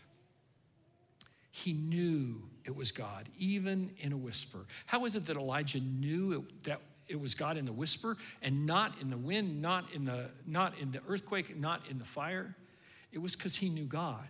He 1.52 1.74
knew 1.74 2.44
it 2.64 2.76
was 2.76 2.92
God, 2.92 3.28
even 3.38 3.92
in 3.98 4.14
a 4.14 4.18
whisper. 4.18 4.66
How 4.86 5.06
is 5.06 5.16
it 5.16 5.26
that 5.26 5.36
Elijah 5.36 5.80
knew 5.80 6.34
it, 6.34 6.64
that 6.64 6.82
it 7.08 7.20
was 7.20 7.36
God 7.36 7.58
in 7.58 7.66
the 7.66 7.74
whisper 7.74 8.18
and 8.42 8.66
not 8.66 9.02
in 9.02 9.10
the 9.10 9.18
wind, 9.18 9.62
not 9.62 9.92
in 9.94 10.06
the, 10.06 10.30
not 10.48 10.78
in 10.80 10.92
the 10.92 11.02
earthquake, 11.08 11.60
not 11.60 11.82
in 11.90 12.00
the 12.00 12.06
fire? 12.06 12.56
It 13.12 13.22
was 13.22 13.36
because 13.36 13.56
he 13.56 13.70
knew 13.70 13.86
God. 13.86 14.28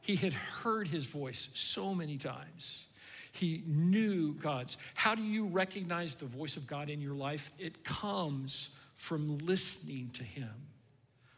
He 0.00 0.16
had 0.16 0.32
heard 0.32 0.88
his 0.88 1.04
voice 1.04 1.48
so 1.54 1.94
many 1.94 2.16
times. 2.16 2.86
He 3.32 3.62
knew 3.66 4.34
God's. 4.34 4.76
How 4.94 5.14
do 5.14 5.22
you 5.22 5.46
recognize 5.46 6.14
the 6.14 6.26
voice 6.26 6.56
of 6.56 6.66
God 6.66 6.88
in 6.90 7.00
your 7.00 7.14
life? 7.14 7.52
It 7.58 7.84
comes 7.84 8.70
from 8.94 9.38
listening 9.38 10.10
to 10.14 10.24
him, 10.24 10.54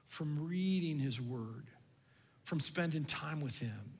from 0.06 0.46
reading 0.48 0.98
his 0.98 1.20
word, 1.20 1.66
from 2.44 2.60
spending 2.60 3.04
time 3.04 3.40
with 3.40 3.58
him. 3.58 3.98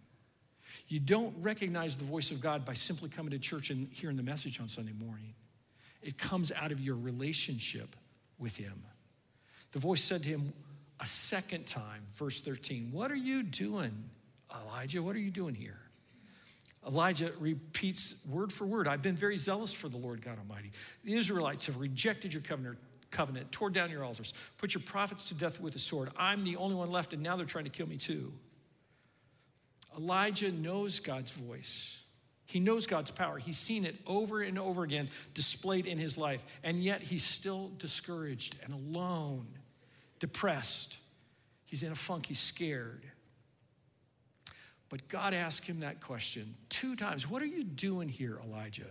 You 0.87 1.01
don't 1.01 1.35
recognize 1.41 1.97
the 1.97 2.05
voice 2.05 2.31
of 2.31 2.41
God 2.41 2.65
by 2.65 2.75
simply 2.75 3.09
coming 3.09 3.33
to 3.33 3.39
church 3.39 3.71
and 3.71 3.89
hearing 3.91 4.17
the 4.17 4.23
message 4.23 4.61
on 4.61 4.69
Sunday 4.69 4.93
morning. 4.93 5.35
It 6.03 6.17
comes 6.17 6.53
out 6.53 6.73
of 6.73 6.81
your 6.81 6.97
relationship 6.97 7.97
with 8.39 8.57
him. 8.57 8.85
The 9.73 9.79
voice 9.79 10.03
said 10.03 10.23
to 10.23 10.29
him 10.29 10.53
a 11.01 11.07
second 11.07 11.67
time, 11.67 12.07
verse 12.15 12.41
13, 12.41 12.91
What 12.93 13.11
are 13.11 13.17
you 13.17 13.43
doing? 13.43 14.11
Elijah, 14.55 15.03
what 15.03 15.15
are 15.15 15.21
you 15.21 15.31
doing 15.31 15.55
here? 15.55 15.79
Elijah 16.87 17.33
repeats 17.39 18.17
word 18.29 18.53
for 18.53 18.65
word 18.65 18.89
I've 18.89 19.03
been 19.03 19.17
very 19.17 19.37
zealous 19.37 19.75
for 19.75 19.89
the 19.89 19.99
Lord 19.99 20.23
God 20.23 20.39
Almighty. 20.39 20.73
The 21.05 21.15
Israelites 21.15 21.67
have 21.67 21.79
rejected 21.79 22.33
your 22.33 22.43
covenant, 22.43 22.79
covenant, 23.11 23.53
tore 23.53 23.71
down 23.71 23.91
your 23.91 24.05
altars, 24.05 24.33
put 24.57 24.75
your 24.75 24.83
prophets 24.83 25.27
to 25.27 25.35
death 25.35 25.61
with 25.61 25.75
a 25.75 25.79
sword. 25.79 26.11
I'm 26.17 26.43
the 26.43 26.57
only 26.57 26.77
one 26.77 26.91
left, 26.91 27.13
and 27.13 27.23
now 27.23 27.37
they're 27.37 27.47
trying 27.47 27.65
to 27.65 27.71
kill 27.71 27.89
me 27.89 27.97
too. 27.97 28.33
Elijah 29.97 30.53
knows 30.53 31.01
God's 31.01 31.33
voice. 31.33 32.01
He 32.47 32.61
knows 32.61 32.87
God's 32.87 33.11
power. 33.11 33.39
He's 33.39 33.59
seen 33.59 33.85
it 33.85 33.97
over 34.07 34.41
and 34.41 34.59
over 34.59 34.83
again 34.83 35.11
displayed 35.35 35.87
in 35.87 35.99
his 35.99 36.17
life, 36.17 36.45
and 36.63 36.79
yet 36.79 37.03
he's 37.03 37.25
still 37.25 37.71
discouraged 37.77 38.57
and 38.65 38.73
alone, 38.73 39.47
depressed. 40.19 40.99
He's 41.67 41.83
in 41.83 41.93
a 41.93 41.97
funk, 41.97 42.27
he's 42.27 42.41
scared. 42.41 43.05
But 44.89 45.09
God 45.09 45.35
asked 45.35 45.67
him 45.67 45.81
that 45.81 46.01
question 46.01 46.55
two 46.69 46.97
times 46.97 47.29
What 47.29 47.43
are 47.43 47.47
you 47.47 47.63
doing 47.63 48.09
here, 48.09 48.41
Elijah? 48.45 48.87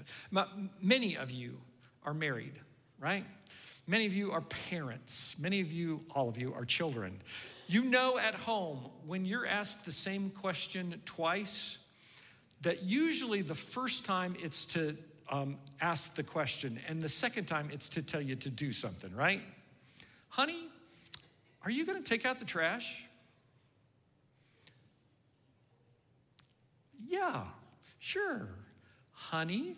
Many 0.82 1.18
of 1.18 1.32
you 1.32 1.58
are 2.04 2.14
married. 2.14 2.54
right? 3.00 3.26
Many 3.88 4.06
of 4.06 4.14
you 4.14 4.32
are 4.32 4.42
parents. 4.42 5.40
Many 5.40 5.62
of 5.62 5.72
you, 5.72 6.02
all 6.14 6.28
of 6.28 6.38
you, 6.38 6.54
are 6.54 6.66
children. 6.66 7.20
You 7.68 7.84
know 7.84 8.18
at 8.18 8.36
home 8.36 8.90
when 9.06 9.26
you're 9.26 9.46
asked 9.46 9.86
the 9.86 9.92
same 9.92 10.30
question 10.30 11.02
twice, 11.06 11.78
that 12.62 12.84
usually 12.84 13.42
the 13.42 13.56
first 13.56 14.06
time 14.06 14.36
it's 14.40 14.66
to 14.66 14.98
um, 15.30 15.58
ask 15.82 16.16
the 16.16 16.24
question, 16.24 16.80
and 16.88 17.02
the 17.02 17.10
second 17.10 17.46
time 17.46 17.70
it's 17.72 17.90
to 17.90 18.02
tell 18.02 18.22
you 18.22 18.36
to 18.38 18.50
do 18.50 18.72
something, 18.72 19.14
right? 19.16 19.42
Honey, 20.30 20.70
are 21.68 21.72
you 21.72 21.86
going 21.86 22.01
to 22.01 22.09
take 22.09 22.26
out 22.26 22.39
the 22.39 22.45
trash? 22.45 23.03
Yeah, 27.05 27.43
sure. 27.99 28.47
Honey, 29.11 29.76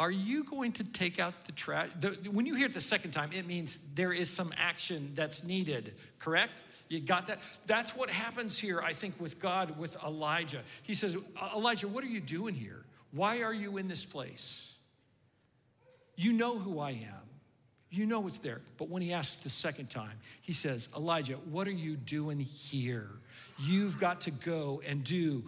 are 0.00 0.10
you 0.10 0.42
going 0.42 0.72
to 0.72 0.82
take 0.82 1.20
out 1.20 1.44
the 1.44 1.52
trash? 1.52 1.90
When 2.28 2.46
you 2.46 2.56
hear 2.56 2.66
it 2.66 2.74
the 2.74 2.80
second 2.80 3.12
time, 3.12 3.30
it 3.32 3.46
means 3.46 3.78
there 3.94 4.12
is 4.12 4.28
some 4.28 4.52
action 4.58 5.12
that's 5.14 5.44
needed, 5.44 5.94
correct? 6.18 6.64
You 6.88 6.98
got 6.98 7.28
that? 7.28 7.38
That's 7.66 7.94
what 7.94 8.10
happens 8.10 8.58
here, 8.58 8.80
I 8.80 8.92
think, 8.92 9.20
with 9.20 9.38
God, 9.38 9.78
with 9.78 9.96
Elijah. 10.04 10.62
He 10.82 10.94
says, 10.94 11.16
Elijah, 11.54 11.86
what 11.86 12.02
are 12.02 12.08
you 12.08 12.20
doing 12.20 12.56
here? 12.56 12.84
Why 13.12 13.42
are 13.42 13.54
you 13.54 13.76
in 13.76 13.86
this 13.86 14.04
place? 14.04 14.74
You 16.16 16.32
know 16.32 16.58
who 16.58 16.80
I 16.80 16.90
am. 16.90 17.27
You 17.90 18.06
know 18.06 18.26
it's 18.26 18.38
there. 18.38 18.60
But 18.76 18.88
when 18.88 19.02
he 19.02 19.12
asks 19.12 19.42
the 19.42 19.50
second 19.50 19.88
time, 19.90 20.18
he 20.42 20.52
says, 20.52 20.88
Elijah, 20.96 21.34
what 21.50 21.66
are 21.66 21.72
you 21.72 21.96
doing 21.96 22.38
here? 22.38 23.08
You've 23.58 23.98
got 23.98 24.22
to 24.22 24.30
go 24.30 24.82
and 24.86 25.02
do 25.02 25.44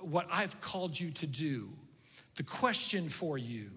what 0.00 0.26
I've 0.30 0.60
called 0.60 0.98
you 0.98 1.10
to 1.10 1.26
do. 1.26 1.70
The 2.36 2.44
question 2.44 3.08
for 3.08 3.36
you 3.36 3.70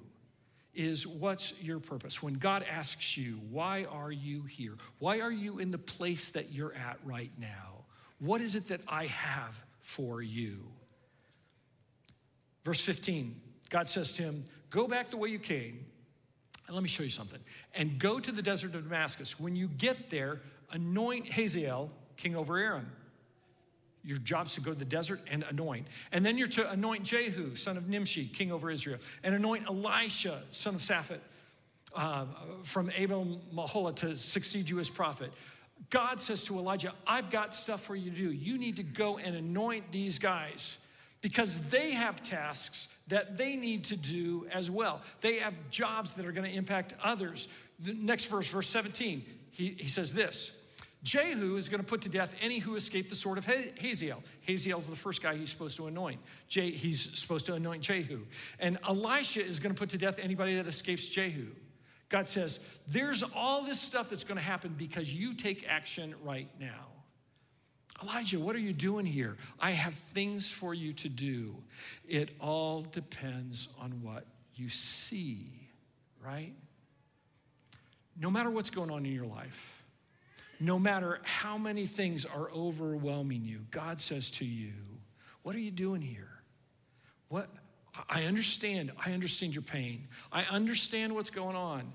is 0.74 1.08
what's 1.08 1.60
your 1.62 1.80
purpose? 1.80 2.22
When 2.22 2.36
God 2.36 2.64
asks 2.70 3.18
you, 3.18 3.39
why 3.49 3.86
are 3.86 4.12
you 4.12 4.43
here? 4.43 4.74
Why 4.99 5.22
are 5.22 5.32
you 5.32 5.60
in 5.60 5.72
the 5.72 5.78
place 5.78 6.30
that 6.32 6.51
you're 6.51 6.74
at 6.74 6.99
right 7.03 7.32
now? 7.39 7.86
What 8.20 8.41
is 8.41 8.56
it 8.56 8.68
that 8.68 8.82
I 8.88 9.08
have 9.08 9.60
for 9.80 10.22
you? 10.22 10.60
Verse 12.64 12.82
15, 12.82 13.39
God 13.70 13.88
says 13.88 14.14
to 14.14 14.24
him, 14.24 14.43
Go 14.70 14.88
back 14.88 15.10
the 15.10 15.18
way 15.18 15.30
you 15.30 15.39
came, 15.39 15.86
and 16.68 16.76
let 16.76 16.82
me 16.82 16.89
show 16.89 17.03
you 17.03 17.09
something. 17.09 17.39
And 17.76 17.99
go 17.99 18.20
to 18.20 18.32
the 18.32 18.41
desert 18.41 18.76
of 18.76 18.84
Damascus. 18.84 19.39
When 19.39 19.55
you 19.55 19.68
get 19.68 20.09
there, 20.09 20.41
anoint 20.72 21.28
Hazael, 21.28 21.91
king 22.18 22.36
over 22.36 22.57
Aram. 22.57 22.91
Your 24.03 24.18
job's 24.20 24.53
to 24.55 24.61
go 24.61 24.72
to 24.72 24.78
the 24.78 24.86
desert 24.86 25.22
and 25.30 25.43
anoint. 25.49 25.88
And 26.11 26.26
then 26.26 26.38
you're 26.38 26.47
to 26.49 26.70
anoint 26.70 27.03
Jehu, 27.03 27.55
son 27.55 27.76
of 27.76 27.88
Nimshi, 27.88 28.28
king 28.28 28.51
over 28.51 28.70
Israel, 28.70 28.99
and 29.24 29.34
anoint 29.34 29.68
Elisha, 29.68 30.43
son 30.51 30.76
of 30.76 30.82
Shaphat, 30.82 31.20
uh, 31.95 32.26
from 32.63 32.91
Abel 32.95 33.39
Meholah 33.53 33.95
to 33.97 34.16
succeed 34.16 34.70
you 34.70 34.80
as 34.80 34.89
prophet. 34.89 35.32
God 35.89 36.20
says 36.20 36.43
to 36.45 36.57
Elijah, 36.57 36.93
I've 37.05 37.30
got 37.30 37.53
stuff 37.53 37.82
for 37.82 37.95
you 37.95 38.11
to 38.11 38.18
do. 38.18 38.32
You 38.32 38.57
need 38.57 38.78
to 38.78 38.84
go 38.84 39.18
and 39.18 39.36
anoint 39.36 39.91
these 39.91 40.20
guys 40.20 40.78
because 41.26 41.60
they 41.70 41.90
have 41.90 42.22
tasks 42.22 42.88
that 43.08 43.36
they 43.36 43.56
need 43.56 43.86
to 43.86 43.96
do 43.96 44.46
as 44.54 44.70
well. 44.70 45.02
They 45.22 45.38
have 45.40 45.56
jobs 45.72 46.14
that 46.14 46.26
are 46.28 46.32
going 46.32 46.48
to 46.48 46.56
impact 46.56 46.94
others. 47.04 47.48
The 47.80 47.96
next 47.96 48.26
verse, 48.26 48.48
verse 48.48 48.70
17, 48.70 49.26
he, 49.50 49.76
he 49.80 49.88
says 49.88 50.14
this 50.14 50.52
Jehu 51.02 51.56
is 51.56 51.68
going 51.68 51.80
to 51.82 51.86
put 51.86 52.04
to 52.04 52.10
death 52.10 52.36
any 52.42 52.60
who 52.60 52.76
escape 52.76 53.10
the 53.10 53.16
sword 53.16 53.40
of. 53.40 53.46
Hazael 53.46 54.22
is 54.48 54.88
the 54.88 54.96
first 54.96 55.24
guy 55.24 55.36
he's 55.36 55.50
supposed 55.50 55.78
to 55.78 55.88
anoint. 55.88 56.20
Je- 56.48 56.70
he's 56.70 57.18
supposed 57.18 57.48
to 57.48 57.56
anoint 57.56 57.82
Jehu. 57.82 58.20
And 58.60 58.78
Elisha 58.88 59.44
is 59.44 59.60
going 59.60 59.74
to 59.74 59.80
put 59.80 59.90
to 59.90 59.98
death 59.98 60.20
anybody 60.22 60.58
that 60.58 60.68
escapes 60.68 61.08
Jehu. 61.08 61.48
God 62.08 62.28
says, 62.28 62.60
There's 62.88 63.24
all 63.36 63.64
this 63.64 63.82
stuff 63.82 64.12
that's 64.12 64.24
going 64.24 64.38
to 64.38 64.44
happen 64.44 64.76
because 64.78 65.12
you 65.12 65.34
take 65.34 65.66
action 65.68 66.14
right 66.24 66.50
now. 66.60 66.86
Elijah, 68.04 68.39
what 68.39 68.56
are 68.56 68.60
you 68.60 68.74
doing 68.74 69.06
here? 69.06 69.38
I 69.60 69.72
have 69.72 69.93
things 69.96 70.50
for 70.50 70.74
you 70.74 70.91
to 70.93 71.10
do. 71.10 71.56
It 72.08 72.30
all 72.39 72.82
depends 72.82 73.70
on 73.80 74.02
what 74.02 74.26
you 74.56 74.68
see, 74.70 75.50
right? 76.24 76.54
No 78.20 78.30
matter 78.30 78.50
what's 78.50 78.70
going 78.70 78.91
on 78.91 79.06
in 79.06 79.14
your 79.14 79.26
life, 79.26 79.84
no 80.60 80.78
matter 80.80 81.20
how 81.24 81.58
many 81.58 81.86
things 81.86 82.26
are 82.26 82.50
overwhelming 82.52 83.43
you, 83.43 83.66
God 83.72 84.00
says 84.00 84.30
to 84.32 84.46
you, 84.46 84.74
What 85.43 85.56
are 85.56 85.60
you 85.60 85.72
doing 85.72 86.02
here? 86.02 86.32
What? 87.30 87.50
I 88.10 88.26
understand. 88.26 88.91
I 89.06 89.12
understand 89.14 89.56
your 89.56 89.62
pain. 89.62 90.08
I 90.32 90.43
understand 90.43 91.16
what's 91.16 91.30
going 91.30 91.56
on. 91.56 91.91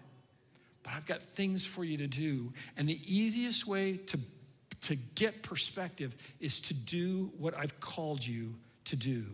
But 0.83 0.95
I've 0.95 1.07
got 1.07 1.23
things 1.23 1.65
for 1.65 1.85
you 1.85 1.99
to 1.99 2.07
do. 2.07 2.53
And 2.77 2.89
the 2.89 3.01
easiest 3.05 3.67
way 3.67 3.99
to, 3.99 4.19
to 4.83 4.97
get 5.15 5.43
perspective 5.43 6.15
is 6.41 6.61
to 6.63 6.75
do 6.75 7.31
what 7.39 7.57
I've 7.57 7.79
called 7.81 8.27
you 8.27 8.55
to 8.87 8.97
do 8.97 9.25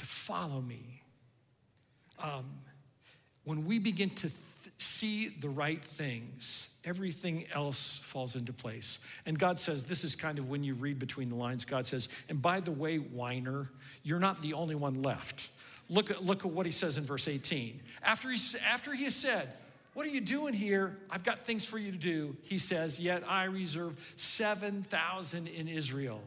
to 0.00 0.06
follow 0.06 0.60
me. 0.60 1.02
Um, 2.18 2.46
when 3.44 3.66
we 3.66 3.78
begin 3.78 4.10
to 4.10 4.30
see 4.78 5.28
the 5.28 5.48
right 5.48 5.82
things, 5.84 6.68
everything 6.84 7.44
else 7.54 7.98
falls 7.98 8.34
into 8.34 8.52
place. 8.52 8.98
And 9.26 9.38
God 9.38 9.58
says, 9.58 9.84
this 9.84 10.04
is 10.04 10.16
kind 10.16 10.38
of 10.38 10.48
when 10.48 10.64
you 10.64 10.74
read 10.74 10.98
between 10.98 11.28
the 11.28 11.34
lines, 11.34 11.64
God 11.64 11.84
says, 11.84 12.08
and 12.28 12.40
by 12.40 12.60
the 12.60 12.70
way, 12.70 12.96
whiner, 12.96 13.68
you're 14.02 14.18
not 14.18 14.40
the 14.40 14.54
only 14.54 14.74
one 14.74 15.02
left. 15.02 15.50
Look 15.90 16.10
at, 16.10 16.24
look 16.24 16.46
at 16.46 16.50
what 16.50 16.64
he 16.64 16.72
says 16.72 16.96
in 16.96 17.04
verse 17.04 17.28
18. 17.28 17.80
After 18.02 18.30
he, 18.30 18.38
after 18.66 18.94
he 18.94 19.04
has 19.04 19.14
said, 19.14 19.52
What 20.00 20.08
are 20.08 20.12
you 20.12 20.22
doing 20.22 20.54
here? 20.54 20.96
I've 21.10 21.24
got 21.24 21.44
things 21.44 21.66
for 21.66 21.76
you 21.76 21.92
to 21.92 21.98
do. 21.98 22.34
He 22.40 22.58
says, 22.58 22.98
Yet 22.98 23.22
I 23.28 23.44
reserve 23.44 24.00
7,000 24.16 25.46
in 25.46 25.68
Israel, 25.68 26.22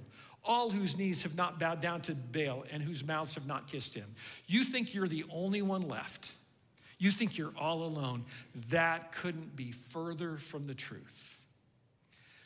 all 0.45 0.69
whose 0.69 0.95
knees 0.95 1.24
have 1.24 1.36
not 1.36 1.57
bowed 1.57 1.82
down 1.82 2.01
to 2.01 2.13
Baal 2.13 2.65
and 2.71 2.84
whose 2.84 3.03
mouths 3.03 3.34
have 3.34 3.47
not 3.47 3.65
kissed 3.65 3.95
him. 3.95 4.13
You 4.45 4.63
think 4.63 4.93
you're 4.93 5.07
the 5.07 5.26
only 5.32 5.63
one 5.63 5.82
left. 5.82 6.34
You 6.99 7.09
think 7.09 7.36
you're 7.36 7.55
all 7.57 7.82
alone. 7.82 8.26
That 8.69 9.11
couldn't 9.11 9.55
be 9.55 9.71
further 9.71 10.38
from 10.38 10.67
the 10.67 10.76
truth. 10.76 11.41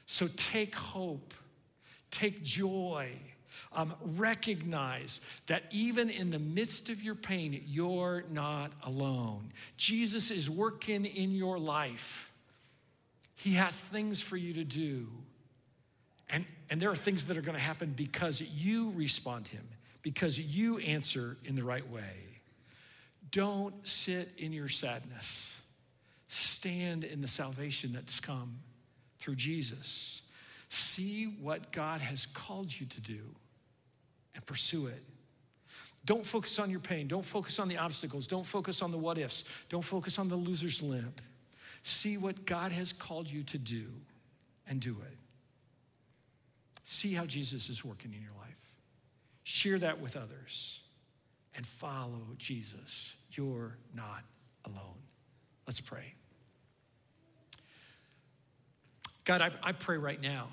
So 0.06 0.30
take 0.38 0.76
hope, 0.76 1.34
take 2.10 2.42
joy. 2.42 3.12
Um, 3.74 3.94
recognize 4.02 5.22
that 5.48 5.64
even 5.72 6.10
in 6.10 6.32
the 6.32 6.40
midst 6.40 6.90
of 6.90 7.04
your 7.04 7.16
pain, 7.16 7.62
you're 7.66 8.24
not 8.32 8.72
alone. 8.84 9.52
Jesus 9.78 10.32
is 10.32 10.50
working 10.50 11.06
in 11.06 11.36
your 11.36 11.60
life. 11.60 12.32
He 13.36 13.54
has 13.54 13.80
things 13.80 14.22
for 14.22 14.38
you 14.38 14.54
to 14.54 14.64
do. 14.64 15.08
And, 16.30 16.46
and 16.70 16.82
there 16.82 16.90
are 16.90 16.96
things 16.96 17.26
that 17.26 17.38
are 17.38 17.42
going 17.42 17.58
to 17.58 17.64
happen 17.64 17.94
because 17.96 18.42
you 18.42 18.92
respond 18.96 19.46
to 19.46 19.58
Him, 19.58 19.68
because 20.02 20.40
you 20.40 20.80
answer 20.80 21.38
in 21.46 21.56
the 21.56 21.64
right 21.64 21.88
way. 21.90 22.16
Don't 23.32 23.76
sit 23.88 24.32
in 24.38 24.54
your 24.54 24.70
sadness. 24.70 25.62
Stand 26.28 27.04
in 27.04 27.22
the 27.22 27.28
salvation 27.28 27.94
that's 27.94 28.20
come 28.20 28.60
through 29.20 29.36
Jesus. 29.36 30.22
See 30.70 31.26
what 31.26 31.72
God 31.72 32.02
has 32.02 32.26
called 32.26 32.78
you 32.78 32.86
to 32.88 33.02
do 33.02 33.22
and 34.38 34.46
pursue 34.46 34.88
it. 34.88 35.04
Don't 36.06 36.26
focus 36.26 36.58
on 36.58 36.70
your 36.70 36.80
pain. 36.80 37.10
Don't 37.10 37.26
focus 37.26 37.60
on 37.60 37.68
the 37.68 37.78
obstacles. 37.78 38.28
Don't 38.28 38.46
focus 38.46 38.82
on 38.82 38.92
the 38.92 38.98
what 38.98 39.18
ifs. 39.18 39.44
Don't 39.68 39.84
focus 39.84 40.18
on 40.18 40.30
the 40.30 40.38
loser's 40.38 40.82
limp. 40.82 41.22
See 41.82 42.18
what 42.18 42.46
God 42.46 42.72
has 42.72 42.94
called 42.94 43.30
you 43.30 43.44
to 43.44 43.58
do 43.58 43.88
and 44.70 44.80
do 44.80 44.96
it. 45.06 45.18
See 46.86 47.14
how 47.14 47.26
Jesus 47.26 47.70
is 47.70 47.84
working 47.84 48.14
in 48.14 48.22
your 48.22 48.32
life. 48.40 48.56
Share 49.44 49.78
that 49.80 50.00
with 50.00 50.16
others 50.16 50.80
and 51.56 51.66
follow 51.66 52.22
Jesus. 52.38 53.14
You're 53.32 53.78
not 53.94 54.24
alone. 54.66 55.02
Let's 55.66 55.82
pray. 55.82 56.14
God, 59.26 59.42
I, 59.42 59.52
I, 59.62 59.72
pray 59.74 59.98
right 59.98 60.22
now 60.22 60.48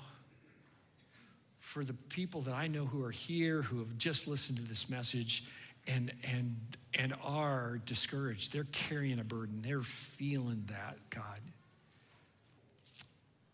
for 1.65 1.83
the 1.83 1.93
people 1.93 2.41
that 2.41 2.53
I 2.53 2.67
know 2.67 2.85
who 2.85 3.03
are 3.03 3.11
here, 3.11 3.61
who 3.61 3.79
have 3.79 3.97
just 3.97 4.27
listened 4.27 4.59
to 4.59 4.63
this 4.63 4.89
message 4.89 5.43
and, 5.87 6.11
and, 6.23 6.55
and 6.97 7.13
are 7.23 7.79
discouraged. 7.85 8.53
They're 8.53 8.67
carrying 8.71 9.19
a 9.19 9.23
burden, 9.23 9.61
they're 9.61 9.81
feeling 9.81 10.63
that, 10.67 10.97
God. 11.09 11.39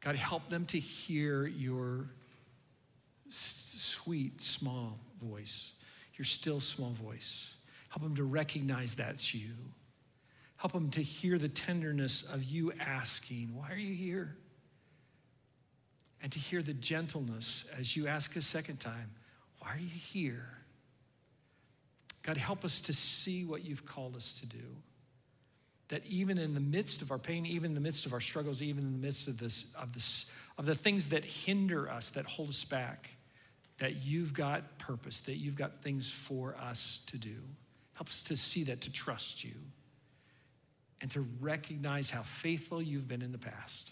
God, 0.01 0.16
help 0.16 0.47
them 0.47 0.66
to 0.68 0.80
hear 0.80 1.45
your 1.45 2.07
sweet, 3.30 4.41
small 4.41 4.97
voice 5.22 5.74
your 6.22 6.26
still 6.28 6.59
small 6.59 6.91
voice. 6.91 7.57
Help 7.89 8.03
them 8.03 8.16
to 8.16 8.24
recognize 8.24 8.93
that's 8.93 9.34
you. 9.34 9.55
Help 10.55 10.72
them 10.72 10.91
to 10.91 11.01
hear 11.01 11.39
the 11.39 11.49
tenderness 11.49 12.22
of 12.22 12.43
you 12.43 12.72
asking, 12.80 13.49
Why 13.55 13.72
are 13.72 13.76
you 13.76 13.95
here? 13.95 14.36
And 16.22 16.32
to 16.32 16.39
hear 16.39 16.61
the 16.61 16.74
gentleness 16.74 17.65
as 17.78 17.95
you 17.95 18.07
ask 18.07 18.36
a 18.36 18.41
second 18.41 18.80
time, 18.80 19.11
Why 19.59 19.74
are 19.74 19.80
you 19.80 19.88
here? 19.88 20.57
God, 22.24 22.38
help 22.38 22.63
us 22.63 22.82
to 22.82 22.93
see 22.93 23.45
what 23.45 23.65
you've 23.65 23.86
called 23.86 24.15
us 24.15 24.34
to 24.41 24.45
do, 24.45 24.63
that 25.88 26.05
even 26.05 26.38
in 26.38 26.53
the 26.53 26.59
midst 26.59 27.01
of 27.01 27.11
our 27.11 27.17
pain, 27.17 27.45
even 27.45 27.72
in 27.72 27.74
the 27.74 27.82
midst 27.82 28.05
of 28.05 28.13
our 28.13 28.19
struggles, 28.19 28.61
even 28.61 28.84
in 28.84 28.91
the 28.91 28.99
midst 28.99 29.28
of 29.28 29.39
this, 29.39 29.74
of 29.74 29.93
this, 29.93 30.28
of 30.57 30.65
the 30.65 30.76
things 30.76 31.09
that 31.09 31.26
hinder 31.26 31.89
us, 31.89 32.11
that 32.11 32.26
hold 32.26 32.49
us 32.49 32.63
back, 32.63 33.09
that 33.80 34.05
you've 34.05 34.34
got 34.34 34.78
purpose, 34.78 35.22
that 35.22 35.38
you've 35.38 35.55
got 35.55 35.82
things 35.82 36.11
for 36.11 36.55
us 36.61 37.01
to 37.07 37.17
do. 37.17 37.36
Help 37.95 38.09
us 38.09 38.22
to 38.24 38.38
see 38.38 38.63
that, 38.65 38.82
to 38.82 38.91
trust 38.91 39.43
you, 39.43 39.55
and 41.01 41.09
to 41.09 41.22
recognize 41.39 42.11
how 42.11 42.22
faithful 42.22 42.82
you've 42.82 43.07
been 43.07 43.24
in 43.24 43.32
the 43.32 43.39
past. 43.39 43.91